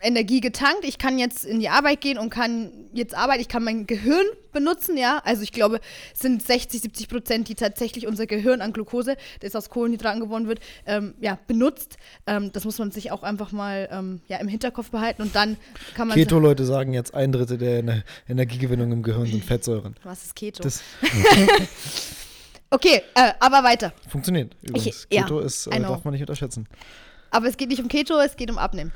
Energie 0.01 0.41
getankt, 0.41 0.83
ich 0.83 0.97
kann 0.97 1.17
jetzt 1.17 1.45
in 1.45 1.59
die 1.59 1.69
Arbeit 1.69 2.01
gehen 2.01 2.17
und 2.17 2.29
kann 2.29 2.71
jetzt 2.93 3.15
arbeiten, 3.15 3.41
ich 3.41 3.47
kann 3.47 3.63
mein 3.63 3.87
Gehirn 3.87 4.25
benutzen, 4.51 4.97
ja. 4.97 5.21
Also 5.23 5.41
ich 5.41 5.51
glaube, 5.51 5.79
es 6.13 6.19
sind 6.19 6.43
60, 6.43 6.81
70 6.81 7.09
Prozent, 7.09 7.49
die 7.49 7.55
tatsächlich 7.55 8.07
unser 8.07 8.25
Gehirn 8.25 8.61
an 8.61 8.73
Glucose, 8.73 9.15
das 9.39 9.55
aus 9.55 9.69
Kohlenhydraten 9.69 10.19
gewonnen 10.19 10.47
wird, 10.47 10.59
ähm, 10.85 11.15
ja, 11.19 11.39
benutzt. 11.47 11.97
Ähm, 12.27 12.51
das 12.51 12.65
muss 12.65 12.77
man 12.77 12.91
sich 12.91 13.11
auch 13.11 13.23
einfach 13.23 13.51
mal 13.51 13.87
ähm, 13.91 14.21
ja, 14.27 14.37
im 14.37 14.47
Hinterkopf 14.47 14.91
behalten 14.91 15.21
und 15.21 15.35
dann 15.35 15.57
kann 15.95 16.07
man. 16.07 16.17
Keto-Leute 16.17 16.65
sagen 16.65 16.93
jetzt, 16.93 17.13
ein 17.13 17.31
Drittel 17.31 17.57
der 17.57 18.03
Energiegewinnung 18.27 18.91
im 18.91 19.03
Gehirn 19.03 19.25
sind 19.25 19.43
Fettsäuren. 19.43 19.95
Was 20.03 20.25
ist 20.25 20.35
Keto? 20.35 20.61
Das 20.63 20.83
okay, 22.75 23.01
äh, 23.15 23.31
aber 23.39 23.63
weiter. 23.63 23.93
Funktioniert 24.07 24.55
übrigens. 24.61 25.07
Ich, 25.09 25.09
Keto 25.09 25.39
ja, 25.39 25.45
ist, 25.45 25.67
äh, 25.67 25.79
darf 25.79 26.03
man 26.03 26.13
nicht 26.13 26.21
unterschätzen. 26.21 26.67
Aber 27.31 27.47
es 27.47 27.57
geht 27.57 27.69
nicht 27.69 27.81
um 27.81 27.87
Keto, 27.87 28.19
es 28.19 28.35
geht 28.35 28.49
um 28.49 28.57
Abnehmen. 28.57 28.91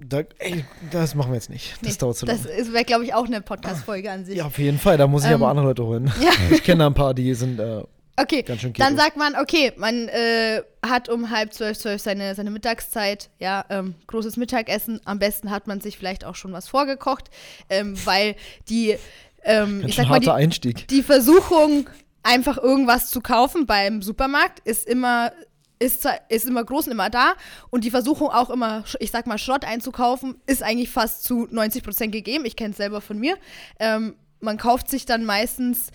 Da, 0.00 0.22
ey, 0.38 0.64
das 0.90 1.14
machen 1.14 1.32
wir 1.32 1.34
jetzt 1.34 1.50
nicht. 1.50 1.72
Das 1.82 1.92
nee, 1.92 1.98
dauert 1.98 2.16
zu 2.16 2.24
lange. 2.24 2.38
Das 2.38 2.72
wäre, 2.72 2.84
glaube 2.84 3.04
ich, 3.04 3.14
auch 3.14 3.26
eine 3.26 3.40
Podcast-Folge 3.40 4.10
an 4.10 4.24
sich. 4.24 4.36
Ja, 4.36 4.46
auf 4.46 4.58
jeden 4.58 4.78
Fall. 4.78 4.96
Da 4.96 5.06
muss 5.06 5.24
ich 5.24 5.30
ähm, 5.30 5.42
aber 5.42 5.50
andere 5.50 5.66
Leute 5.66 5.84
holen. 5.84 6.12
Ja. 6.20 6.30
Ich 6.50 6.62
kenne 6.62 6.78
da 6.80 6.86
ein 6.86 6.94
paar, 6.94 7.14
die 7.14 7.34
sind 7.34 7.58
äh, 7.58 7.82
okay. 8.16 8.42
ganz 8.42 8.60
schön 8.60 8.72
Keto. 8.72 8.86
Dann 8.86 8.96
sagt 8.96 9.16
man, 9.16 9.34
okay, 9.36 9.72
man 9.76 10.08
äh, 10.08 10.62
hat 10.86 11.08
um 11.08 11.30
halb 11.30 11.52
zwölf, 11.52 11.76
zwölf 11.78 12.00
seine, 12.00 12.34
seine 12.34 12.50
Mittagszeit. 12.50 13.28
Ja, 13.38 13.64
ähm, 13.70 13.94
großes 14.06 14.36
Mittagessen. 14.36 15.00
Am 15.04 15.18
besten 15.18 15.50
hat 15.50 15.66
man 15.66 15.80
sich 15.80 15.98
vielleicht 15.98 16.24
auch 16.24 16.36
schon 16.36 16.52
was 16.52 16.68
vorgekocht, 16.68 17.28
ähm, 17.68 17.94
weil 18.06 18.36
die, 18.68 18.96
ähm, 19.42 19.82
ich 19.84 19.96
sag 19.96 20.08
mal, 20.08 20.20
die, 20.20 20.30
Einstieg. 20.30 20.88
die 20.88 21.02
Versuchung, 21.02 21.90
einfach 22.22 22.58
irgendwas 22.58 23.10
zu 23.10 23.20
kaufen 23.20 23.66
beim 23.66 24.02
Supermarkt 24.02 24.60
ist 24.60 24.86
immer 24.86 25.32
ist, 25.78 26.08
ist 26.28 26.46
immer 26.46 26.64
groß 26.64 26.86
und 26.86 26.92
immer 26.92 27.10
da. 27.10 27.34
Und 27.70 27.84
die 27.84 27.90
Versuchung 27.90 28.28
auch 28.30 28.50
immer, 28.50 28.84
ich 29.00 29.10
sag 29.10 29.26
mal, 29.26 29.38
Schrott 29.38 29.64
einzukaufen, 29.64 30.36
ist 30.46 30.62
eigentlich 30.62 30.90
fast 30.90 31.24
zu 31.24 31.46
90 31.50 31.82
Prozent 31.82 32.12
gegeben. 32.12 32.44
Ich 32.44 32.56
kenne 32.56 32.70
es 32.70 32.76
selber 32.76 33.00
von 33.00 33.18
mir. 33.18 33.36
Ähm, 33.78 34.16
man 34.40 34.56
kauft 34.56 34.90
sich 34.90 35.06
dann 35.06 35.24
meistens 35.24 35.90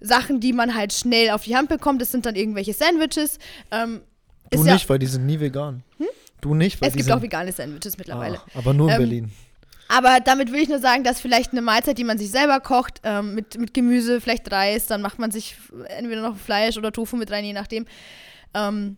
Sachen, 0.00 0.40
die 0.40 0.52
man 0.52 0.74
halt 0.74 0.92
schnell 0.92 1.30
auf 1.30 1.44
die 1.44 1.56
Hand 1.56 1.68
bekommt. 1.68 2.00
Das 2.00 2.12
sind 2.12 2.26
dann 2.26 2.36
irgendwelche 2.36 2.72
Sandwiches. 2.72 3.38
Ähm, 3.70 4.02
du 4.50 4.62
nicht, 4.62 4.82
ja 4.82 4.88
weil 4.88 4.98
die 4.98 5.06
sind 5.06 5.26
nie 5.26 5.40
vegan. 5.40 5.82
Hm? 5.98 6.06
Du 6.40 6.54
nicht, 6.54 6.80
weil 6.80 6.90
Es 6.90 6.96
gibt 6.96 7.10
auch 7.10 7.22
vegane 7.22 7.50
Sandwiches 7.50 7.96
mittlerweile. 7.98 8.38
Ah, 8.38 8.58
aber 8.58 8.74
nur 8.74 8.88
in 8.88 8.94
ähm, 8.94 9.00
Berlin. 9.00 9.32
Aber 9.88 10.20
damit 10.20 10.52
will 10.52 10.60
ich 10.60 10.68
nur 10.68 10.80
sagen, 10.80 11.04
dass 11.04 11.20
vielleicht 11.20 11.52
eine 11.52 11.62
Mahlzeit, 11.62 11.98
die 11.98 12.04
man 12.04 12.18
sich 12.18 12.30
selber 12.30 12.60
kocht, 12.60 13.00
ähm, 13.04 13.34
mit, 13.34 13.58
mit 13.58 13.72
Gemüse, 13.72 14.20
vielleicht 14.20 14.50
Reis, 14.50 14.86
dann 14.86 15.00
macht 15.00 15.18
man 15.18 15.30
sich 15.30 15.56
entweder 15.88 16.22
noch 16.22 16.36
Fleisch 16.36 16.76
oder 16.76 16.92
Tofu 16.92 17.16
mit 17.16 17.30
rein, 17.30 17.44
je 17.44 17.52
nachdem. 17.52 17.86
Ähm, 18.54 18.96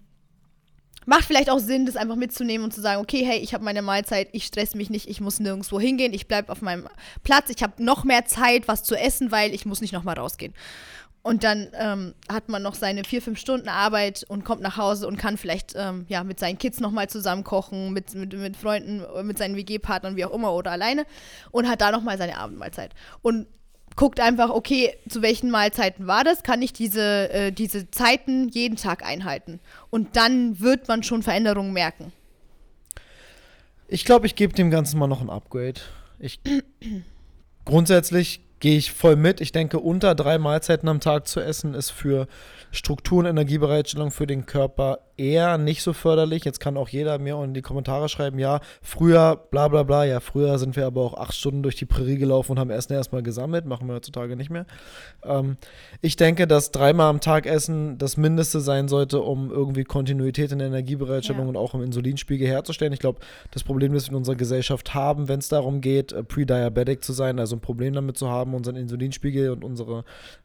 macht 1.09 1.25
vielleicht 1.25 1.49
auch 1.49 1.59
Sinn, 1.59 1.87
das 1.87 1.97
einfach 1.97 2.17
mitzunehmen 2.17 2.65
und 2.65 2.75
zu 2.75 2.83
sagen, 2.83 3.01
okay, 3.01 3.25
hey, 3.25 3.39
ich 3.39 3.55
habe 3.55 3.65
meine 3.65 3.81
Mahlzeit, 3.81 4.29
ich 4.33 4.45
stress 4.45 4.75
mich 4.75 4.91
nicht, 4.91 5.09
ich 5.09 5.23
muss 5.23 5.41
nirgendwo 5.41 5.81
hingehen, 5.81 6.13
ich 6.13 6.29
bleibe 6.29 6.53
auf 6.53 6.61
meinem 6.61 6.87
Platz, 7.23 7.49
ich 7.49 7.63
habe 7.63 7.83
noch 7.83 8.05
mehr 8.05 8.27
Zeit, 8.27 8.69
was 8.69 8.83
zu 8.83 8.95
essen, 8.95 9.33
weil 9.33 9.55
ich 9.55 9.65
muss 9.65 9.81
nicht 9.81 9.93
nochmal 9.93 10.19
rausgehen. 10.19 10.53
Und 11.29 11.45
dann 11.45 11.69
ähm, 11.79 12.15
hat 12.33 12.49
man 12.49 12.63
noch 12.63 12.75
seine 12.75 13.05
vier, 13.05 13.21
fünf 13.21 13.39
Stunden 13.39 13.69
Arbeit 13.69 14.25
und 14.29 14.47
kommt 14.47 14.63
nach 14.63 14.79
Hause 14.79 15.07
und 15.07 15.19
kann 15.19 15.37
vielleicht 15.37 15.75
ähm, 15.77 16.07
ja, 16.09 16.25
mit 16.25 16.41
seinen 16.41 16.57
Kids 16.57 16.81
nochmal 16.81 17.11
zusammen 17.11 17.45
kochen, 17.45 17.93
mit, 17.93 18.15
mit, 18.15 18.33
mit 18.33 18.57
Freunden, 18.57 19.03
mit 19.27 19.37
seinen 19.37 19.55
WG-Partnern, 19.55 20.17
wie 20.17 20.25
auch 20.25 20.33
immer, 20.33 20.55
oder 20.55 20.71
alleine 20.71 21.05
und 21.51 21.69
hat 21.69 21.83
da 21.83 21.91
nochmal 21.91 22.17
seine 22.17 22.39
Abendmahlzeit. 22.39 22.95
Und 23.21 23.47
guckt 23.95 24.21
einfach, 24.21 24.49
okay, 24.49 24.97
zu 25.07 25.21
welchen 25.21 25.51
Mahlzeiten 25.51 26.07
war 26.07 26.25
das? 26.25 26.43
Kann 26.43 26.63
ich 26.63 26.73
diese, 26.73 27.31
äh, 27.31 27.53
diese 27.53 27.91
Zeiten 27.91 28.49
jeden 28.49 28.77
Tag 28.77 29.05
einhalten? 29.05 29.61
Und 29.91 30.17
dann 30.17 30.61
wird 30.61 30.89
man 30.89 31.03
schon 31.03 31.23
Veränderungen 31.23 31.75
merken. 31.75 32.11
Ich 33.87 34.07
glaube, 34.07 34.25
ich 34.25 34.35
gebe 34.35 34.55
dem 34.55 34.71
Ganzen 34.71 34.99
mal 34.99 35.09
noch 35.09 35.21
ein 35.21 35.29
Upgrade. 35.29 35.83
Ich 36.19 36.41
grundsätzlich 37.67 38.41
gehe 38.61 38.77
ich 38.77 38.93
voll 38.93 39.17
mit. 39.17 39.41
Ich 39.41 39.53
denke, 39.53 39.79
unter 39.79 40.15
drei 40.15 40.39
Mahlzeiten 40.39 40.89
am 40.89 41.01
Tag 41.01 41.29
zu 41.29 41.41
essen 41.41 41.75
ist 41.75 41.91
für 41.91 42.27
Struktur 42.71 43.21
und 43.21 43.27
Energiebereitstellung 43.27 44.11
für 44.11 44.27
den 44.27 44.47
Körper 44.47 44.99
eher 45.19 45.59
nicht 45.59 45.83
so 45.83 45.93
förderlich. 45.93 46.45
Jetzt 46.45 46.61
kann 46.61 46.77
auch 46.77 46.89
jeder 46.89 47.19
mir 47.19 47.43
in 47.43 47.53
die 47.53 47.63
Kommentare 47.63 48.09
schreiben, 48.09 48.39
ja, 48.39 48.61
früher, 48.81 49.37
bla 49.51 49.69
bla 49.69 49.83
bla, 49.83 50.05
ja, 50.05 50.21
früher 50.21 50.59
sind 50.59 50.77
wir 50.77 50.87
aber 50.87 51.03
auch 51.03 51.15
acht 51.15 51.35
Stunden 51.35 51.63
durch 51.63 51.77
die 51.77 51.87
Prärie 51.87 52.17
gelaufen 52.17 52.53
und 52.53 52.59
haben 52.61 52.71
Essen 52.71 52.93
erstmal 52.93 53.23
gesammelt, 53.23 53.67
machen 53.67 53.89
wir 53.89 53.95
heutzutage 53.95 54.37
nicht 54.37 54.51
mehr. 54.51 54.65
Ähm, 55.25 55.57
ich 56.01 56.17
denke, 56.17 56.47
dass 56.47 56.71
dreimal 56.71 57.11
am 57.11 57.21
Tag 57.21 57.47
Essen 57.47 57.99
das 57.99 58.17
Mindeste 58.17 58.61
sein 58.61 58.89
sollte, 58.89 59.21
um 59.21 59.51
irgendwie 59.51 59.85
Kontinuität 59.85 60.53
in 60.53 60.59
der 60.59 60.69
Energiebereitstellung 60.69 61.43
ja. 61.43 61.49
und 61.49 61.57
auch 61.57 61.75
im 61.75 61.83
Insulinspiegel 61.83 62.47
herzustellen. 62.47 62.93
Ich 62.93 63.01
glaube, 63.01 63.19
das 63.51 63.65
Problem, 63.65 63.93
das 63.93 64.07
wir 64.07 64.11
in 64.11 64.17
unserer 64.17 64.37
Gesellschaft 64.37 64.95
haben, 64.95 65.29
wenn 65.29 65.41
es 65.41 65.49
darum 65.49 65.81
geht, 65.81 66.13
äh, 66.13 66.23
pre-diabetic 66.23 67.03
zu 67.03 67.13
sein, 67.13 67.41
also 67.41 67.57
ein 67.57 67.61
Problem 67.61 67.93
damit 67.93 68.17
zu 68.17 68.29
haben, 68.29 68.48
unseren 68.55 68.77
Insulinspiegel 68.77 69.51
und 69.51 69.65
unsere, 69.65 70.05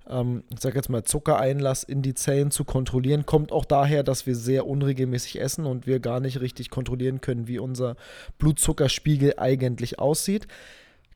ähm, 0.10 0.44
ich 0.54 0.60
sag 0.60 0.76
jetzt 0.76 0.90
mal, 0.90 1.04
Zuckereinlass 1.04 1.84
in 1.84 2.02
die 2.02 2.14
Zellen 2.14 2.52
zu 2.52 2.64
kontrollieren, 2.64 3.26
kommt 3.26 3.52
auch 3.52 3.66
daher, 3.66 4.04
dass 4.04 4.26
wir 4.26 4.36
sehr 4.36 4.68
unregelmäßig 4.68 5.40
essen 5.40 5.66
und 5.66 5.88
wir 5.88 6.00
gar 6.00 6.20
nicht 6.20 6.42
richtig 6.42 6.70
kontrollieren 6.70 7.22
können, 7.22 7.48
wie 7.48 7.60
unser 7.60 7.96
Blutzuckerspiegel 8.38 9.36
eigentlich 9.38 10.00
aussieht. 10.00 10.48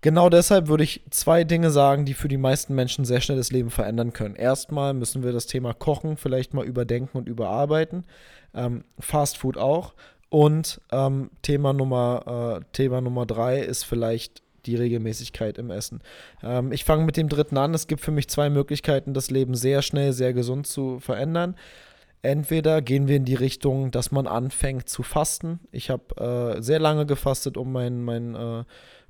Genau 0.01 0.29
deshalb 0.29 0.67
würde 0.67 0.83
ich 0.83 1.01
zwei 1.09 1.43
Dinge 1.43 1.71
sagen, 1.71 2.05
die 2.05 2.13
für 2.13 2.27
die 2.27 2.37
meisten 2.37 2.75
Menschen 2.75 3.03
sehr 3.03 3.19
schnell 3.19 3.37
das 3.37 3.51
Leben 3.51 3.71
verändern 3.71 4.13
können. 4.13 4.35
Erstmal 4.35 4.93
müssen 4.93 5.23
wir 5.23 5.31
das 5.31 5.47
Thema 5.47 5.73
Kochen 5.73 6.17
vielleicht 6.17 6.53
mal 6.53 6.65
überdenken 6.65 7.17
und 7.17 7.27
überarbeiten. 7.27 8.05
Ähm, 8.53 8.83
Fast 8.99 9.37
Food 9.37 9.57
auch. 9.57 9.93
Und 10.29 10.81
ähm, 10.91 11.31
Thema, 11.41 11.73
Nummer, 11.73 12.59
äh, 12.59 12.65
Thema 12.73 13.01
Nummer 13.01 13.25
drei 13.25 13.59
ist 13.59 13.85
vielleicht 13.85 14.43
die 14.67 14.75
Regelmäßigkeit 14.75 15.57
im 15.57 15.71
Essen. 15.71 16.01
Ähm, 16.43 16.71
ich 16.71 16.83
fange 16.83 17.05
mit 17.05 17.17
dem 17.17 17.29
dritten 17.29 17.57
an. 17.57 17.73
Es 17.73 17.87
gibt 17.87 18.01
für 18.01 18.11
mich 18.11 18.27
zwei 18.27 18.49
Möglichkeiten, 18.49 19.13
das 19.13 19.31
Leben 19.31 19.55
sehr 19.55 19.81
schnell, 19.81 20.13
sehr 20.13 20.33
gesund 20.33 20.67
zu 20.67 20.99
verändern. 20.99 21.55
Entweder 22.21 22.81
gehen 22.81 23.07
wir 23.07 23.15
in 23.15 23.25
die 23.25 23.35
Richtung, 23.35 23.91
dass 23.91 24.11
man 24.11 24.27
anfängt 24.27 24.89
zu 24.89 25.03
fasten. 25.03 25.59
Ich 25.71 25.89
habe 25.89 26.57
äh, 26.57 26.61
sehr 26.61 26.79
lange 26.79 27.05
gefastet, 27.05 27.57
um 27.57 27.71
meinen 27.71 28.03
mein, 28.03 28.35
äh, 28.35 28.63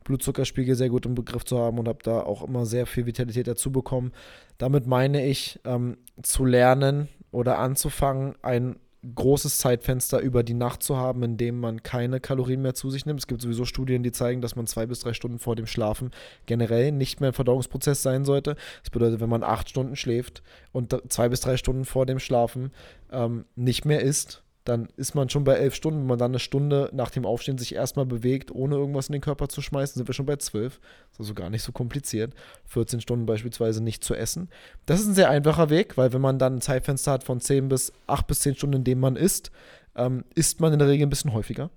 Blutzuckerspiegel 0.07 0.75
sehr 0.75 0.89
gut 0.89 1.05
im 1.05 1.15
Begriff 1.15 1.43
zu 1.43 1.59
haben 1.59 1.79
und 1.79 1.87
habe 1.87 1.99
da 2.01 2.21
auch 2.21 2.41
immer 2.43 2.65
sehr 2.65 2.85
viel 2.85 3.05
Vitalität 3.05 3.47
dazu 3.47 3.71
bekommen. 3.71 4.13
Damit 4.57 4.87
meine 4.87 5.25
ich, 5.25 5.59
ähm, 5.65 5.97
zu 6.21 6.45
lernen 6.45 7.09
oder 7.31 7.59
anzufangen, 7.59 8.35
ein 8.41 8.77
großes 9.15 9.59
Zeitfenster 9.59 10.19
über 10.19 10.43
die 10.43 10.53
Nacht 10.53 10.83
zu 10.83 10.97
haben, 10.97 11.23
in 11.23 11.37
dem 11.37 11.59
man 11.59 11.83
keine 11.83 12.19
Kalorien 12.19 12.61
mehr 12.61 12.73
zu 12.73 12.89
sich 12.89 13.05
nimmt. 13.05 13.19
Es 13.19 13.27
gibt 13.27 13.41
sowieso 13.41 13.65
Studien, 13.65 14.03
die 14.03 14.11
zeigen, 14.11 14.41
dass 14.41 14.55
man 14.55 14.67
zwei 14.67 14.85
bis 14.85 14.99
drei 14.99 15.13
Stunden 15.13 15.39
vor 15.39 15.55
dem 15.55 15.67
Schlafen 15.67 16.11
generell 16.45 16.91
nicht 16.91 17.19
mehr 17.19 17.29
im 17.29 17.35
Verdauungsprozess 17.35 18.01
sein 18.01 18.25
sollte. 18.25 18.55
Das 18.83 18.89
bedeutet, 18.89 19.19
wenn 19.19 19.29
man 19.29 19.43
acht 19.43 19.69
Stunden 19.69 19.95
schläft 19.95 20.41
und 20.71 20.95
zwei 21.09 21.29
bis 21.29 21.41
drei 21.41 21.57
Stunden 21.57 21.85
vor 21.85 22.05
dem 22.05 22.19
Schlafen 22.19 22.71
ähm, 23.11 23.45
nicht 23.55 23.85
mehr 23.85 24.01
isst, 24.01 24.43
dann 24.67 24.89
ist 24.97 25.15
man 25.15 25.29
schon 25.29 25.45
bei 25.45 25.53
elf 25.53 25.75
Stunden. 25.75 26.01
Wenn 26.01 26.07
man 26.07 26.19
dann 26.19 26.31
eine 26.31 26.39
Stunde 26.39 26.89
nach 26.93 27.09
dem 27.09 27.25
Aufstehen 27.25 27.57
sich 27.57 27.73
erstmal 27.73 28.05
bewegt, 28.05 28.51
ohne 28.51 28.75
irgendwas 28.75 29.07
in 29.07 29.13
den 29.13 29.21
Körper 29.21 29.47
zu 29.47 29.61
schmeißen, 29.61 29.95
sind 29.95 30.07
wir 30.07 30.13
schon 30.13 30.25
bei 30.25 30.35
zwölf. 30.35 30.81
Ist 31.11 31.19
also 31.19 31.33
gar 31.33 31.49
nicht 31.49 31.63
so 31.63 31.71
kompliziert. 31.71 32.33
14 32.65 32.99
Stunden 32.99 33.25
beispielsweise 33.25 33.81
nicht 33.81 34.03
zu 34.03 34.13
essen. 34.13 34.49
Das 34.85 34.99
ist 34.99 35.07
ein 35.07 35.15
sehr 35.15 35.29
einfacher 35.29 35.69
Weg, 35.69 35.97
weil 35.97 36.11
wenn 36.11 36.21
man 36.21 36.37
dann 36.37 36.55
ein 36.55 36.61
Zeitfenster 36.61 37.13
hat 37.13 37.23
von 37.23 37.39
10 37.39 37.69
bis 37.69 37.93
8 38.07 38.27
bis 38.27 38.41
10 38.41 38.55
Stunden, 38.55 38.77
in 38.77 38.83
dem 38.83 38.99
man 38.99 39.15
isst, 39.15 39.51
ähm, 39.95 40.25
isst 40.35 40.59
man 40.59 40.73
in 40.73 40.79
der 40.79 40.89
Regel 40.89 41.07
ein 41.07 41.09
bisschen 41.09 41.33
häufiger, 41.33 41.69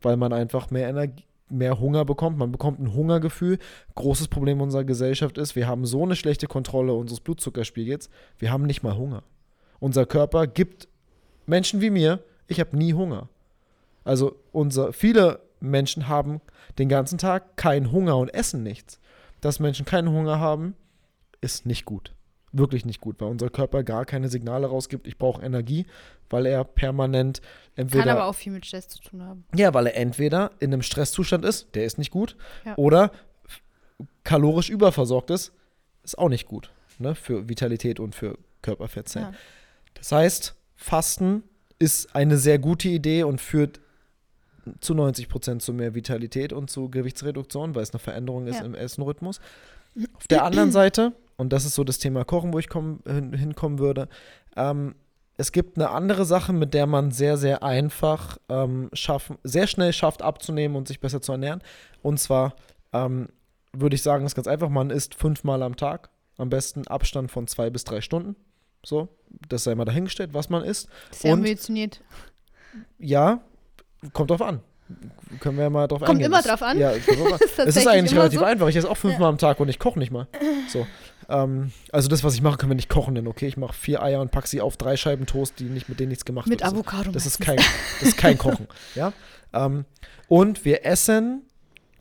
weil 0.00 0.16
man 0.16 0.32
einfach 0.32 0.70
mehr 0.70 0.88
Energie 0.88 1.24
mehr 1.50 1.80
Hunger 1.80 2.04
bekommt. 2.04 2.36
Man 2.36 2.52
bekommt 2.52 2.78
ein 2.78 2.92
Hungergefühl. 2.92 3.58
Großes 3.94 4.28
Problem 4.28 4.60
unserer 4.60 4.84
Gesellschaft 4.84 5.38
ist, 5.38 5.56
wir 5.56 5.66
haben 5.66 5.86
so 5.86 6.02
eine 6.02 6.14
schlechte 6.14 6.46
Kontrolle 6.46 6.92
unseres 6.92 7.20
Blutzuckerspiegels, 7.20 8.10
wir 8.38 8.52
haben 8.52 8.64
nicht 8.64 8.82
mal 8.82 8.98
Hunger. 8.98 9.22
Unser 9.80 10.04
Körper 10.04 10.46
gibt 10.46 10.88
Menschen 11.46 11.80
wie 11.80 11.88
mir 11.88 12.20
ich 12.48 12.60
habe 12.60 12.76
nie 12.76 12.94
Hunger. 12.94 13.28
Also 14.04 14.36
unser, 14.52 14.92
viele 14.92 15.40
Menschen 15.60 16.08
haben 16.08 16.40
den 16.78 16.88
ganzen 16.88 17.18
Tag 17.18 17.56
keinen 17.56 17.92
Hunger 17.92 18.16
und 18.16 18.28
essen 18.28 18.62
nichts. 18.62 19.00
Dass 19.40 19.60
Menschen 19.60 19.86
keinen 19.86 20.10
Hunger 20.10 20.40
haben, 20.40 20.74
ist 21.40 21.66
nicht 21.66 21.84
gut. 21.84 22.14
Wirklich 22.50 22.84
nicht 22.84 23.00
gut, 23.00 23.20
weil 23.20 23.28
unser 23.28 23.50
Körper 23.50 23.84
gar 23.84 24.04
keine 24.04 24.28
Signale 24.28 24.66
rausgibt, 24.66 25.06
ich 25.06 25.18
brauche 25.18 25.44
Energie, 25.44 25.86
weil 26.30 26.46
er 26.46 26.64
permanent 26.64 27.42
entweder. 27.76 28.04
Kann 28.04 28.16
aber 28.16 28.26
auch 28.26 28.34
viel 28.34 28.52
mit 28.52 28.64
Stress 28.64 28.88
zu 28.88 29.00
tun 29.00 29.22
haben. 29.22 29.44
Ja, 29.54 29.74
weil 29.74 29.86
er 29.86 29.96
entweder 29.96 30.52
in 30.58 30.72
einem 30.72 30.82
Stresszustand 30.82 31.44
ist, 31.44 31.74
der 31.74 31.84
ist 31.84 31.98
nicht 31.98 32.10
gut, 32.10 32.36
ja. 32.64 32.74
oder 32.76 33.12
kalorisch 34.24 34.70
überversorgt 34.70 35.30
ist, 35.30 35.52
ist 36.02 36.18
auch 36.18 36.30
nicht 36.30 36.46
gut 36.46 36.72
ne, 36.98 37.14
für 37.14 37.48
Vitalität 37.48 38.00
und 38.00 38.14
für 38.14 38.38
Körperfettzellen. 38.62 39.32
Ja. 39.32 39.38
Das 39.94 40.12
heißt, 40.12 40.54
Fasten 40.76 41.42
ist 41.78 42.14
eine 42.14 42.36
sehr 42.38 42.58
gute 42.58 42.88
Idee 42.88 43.22
und 43.22 43.40
führt 43.40 43.80
zu 44.80 44.94
90 44.94 45.28
Prozent 45.28 45.62
zu 45.62 45.72
mehr 45.72 45.94
Vitalität 45.94 46.52
und 46.52 46.70
zu 46.70 46.90
Gewichtsreduktion, 46.90 47.74
weil 47.74 47.82
es 47.82 47.90
eine 47.92 48.00
Veränderung 48.00 48.46
ist 48.46 48.60
ja. 48.60 48.64
im 48.64 48.74
Essenrhythmus. 48.74 49.40
Auf 50.14 50.28
der 50.28 50.44
anderen 50.44 50.72
Seite, 50.72 51.12
und 51.36 51.52
das 51.52 51.64
ist 51.64 51.74
so 51.74 51.84
das 51.84 51.98
Thema 51.98 52.24
Kochen, 52.24 52.52
wo 52.52 52.58
ich 52.58 52.68
komm, 52.68 53.00
hin, 53.06 53.32
hinkommen 53.32 53.78
würde, 53.78 54.08
ähm, 54.56 54.94
es 55.40 55.52
gibt 55.52 55.78
eine 55.78 55.90
andere 55.90 56.24
Sache, 56.24 56.52
mit 56.52 56.74
der 56.74 56.86
man 56.86 57.12
sehr, 57.12 57.36
sehr 57.36 57.62
einfach 57.62 58.38
ähm, 58.48 58.90
schaffen, 58.92 59.38
sehr 59.44 59.68
schnell 59.68 59.92
schafft 59.92 60.20
abzunehmen 60.20 60.76
und 60.76 60.88
sich 60.88 60.98
besser 60.98 61.22
zu 61.22 61.30
ernähren. 61.30 61.62
Und 62.02 62.18
zwar 62.18 62.56
ähm, 62.92 63.28
würde 63.72 63.94
ich 63.94 64.02
sagen, 64.02 64.26
ist 64.26 64.34
ganz 64.34 64.48
einfach, 64.48 64.68
man 64.68 64.90
isst 64.90 65.14
fünfmal 65.14 65.62
am 65.62 65.76
Tag, 65.76 66.10
am 66.38 66.50
besten 66.50 66.88
Abstand 66.88 67.30
von 67.30 67.46
zwei 67.46 67.70
bis 67.70 67.84
drei 67.84 68.00
Stunden. 68.00 68.34
So, 68.88 69.06
das 69.50 69.64
sei 69.64 69.74
mal 69.74 69.84
dahingestellt, 69.84 70.32
was 70.32 70.48
man 70.48 70.64
isst. 70.64 70.88
Sehr 71.10 71.34
und, 71.34 71.40
ambitioniert. 71.40 72.00
Ja, 72.98 73.42
kommt 74.14 74.30
drauf 74.30 74.40
an. 74.40 74.60
Können 75.40 75.58
wir 75.58 75.64
ja 75.64 75.70
mal 75.70 75.86
drauf 75.86 75.98
kommt 75.98 76.12
eingehen. 76.12 76.32
Kommt 76.32 76.46
immer 76.46 76.56
drauf 76.56 76.62
an. 76.62 76.78
Ja, 76.78 76.92
es 77.66 77.76
ist 77.76 77.86
eigentlich 77.86 78.16
relativ 78.16 78.38
so. 78.38 78.46
einfach. 78.46 78.66
Ich 78.68 78.76
esse 78.76 78.88
auch 78.88 78.96
fünfmal 78.96 79.24
ja. 79.24 79.28
am 79.28 79.36
Tag 79.36 79.60
und 79.60 79.68
ich 79.68 79.78
koche 79.78 79.98
nicht 79.98 80.10
mal. 80.10 80.26
So. 80.68 80.86
Ähm, 81.28 81.70
also 81.92 82.08
das, 82.08 82.24
was 82.24 82.32
ich 82.32 82.40
mache, 82.40 82.56
können 82.56 82.70
wir 82.70 82.76
nicht 82.76 82.88
kochen 82.88 83.12
nennen, 83.12 83.28
okay? 83.28 83.46
Ich 83.46 83.58
mache 83.58 83.74
vier 83.74 84.02
Eier 84.02 84.22
und 84.22 84.30
packe 84.30 84.48
sie 84.48 84.62
auf 84.62 84.78
drei 84.78 84.96
Scheiben 84.96 85.26
Toast, 85.26 85.58
die 85.58 85.64
nicht 85.64 85.90
mit 85.90 86.00
denen 86.00 86.08
nichts 86.08 86.24
gemacht 86.24 86.46
mit 86.46 86.60
wird. 86.60 86.72
Mit 86.72 86.80
Avocado. 86.80 87.10
Das 87.12 87.26
ist, 87.26 87.42
kein, 87.42 87.56
das 87.56 88.08
ist 88.08 88.16
kein 88.16 88.38
Kochen. 88.38 88.68
ja? 88.94 89.12
Ähm, 89.52 89.84
und 90.28 90.64
wir 90.64 90.86
essen 90.86 91.42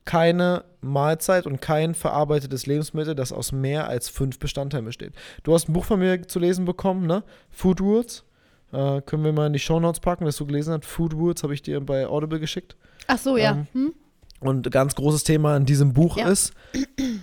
keine 0.05 0.63
Mahlzeit 0.87 1.45
und 1.45 1.61
kein 1.61 1.95
verarbeitetes 1.95 2.65
Lebensmittel, 2.65 3.15
das 3.15 3.31
aus 3.31 3.51
mehr 3.51 3.87
als 3.87 4.09
fünf 4.09 4.39
Bestandteilen 4.39 4.85
besteht. 4.85 5.13
Du 5.43 5.53
hast 5.53 5.69
ein 5.69 5.73
Buch 5.73 5.85
von 5.85 5.99
mir 5.99 6.27
zu 6.27 6.39
lesen 6.39 6.65
bekommen, 6.65 7.05
ne? 7.05 7.23
Food 7.49 7.81
Rules. 7.81 8.23
Äh, 8.71 9.01
können 9.01 9.23
wir 9.23 9.31
mal 9.31 9.47
in 9.47 9.53
die 9.53 9.59
Show 9.59 9.79
Notes 9.79 9.99
packen, 9.99 10.25
was 10.25 10.37
du 10.37 10.45
gelesen 10.45 10.73
hast. 10.73 10.85
Food 10.85 11.13
Rules 11.13 11.43
habe 11.43 11.53
ich 11.53 11.61
dir 11.61 11.79
bei 11.79 12.07
Audible 12.07 12.39
geschickt. 12.39 12.75
Ach 13.07 13.17
so, 13.17 13.37
ja. 13.37 13.51
Ähm, 13.51 13.67
hm? 13.73 13.93
Und 14.39 14.69
ganz 14.71 14.95
großes 14.95 15.23
Thema 15.23 15.55
in 15.57 15.65
diesem 15.65 15.93
Buch 15.93 16.17
ja. 16.17 16.27
ist 16.27 16.53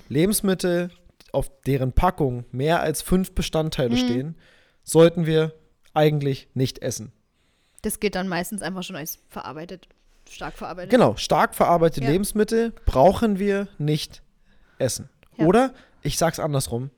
Lebensmittel, 0.08 0.90
auf 1.32 1.50
deren 1.66 1.92
Packung 1.92 2.44
mehr 2.52 2.80
als 2.80 3.02
fünf 3.02 3.32
Bestandteile 3.32 3.90
mhm. 3.90 3.98
stehen, 3.98 4.36
sollten 4.82 5.26
wir 5.26 5.52
eigentlich 5.92 6.48
nicht 6.54 6.80
essen. 6.80 7.12
Das 7.82 8.00
gilt 8.00 8.14
dann 8.14 8.28
meistens 8.28 8.62
einfach 8.62 8.82
schon 8.82 8.96
als 8.96 9.18
verarbeitet. 9.28 9.88
Stark 10.28 10.56
verarbeitet. 10.56 10.90
Genau, 10.90 11.16
stark 11.16 11.54
verarbeitete 11.54 12.04
ja. 12.04 12.12
Lebensmittel 12.12 12.72
brauchen 12.86 13.38
wir 13.38 13.68
nicht 13.78 14.22
essen. 14.78 15.08
Ja. 15.36 15.46
Oder, 15.46 15.74
ich 16.02 16.18
sag's 16.18 16.38
andersrum, 16.38 16.90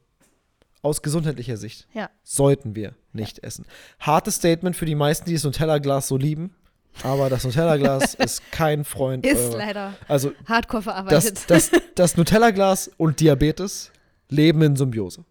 aus 0.82 1.02
gesundheitlicher 1.02 1.56
Sicht 1.56 1.86
ja. 1.92 2.10
sollten 2.22 2.76
wir 2.76 2.94
nicht 3.12 3.42
essen. 3.42 3.66
Hartes 3.98 4.36
Statement 4.36 4.76
für 4.76 4.86
die 4.86 4.94
meisten, 4.94 5.26
die 5.26 5.34
das 5.34 5.44
Nutella-Glas 5.44 6.08
so 6.08 6.16
lieben. 6.16 6.54
Aber 7.02 7.28
das 7.28 7.44
Nutella-Glas 7.44 8.14
ist 8.24 8.50
kein 8.52 8.84
Freund. 8.84 9.26
Ist 9.26 9.50
eurer. 9.50 9.58
leider 9.58 9.94
also, 10.08 10.32
hardcore 10.46 10.82
verarbeitet. 10.82 11.44
Das, 11.48 11.70
das, 11.70 11.80
das 11.94 12.16
Nutella-Glas 12.16 12.90
und 12.96 13.20
Diabetes 13.20 13.90
leben 14.28 14.62
in 14.62 14.76
Symbiose. 14.76 15.24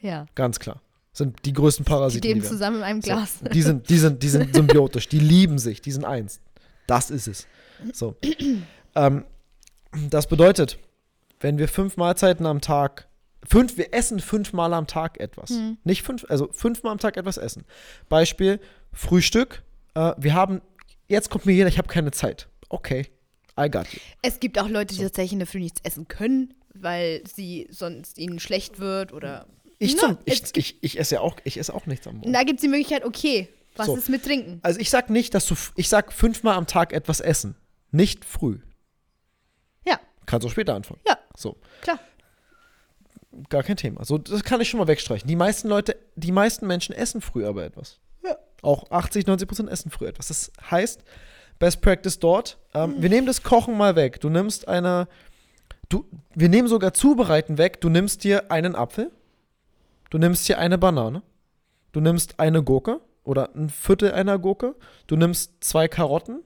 Ja. 0.00 0.26
Ganz 0.34 0.58
klar. 0.58 0.80
Sind 1.12 1.44
die 1.44 1.52
größten 1.52 1.84
Parasiten. 1.84 2.22
Die 2.22 2.28
leben 2.28 2.44
zusammen 2.44 2.78
in 2.78 2.82
einem 2.82 3.00
Glas. 3.00 3.40
So, 3.40 3.48
die, 3.48 3.62
sind, 3.62 3.88
die, 3.88 3.98
sind, 3.98 4.22
die 4.22 4.28
sind 4.28 4.54
symbiotisch, 4.54 5.08
die 5.08 5.18
lieben 5.18 5.58
sich, 5.58 5.80
die 5.80 5.92
sind 5.92 6.04
eins. 6.04 6.40
Das 6.86 7.10
ist 7.10 7.26
es. 7.28 7.46
So. 7.92 8.16
ähm, 8.94 9.24
das 10.10 10.26
bedeutet, 10.26 10.78
wenn 11.40 11.58
wir 11.58 11.68
fünf 11.68 11.96
Mahlzeiten 11.96 12.46
am 12.46 12.60
Tag 12.60 13.08
Fünf, 13.48 13.76
wir 13.76 13.92
essen 13.92 14.20
fünfmal 14.20 14.72
am 14.72 14.86
Tag 14.86 15.18
etwas. 15.18 15.50
Hm. 15.50 15.76
Nicht 15.84 16.02
fünf, 16.02 16.24
also 16.28 16.48
fünfmal 16.52 16.92
am 16.92 16.98
Tag 16.98 17.16
etwas 17.16 17.36
essen. 17.38 17.64
Beispiel, 18.08 18.60
Frühstück. 18.92 19.62
Äh, 19.94 20.12
wir 20.16 20.34
haben, 20.34 20.60
jetzt 21.08 21.28
kommt 21.28 21.46
mir 21.46 21.52
jeder, 21.52 21.68
ich 21.68 21.78
habe 21.78 21.88
keine 21.88 22.12
Zeit. 22.12 22.48
Okay, 22.68 23.08
I 23.58 23.68
got 23.68 23.92
you. 23.92 23.98
Es 24.22 24.38
gibt 24.38 24.58
auch 24.58 24.68
Leute, 24.68 24.94
die 24.94 25.00
So. 25.00 25.02
tatsächlich 25.08 25.32
in 25.32 25.38
der 25.40 25.48
Früh 25.48 25.58
nichts 25.58 25.80
essen 25.82 26.06
können, 26.06 26.54
weil 26.72 27.22
sie 27.26 27.66
sonst 27.70 28.18
ihnen 28.18 28.38
schlecht 28.38 28.78
wird 28.78 29.12
oder. 29.12 29.46
Ich, 29.80 29.96
Na, 29.96 30.02
zum, 30.02 30.18
ich, 30.24 30.42
ich, 30.54 30.78
ich 30.80 30.98
esse 31.00 31.16
ja 31.16 31.20
auch, 31.20 31.36
ich 31.42 31.58
esse 31.58 31.74
auch 31.74 31.86
nichts 31.86 32.06
am 32.06 32.18
Morgen. 32.18 32.32
Da 32.32 32.44
gibt 32.44 32.60
es 32.60 32.62
die 32.62 32.68
Möglichkeit, 32.68 33.04
okay, 33.04 33.48
was 33.76 33.86
So. 33.86 33.96
ist 33.96 34.08
mit 34.08 34.24
Trinken? 34.24 34.60
Also 34.62 34.80
ich 34.80 34.90
sag 34.90 35.10
nicht, 35.10 35.34
dass 35.34 35.46
du, 35.46 35.54
ich 35.76 35.88
sag 35.88 36.12
fünfmal 36.12 36.56
am 36.56 36.66
Tag 36.66 36.92
etwas 36.92 37.20
essen. 37.20 37.54
Nicht 37.90 38.24
früh. 38.24 38.58
Ja, 39.84 39.98
Kannst 40.26 40.46
auch 40.46 40.50
später 40.50 40.74
anfangen. 40.74 41.00
ja, 41.06 41.18
So, 41.36 41.56
klar. 41.80 41.98
gar 43.48 43.62
kein 43.62 43.76
Thema. 43.76 44.04
So, 44.04 44.18
das 44.18 44.44
kann 44.44 44.60
ich 44.60 44.68
schon 44.70 44.78
mal 44.78 44.86
wegstreichen. 44.88 45.26
Die 45.28 45.36
meisten 45.36 45.68
Leute, 45.68 45.96
die 46.16 46.32
meisten 46.32 46.66
Menschen 46.66 46.94
essen 46.94 47.20
früh 47.20 47.44
aber 47.46 47.64
etwas. 47.64 47.98
Ja. 48.24 48.36
Auch 48.62 48.90
80, 48.90 49.26
90 49.26 49.48
Prozent 49.48 49.70
essen 49.70 49.90
früh 49.90 50.06
etwas. 50.06 50.28
Das 50.28 50.52
heißt, 50.70 51.02
Best 51.58 51.80
Practice 51.80 52.18
dort. 52.18 52.58
Ähm, 52.74 52.94
Hm. 52.96 53.02
Wir 53.02 53.08
nehmen 53.08 53.26
das 53.26 53.42
Kochen 53.42 53.76
mal 53.76 53.96
weg. 53.96 54.20
Du 54.20 54.28
nimmst 54.30 54.68
eine, 54.68 55.08
du, 55.88 56.04
wir 56.34 56.48
nehmen 56.48 56.68
sogar 56.68 56.92
Zubereiten 56.94 57.58
weg. 57.58 57.80
Du 57.80 57.88
nimmst 57.88 58.24
dir 58.24 58.50
einen 58.50 58.74
Apfel, 58.74 59.10
du 60.10 60.18
nimmst 60.18 60.48
dir 60.48 60.58
eine 60.58 60.78
Banane, 60.78 61.22
du 61.92 62.00
nimmst 62.00 62.38
eine 62.40 62.62
Gurke 62.62 63.00
oder 63.24 63.54
ein 63.54 63.70
Viertel 63.70 64.12
einer 64.12 64.38
Gurke, 64.38 64.74
du 65.06 65.16
nimmst 65.16 65.62
zwei 65.62 65.88
Karotten 65.88 66.42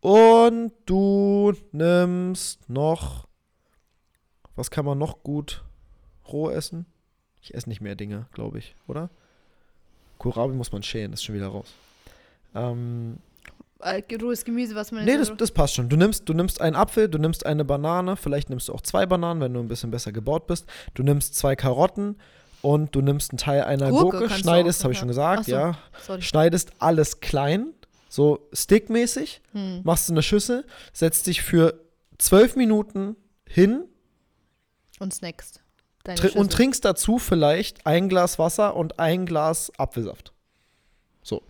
und 0.00 0.72
du 0.86 1.52
nimmst 1.72 2.68
noch, 2.68 3.28
was 4.56 4.70
kann 4.70 4.84
man 4.84 4.98
noch 4.98 5.22
gut 5.22 5.64
roh 6.32 6.50
essen? 6.50 6.86
Ich 7.42 7.54
esse 7.54 7.68
nicht 7.68 7.80
mehr 7.80 7.94
Dinge, 7.94 8.26
glaube 8.32 8.58
ich, 8.58 8.74
oder? 8.86 9.10
Kohlrabi 10.18 10.54
muss 10.54 10.72
man 10.72 10.82
schälen, 10.82 11.12
ist 11.12 11.24
schon 11.24 11.34
wieder 11.34 11.48
raus. 11.48 11.72
Ähm, 12.54 13.18
Äh, 13.80 14.02
rohes 14.20 14.44
Gemüse, 14.44 14.74
was 14.74 14.92
man 14.92 15.06
nee, 15.06 15.16
das, 15.16 15.34
das 15.36 15.50
passt 15.50 15.74
schon. 15.74 15.88
Du 15.88 15.96
nimmst, 15.96 16.28
du 16.28 16.34
nimmst 16.34 16.60
einen 16.60 16.76
Apfel, 16.76 17.08
du 17.08 17.16
nimmst 17.18 17.46
eine 17.46 17.64
Banane, 17.64 18.16
vielleicht 18.16 18.50
nimmst 18.50 18.68
du 18.68 18.74
auch 18.74 18.82
zwei 18.82 19.06
Bananen, 19.06 19.40
wenn 19.40 19.54
du 19.54 19.60
ein 19.60 19.68
bisschen 19.68 19.90
besser 19.90 20.12
gebaut 20.12 20.46
bist. 20.46 20.66
Du 20.92 21.02
nimmst 21.02 21.34
zwei 21.34 21.56
Karotten 21.56 22.16
und 22.62 22.94
du 22.94 23.00
nimmst 23.00 23.30
einen 23.32 23.38
Teil 23.38 23.62
einer 23.64 23.90
Gurke 23.90 24.18
Gurke, 24.18 24.34
schneidest, 24.34 24.82
habe 24.84 24.92
ich 24.92 24.98
schon 24.98 25.08
gesagt, 25.08 25.46
so. 25.46 25.52
ja. 25.52 25.78
Sorry. 26.06 26.22
Schneidest 26.22 26.72
alles 26.78 27.20
klein, 27.20 27.72
so 28.08 28.48
stickmäßig, 28.52 29.40
Hm. 29.52 29.80
machst 29.84 30.08
du 30.08 30.12
eine 30.12 30.22
Schüssel, 30.22 30.66
setzt 30.92 31.26
dich 31.26 31.42
für 31.42 31.80
zwölf 32.18 32.56
Minuten 32.56 33.16
hin 33.46 33.84
Und 34.98 35.14
snackst. 35.14 35.62
Deine 36.04 36.18
Tri 36.18 36.30
und 36.38 36.52
trinkst 36.52 36.84
dazu 36.84 37.18
vielleicht 37.18 37.86
ein 37.86 38.08
Glas 38.08 38.38
Wasser 38.38 38.74
und 38.76 38.98
ein 38.98 39.26
Glas 39.26 39.70
Apfelsaft. 39.78 40.32
So. 41.22 41.42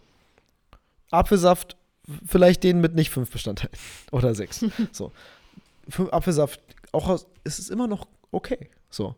Apfelsaft, 1.10 1.76
vielleicht 2.26 2.64
den 2.64 2.80
mit 2.80 2.94
nicht 2.94 3.10
fünf 3.10 3.30
Bestandteilen 3.30 3.72
oder 4.12 4.34
sechs. 4.34 4.64
so. 4.92 5.12
Apfelsaft, 6.10 6.60
auch 6.92 7.08
aus, 7.08 7.26
ist 7.44 7.58
es 7.58 7.70
immer 7.70 7.86
noch 7.86 8.06
okay. 8.32 8.70
So. 8.90 9.14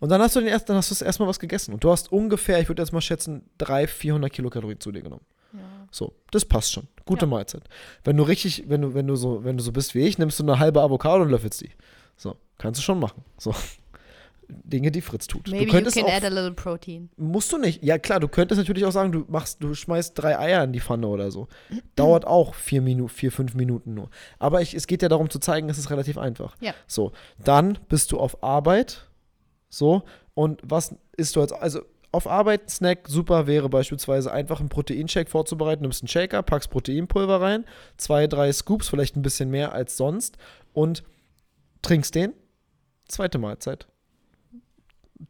Und 0.00 0.08
dann 0.08 0.20
hast 0.20 0.34
du 0.34 0.40
den 0.40 0.48
erst, 0.48 0.68
dann 0.68 0.76
hast 0.76 0.90
du 0.90 1.04
erstmal 1.04 1.28
was 1.28 1.38
gegessen. 1.38 1.72
Und 1.74 1.84
du 1.84 1.90
hast 1.90 2.10
ungefähr, 2.10 2.58
ich 2.60 2.68
würde 2.68 2.82
jetzt 2.82 2.92
mal 2.92 3.00
schätzen, 3.00 3.42
300, 3.58 3.90
400 3.90 4.32
Kilokalorien 4.32 4.80
zu 4.80 4.90
dir 4.92 5.02
genommen. 5.02 5.24
Ja. 5.52 5.60
So, 5.90 6.14
das 6.30 6.44
passt 6.44 6.72
schon. 6.72 6.88
Gute 7.04 7.26
Ja. 7.26 7.30
Mahlzeit. 7.30 7.62
Wenn 8.04 8.16
du 8.16 8.22
richtig, 8.22 8.64
wenn 8.68 8.82
du, 8.82 8.94
wenn 8.94 9.06
du 9.06 9.16
so, 9.16 9.44
wenn 9.44 9.56
du 9.56 9.62
so 9.62 9.72
bist 9.72 9.94
wie 9.94 10.00
ich, 10.00 10.16
nimmst 10.18 10.38
du 10.38 10.42
eine 10.44 10.58
halbe 10.58 10.80
Avocado 10.80 11.22
und 11.22 11.30
löffelst 11.30 11.60
die. 11.60 11.70
So, 12.16 12.36
kannst 12.58 12.80
du 12.80 12.82
schon 12.82 12.98
machen. 12.98 13.24
So. 13.38 13.54
Dinge, 14.48 14.90
die 14.90 15.00
Fritz 15.00 15.26
tut. 15.28 15.46
Maybe 15.46 15.58
du 15.58 15.64
you 15.66 15.70
könntest 15.70 15.96
can 15.96 16.06
auch, 16.06 16.12
add 16.12 16.26
a 16.26 16.28
little 16.28 16.52
protein. 16.52 17.08
musst 17.16 17.52
du 17.52 17.58
nicht. 17.58 17.84
Ja 17.84 17.98
klar, 17.98 18.18
du 18.20 18.26
könntest 18.28 18.58
natürlich 18.58 18.84
auch 18.84 18.90
sagen, 18.92 19.12
du 19.12 19.24
machst, 19.28 19.62
du 19.62 19.74
schmeißt 19.74 20.12
drei 20.18 20.38
Eier 20.38 20.64
in 20.64 20.72
die 20.72 20.80
Pfanne 20.80 21.06
oder 21.06 21.30
so. 21.30 21.46
Dauert 21.96 22.26
auch 22.26 22.54
vier 22.54 22.82
Minuten, 22.82 23.10
vier, 23.10 23.30
fünf 23.30 23.54
Minuten 23.54 23.94
nur. 23.94 24.10
Aber 24.38 24.60
ich, 24.60 24.74
es 24.74 24.86
geht 24.86 25.02
ja 25.02 25.08
darum 25.08 25.30
zu 25.30 25.38
zeigen, 25.38 25.68
es 25.68 25.78
ist 25.78 25.90
relativ 25.90 26.18
einfach. 26.18 26.56
Ja. 26.60 26.74
So, 26.86 27.12
dann 27.44 27.78
bist 27.88 28.12
du 28.12 28.18
auf 28.18 28.42
Arbeit. 28.42 29.06
So, 29.70 30.02
und 30.34 30.60
was 30.62 30.94
isst 31.16 31.36
du 31.36 31.40
als, 31.40 31.52
also 31.52 31.80
auf 32.12 32.26
Arbeit, 32.26 32.68
Snack, 32.68 33.08
super 33.08 33.46
wäre 33.46 33.68
beispielsweise 33.68 34.32
einfach 34.32 34.60
einen 34.60 34.68
Proteinshake 34.68 35.30
vorzubereiten. 35.30 35.82
Nimmst 35.82 36.02
einen 36.02 36.08
Shaker, 36.08 36.42
packst 36.42 36.70
Proteinpulver 36.70 37.40
rein, 37.40 37.64
zwei, 37.96 38.26
drei 38.26 38.52
Scoops, 38.52 38.88
vielleicht 38.88 39.16
ein 39.16 39.22
bisschen 39.22 39.50
mehr 39.50 39.72
als 39.72 39.96
sonst 39.96 40.36
und 40.72 41.04
trinkst 41.82 42.14
den. 42.14 42.32
Zweite 43.06 43.38
Mahlzeit. 43.38 43.86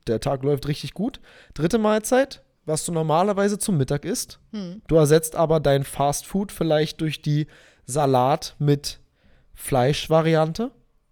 Der 0.06 0.20
Tag 0.20 0.42
läuft 0.42 0.68
richtig 0.68 0.94
gut. 0.94 1.20
Dritte 1.54 1.78
Mahlzeit, 1.78 2.42
was 2.64 2.84
du 2.84 2.92
normalerweise 2.92 3.58
zum 3.58 3.76
Mittag 3.76 4.04
isst. 4.04 4.38
Hm. 4.52 4.82
Du 4.86 4.96
ersetzt 4.96 5.36
aber 5.36 5.60
dein 5.60 5.84
Fast 5.84 6.26
Food 6.26 6.52
vielleicht 6.52 7.00
durch 7.00 7.20
die 7.20 7.46
Salat 7.84 8.54
mit 8.58 9.00
Fleischvariante. 9.52 10.70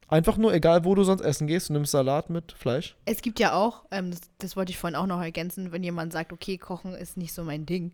Einfach 0.09 0.39
nur, 0.39 0.55
egal 0.55 0.85
wo 0.85 0.95
du 0.95 1.05
sonst 1.05 1.21
essen 1.21 1.47
gehst, 1.47 1.69
du 1.69 1.75
nimmst 1.75 1.93
Salat 1.93 2.31
mit 2.31 2.53
Fleisch. 2.53 2.97
Es 3.05 3.21
gibt 3.21 3.39
ja 3.39 3.53
auch, 3.53 3.85
ähm, 3.91 4.11
das, 4.11 4.21
das 4.39 4.57
wollte 4.57 4.71
ich 4.71 4.79
vorhin 4.79 4.97
auch 4.97 5.07
noch 5.07 5.21
ergänzen, 5.21 5.71
wenn 5.71 5.83
jemand 5.83 6.13
sagt, 6.13 6.33
okay, 6.33 6.57
Kochen 6.57 6.95
ist 6.95 7.19
nicht 7.19 7.35
so 7.35 7.45
mein 7.45 7.67
Ding. 7.67 7.93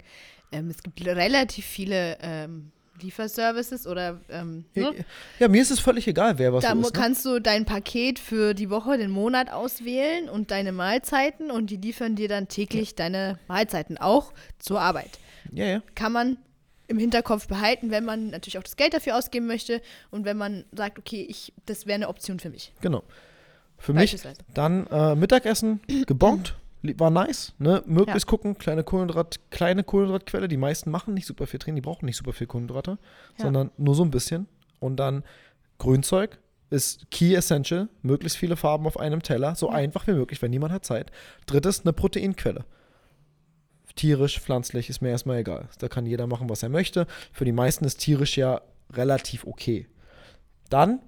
Ähm, 0.52 0.70
es 0.70 0.82
gibt 0.82 1.04
relativ 1.04 1.64
viele 1.64 2.16
ähm, 2.22 2.70
Lieferservices 3.00 3.86
oder 3.86 4.20
ähm, 4.28 4.64
ne? 4.74 5.04
Ja, 5.40 5.48
mir 5.48 5.60
ist 5.60 5.72
es 5.72 5.80
völlig 5.80 6.06
egal, 6.06 6.38
wer 6.38 6.52
was 6.52 6.62
da 6.62 6.72
ist. 6.72 6.76
Ne? 6.76 6.88
kannst 6.92 7.24
du 7.24 7.40
dein 7.40 7.64
Paket 7.64 8.20
für 8.20 8.54
die 8.54 8.70
Woche, 8.70 8.96
den 8.96 9.10
Monat 9.10 9.50
auswählen 9.50 10.28
und 10.28 10.50
deine 10.50 10.70
Mahlzeiten 10.70 11.50
und 11.50 11.70
die 11.70 11.76
liefern 11.76 12.14
dir 12.14 12.28
dann 12.28 12.46
täglich 12.46 12.94
deine 12.94 13.38
Mahlzeiten 13.48 13.98
auch 13.98 14.32
zur 14.58 14.80
Arbeit. 14.80 15.18
Ja, 15.52 15.66
ja. 15.66 15.82
Kann 15.94 16.12
man 16.12 16.38
im 16.94 17.00
Hinterkopf 17.00 17.48
behalten, 17.48 17.90
wenn 17.90 18.04
man 18.04 18.30
natürlich 18.30 18.56
auch 18.58 18.62
das 18.62 18.76
Geld 18.76 18.94
dafür 18.94 19.16
ausgeben 19.18 19.46
möchte 19.46 19.82
und 20.10 20.24
wenn 20.24 20.36
man 20.36 20.64
sagt, 20.72 20.98
okay, 20.98 21.26
ich, 21.28 21.52
das 21.66 21.86
wäre 21.86 21.96
eine 21.96 22.08
Option 22.08 22.38
für 22.38 22.50
mich. 22.50 22.72
Genau. 22.80 23.02
Für 23.78 23.92
mich 23.92 24.16
dann 24.54 24.86
äh, 24.86 25.14
Mittagessen 25.16 25.80
gebongt. 26.06 26.54
li- 26.82 26.98
War 26.98 27.10
nice, 27.10 27.52
ne? 27.58 27.82
Möglichst 27.86 28.26
gucken, 28.28 28.56
kleine 28.56 28.84
Kohlenhydrat, 28.84 29.40
kleine 29.50 29.82
Kohlenhydratquelle. 29.84 30.46
Die 30.48 30.56
meisten 30.56 30.90
machen 30.90 31.12
nicht 31.14 31.26
super 31.26 31.46
viel 31.46 31.58
Training, 31.58 31.76
die 31.76 31.80
brauchen 31.82 32.06
nicht 32.06 32.16
super 32.16 32.32
viel 32.32 32.46
Kohlenhydrate, 32.46 32.98
Ja. 33.38 33.44
sondern 33.44 33.70
nur 33.76 33.94
so 33.94 34.04
ein 34.04 34.10
bisschen. 34.10 34.46
Und 34.78 34.96
dann 34.96 35.24
Grünzeug 35.78 36.38
ist 36.70 37.10
Key 37.10 37.34
Essential, 37.34 37.88
möglichst 38.02 38.38
viele 38.38 38.56
Farben 38.56 38.86
auf 38.86 38.98
einem 38.98 39.22
Teller, 39.22 39.54
so 39.54 39.68
Ja. 39.68 39.74
einfach 39.74 40.06
wie 40.06 40.12
möglich, 40.12 40.40
wenn 40.40 40.50
niemand 40.50 40.72
hat 40.72 40.84
Zeit. 40.84 41.10
Drittes, 41.46 41.80
eine 41.82 41.92
Proteinquelle. 41.92 42.64
Tierisch, 43.96 44.40
pflanzlich, 44.40 44.90
ist 44.90 45.00
mir 45.00 45.10
erstmal 45.10 45.38
egal. 45.38 45.68
Da 45.78 45.88
kann 45.88 46.06
jeder 46.06 46.26
machen, 46.26 46.48
was 46.48 46.62
er 46.62 46.68
möchte. 46.68 47.06
Für 47.32 47.44
die 47.44 47.52
meisten 47.52 47.84
ist 47.84 47.98
tierisch 47.98 48.36
ja 48.36 48.60
relativ 48.92 49.46
okay. 49.46 49.86
Dann 50.68 51.00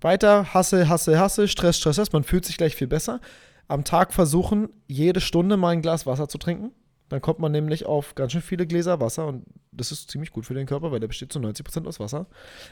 weiter, 0.00 0.52
Hassel, 0.52 0.88
Hassel, 0.88 1.18
Hassel, 1.18 1.48
Stress, 1.48 1.78
Stress, 1.78 1.96
Stress. 1.96 2.12
Man 2.12 2.24
fühlt 2.24 2.44
sich 2.44 2.56
gleich 2.56 2.74
viel 2.74 2.88
besser. 2.88 3.20
Am 3.68 3.84
Tag 3.84 4.12
versuchen, 4.12 4.68
jede 4.88 5.20
Stunde 5.20 5.56
mal 5.56 5.70
ein 5.70 5.82
Glas 5.82 6.06
Wasser 6.06 6.28
zu 6.28 6.38
trinken. 6.38 6.72
Dann 7.08 7.20
kommt 7.20 7.38
man 7.38 7.52
nämlich 7.52 7.84
auf 7.84 8.14
ganz 8.14 8.32
schön 8.32 8.40
viele 8.40 8.66
Gläser 8.66 8.98
Wasser 8.98 9.26
und 9.26 9.44
das 9.70 9.92
ist 9.92 10.10
ziemlich 10.10 10.32
gut 10.32 10.46
für 10.46 10.54
den 10.54 10.66
Körper, 10.66 10.92
weil 10.92 11.00
der 11.00 11.08
besteht 11.08 11.30
zu 11.32 11.38
90% 11.40 11.86
aus 11.86 12.00
Wasser. 12.00 12.26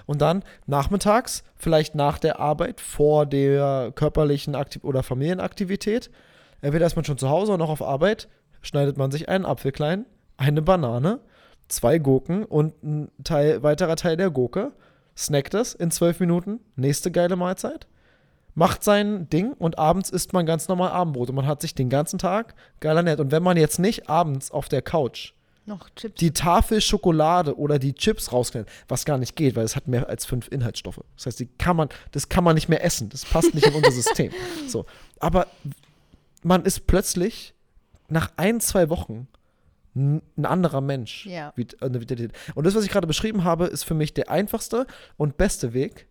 Und 0.06 0.22
dann 0.22 0.44
nachmittags, 0.66 1.44
vielleicht 1.56 1.94
nach 1.94 2.18
der 2.18 2.40
Arbeit, 2.40 2.80
vor 2.80 3.26
der 3.26 3.92
körperlichen 3.94 4.54
Aktiv 4.54 4.82
oder 4.82 5.02
Familienaktivität, 5.02 6.10
entweder 6.62 6.86
ist 6.86 6.96
man 6.96 7.04
schon 7.04 7.18
zu 7.18 7.28
Hause 7.28 7.52
oder 7.52 7.58
noch 7.58 7.70
auf 7.70 7.82
Arbeit, 7.82 8.28
schneidet 8.62 8.96
man 8.96 9.10
sich 9.10 9.28
einen 9.28 9.46
Apfel 9.46 9.72
klein, 9.72 10.06
eine 10.36 10.62
Banane, 10.62 11.20
zwei 11.68 11.98
Gurken 11.98 12.44
und 12.44 12.82
ein 12.82 13.10
Teil, 13.24 13.62
weiterer 13.62 13.96
Teil 13.96 14.16
der 14.16 14.30
Gurke, 14.30 14.72
snackt 15.16 15.54
das 15.54 15.74
in 15.74 15.90
zwölf 15.90 16.20
Minuten, 16.20 16.60
nächste 16.76 17.10
geile 17.10 17.36
Mahlzeit, 17.36 17.86
macht 18.54 18.82
sein 18.82 19.28
Ding 19.30 19.52
und 19.52 19.78
abends 19.78 20.10
isst 20.10 20.32
man 20.32 20.46
ganz 20.46 20.68
normal 20.68 20.90
Abendbrot 20.90 21.30
und 21.30 21.36
man 21.36 21.46
hat 21.46 21.60
sich 21.60 21.74
den 21.74 21.88
ganzen 21.88 22.18
Tag 22.18 22.54
geil 22.80 22.96
ernährt. 22.96 23.20
Und 23.20 23.30
wenn 23.30 23.42
man 23.42 23.56
jetzt 23.56 23.78
nicht 23.78 24.08
abends 24.08 24.50
auf 24.50 24.68
der 24.68 24.82
Couch 24.82 25.32
die 26.18 26.32
Tafel 26.32 26.80
Schokolade 26.80 27.56
oder 27.56 27.78
die 27.78 27.92
Chips 27.92 28.32
rausknallt, 28.32 28.68
was 28.88 29.04
gar 29.04 29.18
nicht 29.18 29.36
geht, 29.36 29.56
weil 29.56 29.64
es 29.64 29.76
hat 29.76 29.86
mehr 29.86 30.08
als 30.08 30.24
fünf 30.24 30.48
Inhaltsstoffe. 30.48 31.00
Das 31.16 31.26
heißt, 31.26 31.40
die 31.40 31.46
kann 31.46 31.76
man, 31.76 31.88
das 32.12 32.28
kann 32.28 32.44
man 32.44 32.54
nicht 32.54 32.68
mehr 32.68 32.84
essen. 32.84 33.08
Das 33.08 33.24
passt 33.24 33.54
nicht 33.54 33.66
in 33.66 33.74
unser 33.74 33.92
System. 33.92 34.32
So. 34.66 34.86
Aber 35.18 35.46
man 36.42 36.64
ist 36.64 36.86
plötzlich 36.86 37.54
nach 38.10 38.32
ein, 38.36 38.60
zwei 38.60 38.88
Wochen 38.88 39.28
ein 39.94 40.22
anderer 40.44 40.80
Mensch. 40.80 41.26
Ja. 41.26 41.52
Vitalität. 41.56 42.32
Und 42.54 42.64
das, 42.64 42.74
was 42.74 42.84
ich 42.84 42.90
gerade 42.90 43.06
beschrieben 43.06 43.44
habe, 43.44 43.66
ist 43.66 43.84
für 43.84 43.94
mich 43.94 44.14
der 44.14 44.30
einfachste 44.30 44.86
und 45.16 45.36
beste 45.36 45.72
Weg, 45.72 46.06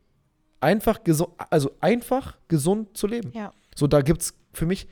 einfach 0.59 1.03
gesund, 1.03 1.31
also 1.49 1.71
einfach 1.79 2.37
gesund 2.47 2.97
zu 2.97 3.07
leben. 3.07 3.31
Ja. 3.33 3.53
So, 3.75 3.87
da 3.87 4.01
gibt 4.01 4.21
es 4.21 4.33
für 4.51 4.65
mich 4.65 4.87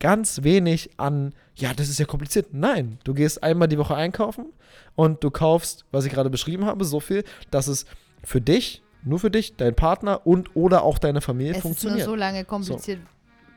ganz 0.00 0.42
wenig 0.42 0.90
an, 0.98 1.34
ja, 1.54 1.72
das 1.72 1.88
ist 1.88 1.98
ja 1.98 2.04
kompliziert. 2.04 2.48
Nein, 2.52 2.98
du 3.04 3.14
gehst 3.14 3.42
einmal 3.42 3.68
die 3.68 3.78
Woche 3.78 3.94
einkaufen 3.94 4.52
und 4.96 5.22
du 5.22 5.30
kaufst, 5.30 5.84
was 5.92 6.04
ich 6.04 6.12
gerade 6.12 6.30
beschrieben 6.30 6.64
habe, 6.64 6.84
so 6.84 6.98
viel, 7.00 7.24
dass 7.50 7.68
es 7.68 7.86
für 8.24 8.40
dich, 8.40 8.82
nur 9.04 9.20
für 9.20 9.30
dich, 9.30 9.56
dein 9.56 9.74
Partner 9.74 10.26
und 10.26 10.56
oder 10.56 10.82
auch 10.82 10.98
deine 10.98 11.20
Familie 11.20 11.52
Es 11.52 11.58
ist 11.58 11.64
nur 11.64 11.70
funktioniert. 11.74 12.06
so 12.06 12.16
lange 12.16 12.44
kompliziert, 12.44 13.00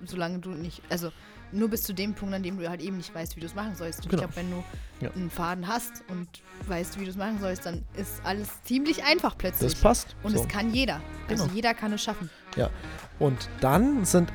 solange 0.06 0.40
du 0.40 0.52
nicht, 0.52 0.82
also 0.90 1.12
nur 1.52 1.70
bis 1.70 1.84
zu 1.84 1.94
dem 1.94 2.14
Punkt, 2.14 2.34
an 2.36 2.44
dem 2.44 2.58
du 2.60 2.68
halt 2.70 2.82
eben 2.82 2.98
nicht 2.98 3.14
weißt, 3.14 3.36
wie 3.36 3.40
du 3.40 3.46
es 3.46 3.56
machen 3.56 3.76
sollst. 3.76 4.04
Und 4.04 4.10
Genau. 4.10 4.24
ich 4.24 4.30
glaube, 4.34 4.36
wenn 4.48 4.52
du 4.52 4.64
Ja. 5.06 5.12
einen 5.16 5.30
Faden 5.30 5.68
hast 5.68 6.04
und 6.10 6.28
weißt, 6.68 7.00
wie 7.00 7.06
du 7.06 7.12
es 7.12 7.16
machen 7.18 7.40
sollst, 7.40 7.66
dann 7.66 7.84
ist 7.96 8.22
alles 8.24 8.50
ziemlich 8.64 9.04
einfach 9.04 9.38
plötzlich. 9.38 9.74
Das 9.74 9.82
passt. 9.82 10.16
Und 10.24 10.36
so. 10.36 10.42
es 10.42 10.48
kann 10.48 10.74
jeder. 10.74 11.02
Also 11.30 11.44
Genau. 11.46 11.56
jeder 11.56 11.74
kann 11.74 11.94
es 11.94 12.02
schaffen. 12.04 12.30
Ja. 12.56 12.70
Und 13.20 13.50
dann 13.62 14.06
sind 14.06 14.32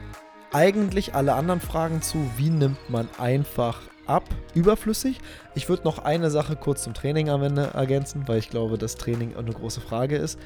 eigentlich 0.53 1.15
alle 1.15 1.35
anderen 1.35 1.61
Fragen 1.61 2.03
zu, 2.03 2.31
wie 2.37 2.51
nimmt 2.51 2.91
man 2.91 3.09
einfach 3.19 3.81
ab, 4.07 4.25
überflüssig. 4.55 5.21
Ich 5.55 5.69
würde 5.69 5.85
noch 5.85 5.99
eine 6.01 6.31
Sache 6.31 6.57
kurz 6.57 6.83
zum 6.83 6.93
Training 6.95 7.29
am 7.31 7.43
Ende 7.43 7.71
ergänzen, 7.75 8.27
weil 8.27 8.39
ich 8.39 8.51
glaube, 8.51 8.77
dass 8.79 8.97
Training 8.97 9.37
eine 9.37 9.53
große 9.53 9.81
Frage 9.81 10.17
ist. 10.17 10.39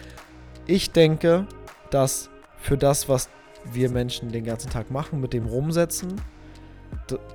Ich 0.67 0.91
denke, 0.93 1.47
dass 1.91 2.29
für 2.59 2.77
das, 2.77 3.09
was 3.09 3.29
wir 3.64 3.91
Menschen 3.91 4.31
den 4.31 4.45
ganzen 4.45 4.71
Tag 4.71 4.91
machen, 4.91 5.21
mit 5.21 5.33
dem 5.33 5.47
Rumsetzen, 5.47 6.21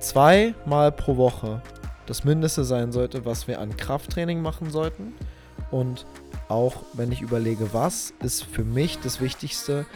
zweimal 0.00 0.92
pro 0.92 1.16
Woche 1.16 1.62
das 2.06 2.24
Mindeste 2.24 2.64
sein 2.64 2.92
sollte, 2.92 3.24
was 3.24 3.48
wir 3.48 3.60
an 3.60 3.76
Krafttraining 3.76 4.42
machen 4.42 4.70
sollten. 4.70 5.14
Und 5.70 6.06
auch 6.48 6.76
wenn 6.92 7.12
ich 7.12 7.22
überlege, 7.22 7.72
was 7.72 8.12
ist 8.22 8.44
für 8.44 8.64
mich 8.64 8.98
das 8.98 9.20
Wichtigste, 9.20 9.86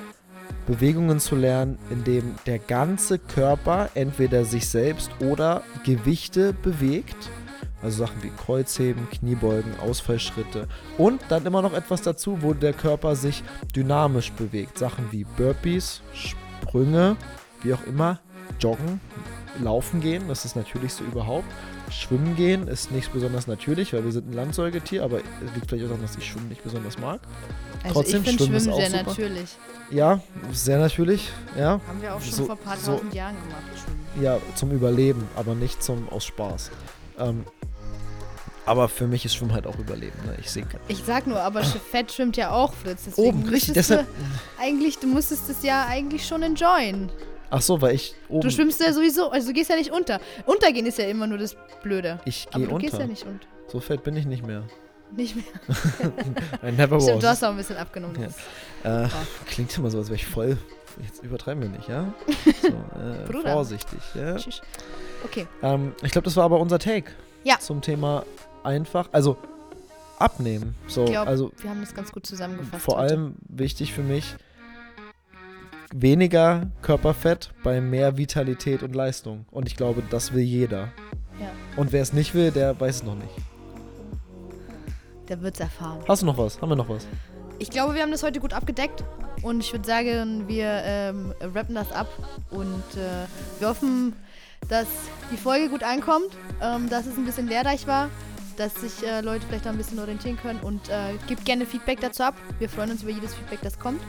Bewegungen 0.66 1.20
zu 1.20 1.36
lernen, 1.36 1.78
in 1.90 2.04
dem 2.04 2.34
der 2.46 2.58
ganze 2.58 3.18
Körper 3.18 3.90
entweder 3.94 4.44
sich 4.44 4.68
selbst 4.68 5.10
oder 5.20 5.62
Gewichte 5.84 6.52
bewegt. 6.52 7.30
Also 7.82 8.04
Sachen 8.04 8.22
wie 8.22 8.30
Kreuzheben, 8.30 9.08
Kniebeugen, 9.10 9.78
Ausfallschritte. 9.80 10.66
Und 10.98 11.20
dann 11.28 11.44
immer 11.44 11.62
noch 11.62 11.74
etwas 11.74 12.02
dazu, 12.02 12.38
wo 12.40 12.54
der 12.54 12.72
Körper 12.72 13.14
sich 13.14 13.44
dynamisch 13.74 14.32
bewegt. 14.32 14.78
Sachen 14.78 15.12
wie 15.12 15.24
Burpees, 15.24 16.00
Sprünge, 16.14 17.16
wie 17.62 17.74
auch 17.74 17.84
immer, 17.86 18.20
Joggen, 18.58 19.00
Laufen 19.62 20.00
gehen, 20.00 20.28
das 20.28 20.38
ist 20.44 20.56
das 20.56 20.64
Natürlichste 20.64 21.04
überhaupt. 21.04 21.44
Schwimmen 21.90 22.34
gehen 22.36 22.66
ist 22.68 22.90
nicht 22.90 23.12
besonders 23.12 23.46
natürlich, 23.46 23.92
weil 23.92 24.04
wir 24.04 24.12
sind 24.12 24.28
ein 24.28 24.32
Landsäugetier, 24.32 25.04
aber 25.04 25.18
es 25.18 25.54
liegt 25.54 25.68
vielleicht 25.68 25.84
auch 25.84 25.88
daran, 25.90 26.02
dass 26.02 26.16
ich 26.16 26.26
Schwimmen 26.26 26.48
nicht 26.48 26.62
besonders 26.64 26.98
mag. 26.98 27.20
Also 27.82 27.94
Trotzdem, 27.94 28.22
ich 28.22 28.28
finde 28.28 28.44
Schwimmen 28.44 28.56
ist 28.56 28.62
Schwimmen 28.64 28.74
auch 28.74 28.80
sehr 28.80 28.90
super. 28.90 29.04
natürlich. 29.10 29.56
Ja, 29.90 30.20
sehr 30.52 30.78
natürlich, 30.78 31.30
ja. 31.56 31.80
Haben 31.86 32.02
wir 32.02 32.14
auch 32.14 32.20
schon 32.20 32.32
So- 32.32 32.44
vor 32.46 32.56
ein 32.56 32.60
paar 32.62 32.76
so- 32.76 32.92
tausend 32.94 33.14
Jahren 33.14 33.36
gemacht. 33.42 33.62
Schwimmen. 33.84 34.24
Ja, 34.24 34.38
zum 34.56 34.70
Überleben, 34.72 35.28
aber 35.36 35.54
nicht 35.54 35.82
zum 35.82 36.08
aus 36.08 36.24
Spaß. 36.24 36.70
Ähm, 37.18 37.44
aber 38.64 38.88
für 38.88 39.06
mich 39.06 39.24
ist 39.24 39.36
Schwimmen 39.36 39.52
halt 39.52 39.66
auch 39.66 39.78
Überleben. 39.78 40.18
Ne? 40.26 40.36
Ich 40.40 40.50
sinke. 40.50 40.80
Ich 40.88 41.02
sag 41.06 41.26
nur, 41.28 41.40
aber 41.40 41.62
Fett 41.92 42.10
schwimmt 42.10 42.36
ja 42.36 42.50
auch, 42.50 42.74
Fritz. 42.74 43.02
Deswegen 43.06 43.28
Oben, 43.28 43.48
richtig. 43.48 43.74
Deshalb. 43.74 44.06
Du, 44.08 44.62
eigentlich, 44.62 44.98
du 44.98 45.06
musstest 45.06 45.48
es 45.48 45.62
ja 45.62 45.86
eigentlich 45.86 46.26
schon 46.26 46.42
enjoyen. 46.42 47.10
Ach 47.50 47.62
so, 47.62 47.80
weil 47.80 47.94
ich 47.94 48.14
oben. 48.28 48.40
Du 48.42 48.50
schwimmst 48.50 48.80
ja 48.80 48.92
sowieso, 48.92 49.30
also 49.30 49.48
du 49.48 49.52
gehst 49.54 49.70
ja 49.70 49.76
nicht 49.76 49.90
unter. 49.92 50.20
Untergehen 50.46 50.86
ist 50.86 50.98
ja 50.98 51.06
immer 51.06 51.26
nur 51.26 51.38
das 51.38 51.56
Blöde. 51.82 52.18
ich 52.24 52.48
gehe 52.50 52.66
du 52.66 52.74
unter. 52.74 52.86
gehst 52.86 52.98
ja 52.98 53.06
nicht 53.06 53.24
unter. 53.26 53.46
So 53.68 53.80
fett 53.80 54.02
bin 54.02 54.16
ich 54.16 54.26
nicht 54.26 54.44
mehr. 54.46 54.62
Nicht 55.16 55.36
mehr. 55.36 55.44
I 56.68 56.72
never 56.72 57.00
Stimmt, 57.00 57.22
du 57.22 57.26
was. 57.26 57.30
hast 57.32 57.44
auch 57.44 57.50
ein 57.50 57.56
bisschen 57.56 57.76
abgenommen. 57.76 58.16
Ja. 58.82 59.04
Äh, 59.04 59.08
klingt 59.48 59.76
immer 59.78 59.90
so, 59.90 59.98
als 59.98 60.08
wäre 60.08 60.16
ich 60.16 60.26
voll. 60.26 60.58
Jetzt 61.02 61.22
übertreiben 61.22 61.62
wir 61.62 61.68
nicht, 61.68 61.88
ja? 61.88 62.12
So, 62.62 62.68
äh, 62.68 63.42
vorsichtig, 63.52 63.98
ja? 64.14 64.36
Okay. 65.24 65.46
Ähm, 65.62 65.94
ich 66.02 66.10
glaube, 66.10 66.24
das 66.24 66.36
war 66.36 66.44
aber 66.44 66.58
unser 66.58 66.78
Take. 66.78 67.12
Ja. 67.44 67.58
Zum 67.60 67.82
Thema 67.82 68.24
einfach, 68.64 69.08
also 69.12 69.36
abnehmen. 70.18 70.74
So, 70.88 71.04
Ich 71.04 71.10
glaube, 71.10 71.28
also 71.28 71.52
wir 71.58 71.70
haben 71.70 71.80
das 71.80 71.94
ganz 71.94 72.10
gut 72.10 72.26
zusammengefasst. 72.26 72.82
vor 72.82 72.96
heute. 72.98 73.12
allem 73.12 73.34
wichtig 73.48 73.92
für 73.92 74.02
mich, 74.02 74.34
weniger 76.00 76.70
Körperfett 76.82 77.52
bei 77.62 77.80
mehr 77.80 78.16
Vitalität 78.16 78.82
und 78.82 78.94
Leistung. 78.94 79.46
Und 79.50 79.66
ich 79.66 79.76
glaube, 79.76 80.02
das 80.10 80.32
will 80.32 80.42
jeder. 80.42 80.92
Ja. 81.40 81.50
Und 81.76 81.92
wer 81.92 82.02
es 82.02 82.12
nicht 82.12 82.34
will, 82.34 82.50
der 82.50 82.78
weiß 82.78 82.96
es 82.96 83.02
noch 83.02 83.14
nicht. 83.14 83.34
Der 85.28 85.40
wird's 85.42 85.60
erfahren. 85.60 86.00
Hast 86.06 86.22
du 86.22 86.26
noch 86.26 86.38
was? 86.38 86.60
Haben 86.60 86.70
wir 86.70 86.76
noch 86.76 86.88
was? 86.88 87.06
Ich 87.58 87.70
glaube, 87.70 87.94
wir 87.94 88.02
haben 88.02 88.10
das 88.10 88.22
heute 88.22 88.40
gut 88.40 88.52
abgedeckt. 88.52 89.04
Und 89.42 89.60
ich 89.60 89.72
würde 89.72 89.86
sagen, 89.86 90.46
wir 90.48 90.82
ähm, 90.84 91.34
rappen 91.40 91.74
das 91.74 91.90
ab. 91.92 92.08
Und 92.50 92.84
äh, 92.94 93.26
wir 93.58 93.68
hoffen, 93.68 94.14
dass 94.68 94.86
die 95.32 95.36
Folge 95.36 95.68
gut 95.68 95.82
ankommt, 95.82 96.28
ähm, 96.62 96.88
dass 96.88 97.06
es 97.06 97.16
ein 97.16 97.24
bisschen 97.24 97.48
lehrreich 97.48 97.86
war, 97.86 98.10
dass 98.56 98.74
sich 98.74 99.06
äh, 99.06 99.20
Leute 99.20 99.46
vielleicht 99.46 99.66
auch 99.66 99.72
ein 99.72 99.78
bisschen 99.78 99.98
orientieren 99.98 100.36
können. 100.36 100.60
Und 100.60 100.88
äh, 100.88 101.14
gebt 101.26 101.44
gerne 101.44 101.66
Feedback 101.66 102.00
dazu 102.00 102.22
ab. 102.22 102.34
Wir 102.58 102.68
freuen 102.68 102.90
uns 102.90 103.02
über 103.02 103.12
jedes 103.12 103.34
Feedback, 103.34 103.60
das 103.62 103.78
kommt. 103.78 104.00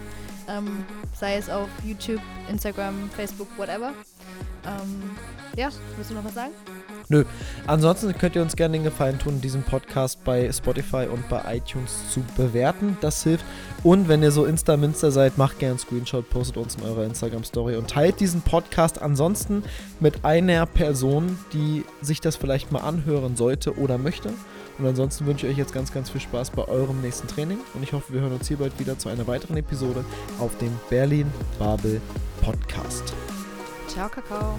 Ähm, 0.47 0.85
sei 1.13 1.35
es 1.35 1.49
auf 1.49 1.69
YouTube, 1.83 2.21
Instagram, 2.49 3.09
Facebook, 3.15 3.47
whatever. 3.57 3.93
Ähm, 4.65 5.11
ja, 5.55 5.69
willst 5.95 6.11
du 6.11 6.15
noch 6.15 6.23
was 6.23 6.33
sagen? 6.33 6.51
Ansonsten 7.67 8.13
könnt 8.17 8.35
ihr 8.35 8.41
uns 8.41 8.55
gerne 8.55 8.73
den 8.73 8.83
Gefallen 8.83 9.17
tun, 9.17 9.39
diesen 9.39 9.63
Podcast 9.63 10.23
bei 10.25 10.51
Spotify 10.51 11.07
und 11.11 11.27
bei 11.29 11.55
iTunes 11.55 12.11
zu 12.11 12.21
bewerten. 12.35 12.97
Das 12.99 13.23
hilft. 13.23 13.45
Und 13.83 14.09
wenn 14.09 14.21
ihr 14.21 14.31
so 14.31 14.45
Insta-Minster 14.45 15.11
seid, 15.11 15.37
macht 15.37 15.59
gerne 15.59 15.71
einen 15.71 15.79
Screenshot, 15.79 16.29
postet 16.29 16.57
uns 16.57 16.75
in 16.75 16.83
eurer 16.83 17.05
Instagram-Story 17.05 17.77
und 17.77 17.89
teilt 17.89 18.19
diesen 18.19 18.41
Podcast 18.41 19.01
ansonsten 19.01 19.63
mit 19.99 20.25
einer 20.25 20.65
Person, 20.65 21.39
die 21.53 21.85
sich 22.01 22.19
das 22.19 22.35
vielleicht 22.35 22.71
mal 22.71 22.81
anhören 22.81 23.37
sollte 23.37 23.77
oder 23.77 23.97
möchte. 23.97 24.29
Und 24.77 24.85
ansonsten 24.85 25.25
wünsche 25.25 25.47
ich 25.47 25.53
euch 25.53 25.57
jetzt 25.57 25.73
ganz, 25.73 25.91
ganz 25.91 26.09
viel 26.09 26.21
Spaß 26.21 26.51
bei 26.51 26.67
eurem 26.67 27.01
nächsten 27.01 27.27
Training. 27.27 27.59
Und 27.73 27.83
ich 27.83 27.93
hoffe, 27.93 28.13
wir 28.13 28.21
hören 28.21 28.33
uns 28.33 28.47
hier 28.47 28.57
bald 28.57 28.77
wieder 28.79 28.97
zu 28.97 29.09
einer 29.09 29.25
weiteren 29.27 29.57
Episode 29.57 30.05
auf 30.39 30.55
dem 30.57 30.71
Berlin 30.89 31.31
Babel 31.57 31.99
Podcast. 32.41 33.13
Ciao, 33.87 34.09
Kakao. 34.09 34.57